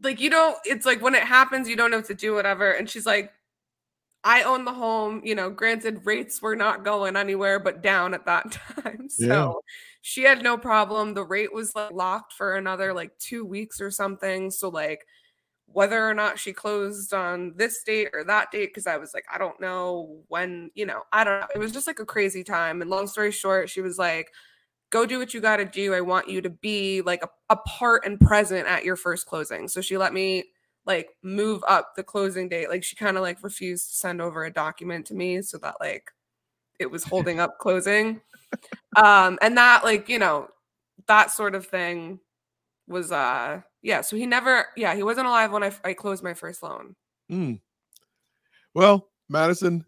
like 0.03 0.21
you 0.21 0.31
know, 0.31 0.57
it's 0.65 0.85
like 0.85 1.01
when 1.01 1.15
it 1.15 1.23
happens, 1.23 1.69
you 1.69 1.77
don't 1.77 1.91
know 1.91 1.99
what 1.99 2.07
to 2.07 2.15
do, 2.15 2.35
whatever. 2.35 2.73
And 2.73 2.91
she's 2.91 3.07
like, 3.07 3.33
I 4.24 4.42
own 4.42 4.64
the 4.64 4.72
home. 4.72 5.20
You 5.24 5.35
know, 5.35 5.50
granted, 5.50 6.04
rates 6.04 6.42
were 6.42 6.57
not 6.57 6.85
going 6.85 7.16
anywhere 7.16 7.59
but 7.61 7.83
down 7.83 8.14
at 8.14 8.26
that 8.26 8.52
time. 8.83 9.09
So 9.09 9.26
Yeah. 9.26 9.52
she 10.02 10.22
had 10.22 10.42
no 10.42 10.59
problem. 10.59 11.14
The 11.14 11.24
rate 11.24 11.52
was 11.52 11.74
like 11.74 11.92
locked 11.92 12.33
for 12.33 12.57
another 12.57 12.92
like 12.92 13.16
two 13.18 13.44
weeks 13.44 13.81
or 13.81 13.90
something. 13.90 14.50
So, 14.50 14.68
like, 14.68 15.07
whether 15.66 16.09
or 16.09 16.14
not 16.14 16.38
she 16.38 16.52
closed 16.52 17.12
on 17.12 17.52
this 17.57 17.83
date 17.83 18.09
or 18.14 18.24
that 18.24 18.50
date, 18.50 18.68
because 18.70 18.87
I 18.87 18.96
was 18.96 19.12
like, 19.14 19.24
I 19.33 19.38
don't 19.38 19.61
know 19.61 20.22
when, 20.28 20.70
you 20.74 20.87
know, 20.87 21.02
I 21.12 21.24
don't 21.24 21.40
know. 21.40 21.46
It 21.54 21.59
was 21.59 21.72
just 21.72 21.87
like 21.87 22.00
a 22.00 22.07
crazy 22.07 22.42
time. 22.42 22.81
And 22.81 22.90
long 22.90 23.07
story 23.07 23.31
short, 23.33 23.68
she 23.70 23.83
was 23.83 23.98
like, 23.98 24.33
go 24.90 25.04
do 25.07 25.18
what 25.18 25.35
you 25.35 25.40
got 25.40 25.59
to 25.59 25.64
do. 25.66 25.94
I 25.94 26.00
want 26.00 26.28
you 26.28 26.40
to 26.40 26.50
be 26.50 27.02
like 27.02 27.22
a, 27.22 27.28
a 27.50 27.57
part 27.57 28.07
and 28.07 28.18
present 28.20 28.66
at 28.66 28.85
your 28.85 28.96
first 28.96 29.26
closing. 29.26 29.68
So 29.68 29.81
she 29.83 29.98
let 29.98 30.14
me 30.14 30.52
like 30.88 31.11
move 31.22 31.62
up 31.68 31.94
the 31.94 32.03
closing 32.03 32.48
date. 32.48 32.70
Like 32.70 32.83
she 32.83 32.96
kind 32.96 33.16
of 33.16 33.22
like 33.22 33.44
refused 33.44 33.90
to 33.90 33.94
send 33.94 34.20
over 34.20 34.44
a 34.44 34.53
document 34.53 35.07
to 35.07 35.14
me 35.14 35.42
so 35.42 35.59
that 35.59 35.77
like 35.81 36.11
it 36.81 36.90
was 36.90 37.05
holding 37.12 37.38
up 37.38 37.59
closing. 37.59 38.22
Um 38.96 39.38
and 39.42 39.57
that 39.57 39.85
like, 39.85 40.09
you 40.09 40.18
know, 40.18 40.48
that 41.07 41.31
sort 41.31 41.55
of 41.55 41.66
thing 41.66 42.18
was 42.88 43.12
uh 43.12 43.61
yeah, 43.83 44.01
so 44.01 44.16
he 44.16 44.27
never 44.27 44.66
yeah, 44.77 44.94
he 44.94 45.03
wasn't 45.03 45.27
alive 45.27 45.53
when 45.53 45.62
I, 45.62 45.72
I 45.85 45.92
closed 45.92 46.24
my 46.24 46.35
first 46.35 46.62
loan. 46.62 46.96
Mm. 47.31 47.61
Well, 48.74 49.09
Madison, 49.29 49.85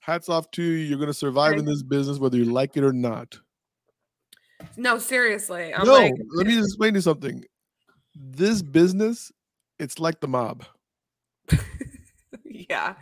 hats 0.00 0.30
off 0.30 0.50
to 0.52 0.62
you. 0.62 0.78
You're 0.78 0.98
going 0.98 1.08
to 1.08 1.14
survive 1.14 1.58
in 1.58 1.66
this 1.66 1.82
business 1.82 2.18
whether 2.18 2.38
you 2.38 2.46
like 2.46 2.76
it 2.76 2.84
or 2.84 2.92
not. 2.92 3.38
No, 4.76 4.98
seriously. 4.98 5.74
I'm 5.74 5.86
no, 5.86 5.94
like 5.94 6.14
let 6.34 6.46
me 6.46 6.54
just 6.54 6.68
explain 6.70 6.94
you 6.94 7.02
something. 7.02 7.44
This 8.14 8.62
business, 8.62 9.30
it's 9.80 9.98
like 9.98 10.20
the 10.20 10.28
mob. 10.28 10.64
yeah. 12.44 12.94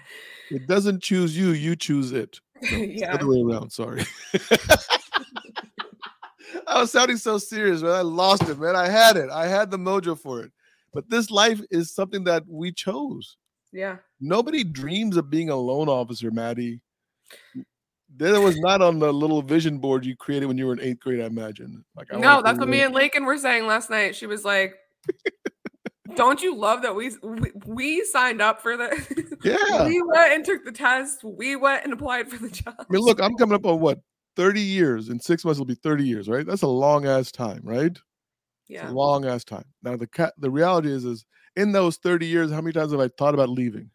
It 0.51 0.67
doesn't 0.67 1.03
choose 1.03 1.37
you, 1.37 1.51
you 1.51 1.77
choose 1.77 2.13
it. 2.13 2.41
The 2.61 2.89
yeah. 2.89 3.15
other 3.15 3.29
way 3.29 3.41
around. 3.41 3.71
Sorry. 3.71 4.05
I 6.67 6.81
was 6.81 6.91
sounding 6.91 7.17
so 7.17 7.39
serious, 7.39 7.83
man. 7.83 7.93
I 7.93 8.01
lost 8.01 8.49
it, 8.49 8.59
man. 8.59 8.75
I 8.75 8.89
had 8.89 9.17
it. 9.17 9.31
I 9.31 9.47
had 9.47 9.71
the 9.71 9.79
mojo 9.79 10.19
for 10.19 10.41
it. 10.41 10.51
But 10.93 11.09
this 11.09 11.31
life 11.31 11.61
is 11.71 11.95
something 11.95 12.25
that 12.25 12.43
we 12.49 12.73
chose. 12.73 13.37
Yeah. 13.73 13.99
Nobody 14.21 14.65
dreams 14.65 15.17
of 15.17 15.31
being 15.31 15.51
a 15.51 15.57
loan 15.57 15.89
officer, 15.89 16.33
Maddie. 16.33 16.81
That 18.17 18.41
was 18.41 18.59
not 18.59 18.83
on 18.83 18.99
the 18.99 19.13
little 19.13 19.43
vision 19.43 19.79
board 19.79 20.05
you 20.05 20.17
created 20.17 20.47
when 20.47 20.59
you 20.59 20.67
were 20.67 20.73
in 20.73 20.81
eighth 20.81 20.99
grade, 20.99 21.21
I 21.21 21.27
imagine. 21.27 21.85
Like, 21.95 22.13
I 22.13 22.19
No, 22.19 22.43
that's 22.43 22.59
what 22.59 22.69
me 22.69 22.81
and 22.81 22.93
Lakin 22.93 23.25
were 23.25 23.39
saying 23.39 23.69
last 23.69 23.89
night. 23.89 24.17
She 24.17 24.27
was 24.27 24.45
like, 24.45 24.75
"Don't 26.19 26.43
you 26.43 26.57
love 26.57 26.83
that 26.83 26.95
we 26.97 27.13
we, 27.23 27.53
we 27.65 28.05
signed 28.05 28.43
up 28.43 28.61
for 28.61 28.77
the? 28.77 28.89
Yeah. 29.45 29.87
we 29.87 30.03
went 30.03 30.33
and 30.33 30.45
took 30.45 30.65
the 30.65 30.73
test. 30.73 31.23
We 31.23 31.55
went 31.55 31.85
and 31.85 31.93
applied 31.93 32.29
for 32.29 32.39
the 32.39 32.51
job. 32.51 32.75
I 32.77 32.85
mean, 32.91 33.03
look, 33.03 33.23
I'm 33.23 33.37
coming 33.37 33.55
up 33.55 33.65
on 33.65 33.79
what 33.79 34.01
30 34.35 34.61
years. 34.61 35.11
In 35.11 35.21
six 35.21 35.45
months, 35.45 35.59
it'll 35.59 35.65
be 35.65 35.77
30 35.77 36.05
years, 36.05 36.29
right? 36.29 36.45
That's 36.45 36.63
a 36.63 36.67
long 36.67 37.07
ass 37.07 37.31
time, 37.31 37.61
right? 37.63 37.93
It's 37.93 38.03
yeah, 38.67 38.91
a 38.91 38.93
long 38.93 39.27
ass 39.27 39.45
time. 39.45 39.65
Now 39.85 39.97
the 39.97 40.09
cat 40.09 40.35
the 40.39 40.51
reality 40.51 40.91
is 40.91 41.05
is 41.05 41.25
in 41.55 41.71
those 41.71 41.99
30 41.99 42.27
years, 42.27 42.51
how 42.51 42.61
many 42.61 42.73
times 42.73 42.91
have 42.91 43.01
I 43.01 43.09
thought 43.17 43.35
about 43.35 43.49
leaving? 43.49 43.89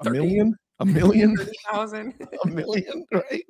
A 0.00 0.04
30. 0.04 0.18
million? 0.18 0.54
A 0.78 0.84
million? 0.86 1.36
thirty 1.36 1.52
thousand. 1.70 2.14
a 2.44 2.46
million, 2.46 3.04
right? 3.12 3.44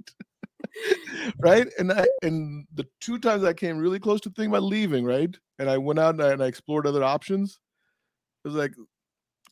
right? 1.38 1.66
And 1.78 1.92
I 1.92 2.06
and 2.22 2.66
the 2.74 2.86
two 3.00 3.18
times 3.18 3.44
I 3.44 3.52
came 3.52 3.78
really 3.78 3.98
close 3.98 4.20
to 4.22 4.30
thinking 4.30 4.50
about 4.50 4.62
leaving, 4.62 5.04
right? 5.04 5.34
And 5.58 5.70
I 5.70 5.78
went 5.78 5.98
out 5.98 6.14
and 6.14 6.22
I, 6.22 6.32
and 6.32 6.42
I 6.42 6.46
explored 6.46 6.86
other 6.86 7.04
options. 7.04 7.58
It 8.44 8.48
was 8.48 8.56
like 8.56 8.72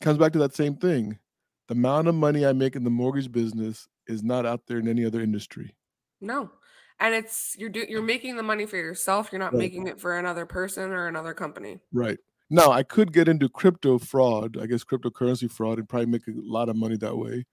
comes 0.01 0.17
back 0.17 0.33
to 0.33 0.39
that 0.39 0.55
same 0.55 0.75
thing. 0.75 1.19
The 1.67 1.73
amount 1.73 2.07
of 2.07 2.15
money 2.15 2.45
I 2.45 2.53
make 2.53 2.75
in 2.75 2.83
the 2.83 2.89
mortgage 2.89 3.31
business 3.31 3.87
is 4.07 4.23
not 4.23 4.45
out 4.45 4.61
there 4.67 4.77
in 4.77 4.87
any 4.87 5.03
other 5.05 5.21
industry. 5.21 5.75
No, 6.21 6.51
and 6.99 7.13
it's 7.13 7.55
you're 7.57 7.69
do, 7.69 7.85
you're 7.87 8.01
making 8.01 8.35
the 8.35 8.43
money 8.43 8.65
for 8.65 8.77
yourself. 8.77 9.29
You're 9.31 9.39
not 9.39 9.53
Right. 9.53 9.59
making 9.59 9.87
it 9.87 9.99
for 9.99 10.17
another 10.17 10.45
person 10.45 10.91
or 10.91 11.07
another 11.07 11.33
company. 11.33 11.79
Right. 11.91 12.19
Now 12.49 12.71
I 12.71 12.83
could 12.83 13.11
get 13.11 13.27
into 13.27 13.49
crypto 13.49 13.97
fraud, 13.97 14.57
I 14.61 14.67
guess 14.67 14.83
cryptocurrency 14.83 15.51
fraud, 15.51 15.79
and 15.79 15.89
probably 15.89 16.07
make 16.07 16.27
a 16.27 16.31
lot 16.35 16.69
of 16.69 16.75
money 16.75 16.97
that 16.97 17.17
way. 17.17 17.45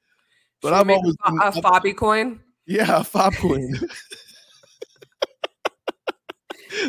But 0.61 0.69
Should 0.69 0.81
I'm 0.81 0.91
always 0.91 1.17
a, 1.25 1.89
a 1.89 1.95
coin. 1.95 2.41
Yeah, 2.67 3.03
Fop 3.03 3.35
Queen. 3.37 3.75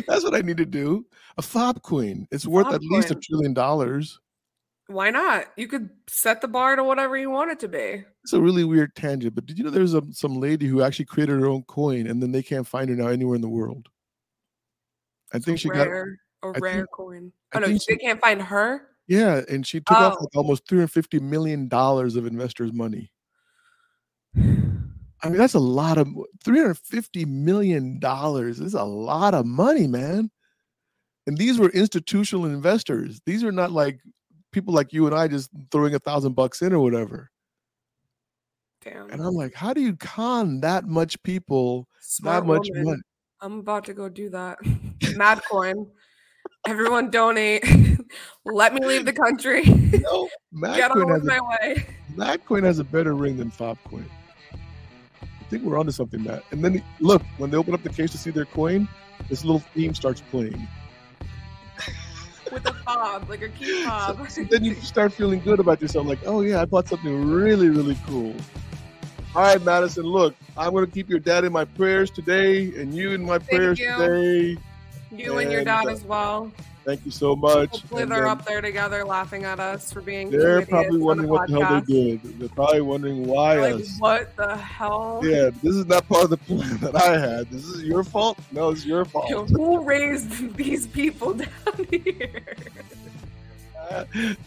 That's 0.06 0.24
what 0.24 0.34
I 0.34 0.40
need 0.40 0.56
to 0.56 0.66
do. 0.66 1.06
A 1.36 1.42
Fop 1.42 1.82
Queen. 1.82 2.26
It's 2.30 2.46
worth 2.46 2.66
Fob 2.66 2.74
at 2.76 2.82
least 2.82 3.10
a 3.10 3.14
trillion 3.16 3.52
dollars. 3.54 4.18
Why 4.86 5.10
not? 5.10 5.46
You 5.56 5.66
could 5.68 5.90
set 6.08 6.40
the 6.40 6.48
bar 6.48 6.76
to 6.76 6.84
whatever 6.84 7.16
you 7.16 7.30
want 7.30 7.50
it 7.50 7.60
to 7.60 7.68
be. 7.68 8.04
It's 8.22 8.32
a 8.32 8.40
really 8.40 8.64
weird 8.64 8.94
tangent, 8.94 9.34
but 9.34 9.46
did 9.46 9.58
you 9.58 9.64
know 9.64 9.70
there's 9.70 9.94
a, 9.94 10.02
some 10.10 10.34
lady 10.40 10.66
who 10.66 10.82
actually 10.82 11.06
created 11.06 11.38
her 11.40 11.46
own 11.46 11.62
coin 11.64 12.06
and 12.06 12.22
then 12.22 12.32
they 12.32 12.42
can't 12.42 12.66
find 12.66 12.88
her 12.90 12.96
now 12.96 13.08
anywhere 13.08 13.34
in 13.34 13.40
the 13.40 13.48
world? 13.48 13.88
I 15.32 15.38
think 15.38 15.58
she 15.58 15.68
got 15.68 15.88
rare, 15.88 16.18
a 16.42 16.52
think- 16.52 16.64
rare 16.64 16.86
coin. 16.86 17.32
I 17.52 17.56
Oh 17.56 17.60
no, 17.60 17.66
think 17.68 17.82
they 17.86 17.94
she- 17.94 17.98
can't 17.98 18.20
find 18.20 18.40
her. 18.42 18.88
yeah, 19.06 19.40
and 19.48 19.66
she 19.66 19.80
took 19.80 19.92
off 19.96 20.16
Oh. 20.18 20.24
like 20.24 20.36
almost 20.36 20.68
350 20.68 21.18
million 21.20 21.66
dollars 21.68 22.16
of 22.16 22.26
investors' 22.26 22.72
money. 22.72 23.10
I 25.24 25.28
mean, 25.28 25.38
that's 25.38 25.54
a 25.54 25.58
lot 25.58 25.96
of 25.96 26.08
350 26.44 27.24
million 27.24 27.98
dollars. 27.98 28.60
Is 28.60 28.74
a 28.74 28.84
lot 28.84 29.32
of 29.32 29.46
money, 29.46 29.86
man. 29.86 30.30
And 31.26 31.38
these 31.38 31.58
were 31.58 31.70
institutional 31.70 32.44
investors. 32.44 33.20
These 33.24 33.42
are 33.42 33.52
not 33.52 33.72
like 33.72 34.00
people 34.52 34.74
like 34.74 34.92
you 34.92 35.06
and 35.06 35.14
I 35.14 35.26
just 35.26 35.50
throwing 35.70 35.94
a 35.94 35.98
thousand 35.98 36.34
bucks 36.34 36.60
in 36.60 36.74
or 36.74 36.80
whatever. 36.80 37.30
Damn. 38.82 39.10
And 39.10 39.22
I'm 39.22 39.34
like, 39.34 39.54
how 39.54 39.72
do 39.72 39.80
you 39.80 39.96
con 39.96 40.60
that 40.60 40.84
much 40.84 41.20
people 41.22 41.88
Smart 42.00 42.44
that 42.44 42.46
much 42.46 42.68
woman. 42.70 42.84
money? 42.84 43.02
I'm 43.40 43.58
about 43.60 43.84
to 43.86 43.94
go 43.94 44.10
do 44.10 44.28
that. 44.30 44.58
Madcoin. 45.00 45.88
Everyone 46.66 47.08
donate. 47.08 47.64
Let 48.44 48.74
me 48.74 48.84
leave 48.86 49.06
the 49.06 49.12
country. 49.12 49.64
No, 49.64 50.28
Get 50.74 50.90
on 50.90 50.98
Madcoin 50.98 51.12
has, 51.12 51.22
with 51.22 51.32
a, 51.32 51.36
my 51.36 51.40
way. 51.40 51.86
Madcoin 52.14 52.62
has 52.64 52.78
a 52.78 52.84
better 52.84 53.14
ring 53.14 53.38
than 53.38 53.50
Fopcoin. 53.50 54.04
I 55.54 55.56
think 55.56 55.70
we're 55.70 55.78
onto 55.78 55.92
something, 55.92 56.20
Matt. 56.24 56.42
And 56.50 56.64
then 56.64 56.82
look, 56.98 57.22
when 57.38 57.48
they 57.48 57.56
open 57.56 57.74
up 57.74 57.82
the 57.84 57.88
case 57.88 58.10
to 58.10 58.18
see 58.18 58.32
their 58.32 58.44
coin, 58.44 58.88
this 59.28 59.44
little 59.44 59.60
theme 59.60 59.94
starts 59.94 60.20
playing. 60.20 60.66
With 62.52 62.66
a 62.66 62.72
fob, 62.72 63.30
like 63.30 63.42
a 63.42 63.50
key 63.50 63.84
fob. 63.84 64.28
So 64.28 64.42
then 64.50 64.64
you 64.64 64.74
start 64.74 65.12
feeling 65.12 65.38
good 65.38 65.60
about 65.60 65.80
yourself, 65.80 66.08
like, 66.08 66.18
oh 66.26 66.40
yeah, 66.40 66.60
I 66.60 66.64
bought 66.64 66.88
something 66.88 67.30
really, 67.30 67.68
really 67.68 67.96
cool. 68.04 68.34
All 69.36 69.42
right, 69.42 69.62
Madison, 69.62 70.02
look, 70.02 70.34
I'm 70.56 70.74
gonna 70.74 70.88
keep 70.88 71.08
your 71.08 71.20
dad 71.20 71.44
in 71.44 71.52
my 71.52 71.66
prayers 71.66 72.10
today, 72.10 72.72
and 72.74 72.92
you 72.92 73.12
in 73.12 73.24
my 73.24 73.38
prayers 73.38 73.78
you. 73.78 73.94
today. 73.96 74.60
You 75.12 75.38
and 75.38 75.52
your 75.52 75.62
dad 75.62 75.86
uh, 75.86 75.90
as 75.90 76.02
well. 76.02 76.50
Thank 76.84 77.04
you 77.06 77.10
so 77.10 77.34
much. 77.34 77.70
Hopefully 77.70 78.04
they're 78.04 78.20
then 78.20 78.28
up 78.28 78.44
there 78.44 78.60
together 78.60 79.04
laughing 79.06 79.44
at 79.44 79.58
us 79.58 79.90
for 79.90 80.02
being 80.02 80.30
They're 80.30 80.66
probably 80.66 81.00
wondering 81.00 81.30
what 81.30 81.48
the 81.48 81.58
hell 81.64 81.80
they 81.80 81.92
did. 81.92 82.22
They're 82.38 82.48
probably 82.50 82.82
wondering 82.82 83.26
why 83.26 83.56
Like, 83.56 83.74
us. 83.76 83.96
what 83.98 84.36
the 84.36 84.54
hell? 84.56 85.20
Yeah, 85.24 85.48
this 85.62 85.74
is 85.74 85.86
not 85.86 86.06
part 86.06 86.24
of 86.24 86.30
the 86.30 86.36
plan 86.36 86.76
that 86.82 86.94
I 86.94 87.18
had. 87.18 87.48
This 87.50 87.64
is 87.64 87.82
your 87.84 88.04
fault. 88.04 88.38
No, 88.52 88.70
it's 88.70 88.84
your 88.84 89.06
fault. 89.06 89.48
Who 89.50 89.82
raised 89.82 90.54
these 90.56 90.86
people 90.86 91.32
down 91.34 91.86
here? 91.90 92.42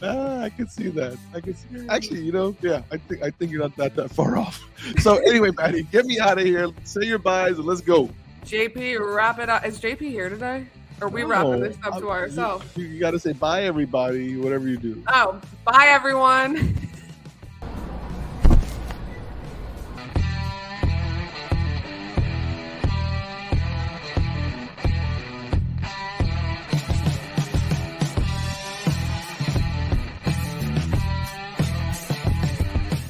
Ah, 0.03 0.41
I 0.41 0.49
can 0.49 0.67
see 0.67 0.89
that. 0.89 1.17
I 1.33 1.39
can 1.41 1.55
see. 1.55 1.87
Actually, 1.89 2.21
you 2.21 2.31
know, 2.31 2.55
yeah, 2.61 2.81
I 2.91 2.97
think 2.97 3.21
I 3.23 3.29
think 3.31 3.51
you're 3.51 3.61
not 3.61 3.75
that 3.77 3.95
that 3.95 4.09
far 4.11 4.35
off. 4.37 4.63
So 4.99 5.17
anyway, 5.17 5.51
Maddie, 5.51 5.83
get 5.83 6.05
me 6.05 6.19
out 6.19 6.39
of 6.39 6.43
here. 6.45 6.69
Say 6.83 7.05
your 7.05 7.19
byes 7.19 7.57
and 7.57 7.65
let's 7.65 7.81
go. 7.81 8.09
JP, 8.45 8.99
wrap 9.15 9.39
it 9.39 9.47
up. 9.49 9.65
Is 9.65 9.79
JP 9.79 9.99
here 9.99 10.29
today? 10.29 10.65
Or 11.01 11.09
we 11.09 11.23
wrapping 11.23 11.59
this 11.59 11.77
up 11.83 11.95
No, 11.95 11.99
to 12.01 12.09
ourselves? 12.09 12.65
You, 12.75 12.85
you 12.85 12.99
got 12.99 13.11
to 13.11 13.19
say 13.19 13.33
bye, 13.33 13.63
everybody. 13.63 14.37
Whatever 14.37 14.67
you 14.67 14.77
do. 14.77 15.03
Oh, 15.07 15.39
bye 15.63 15.87
everyone. 15.89 16.75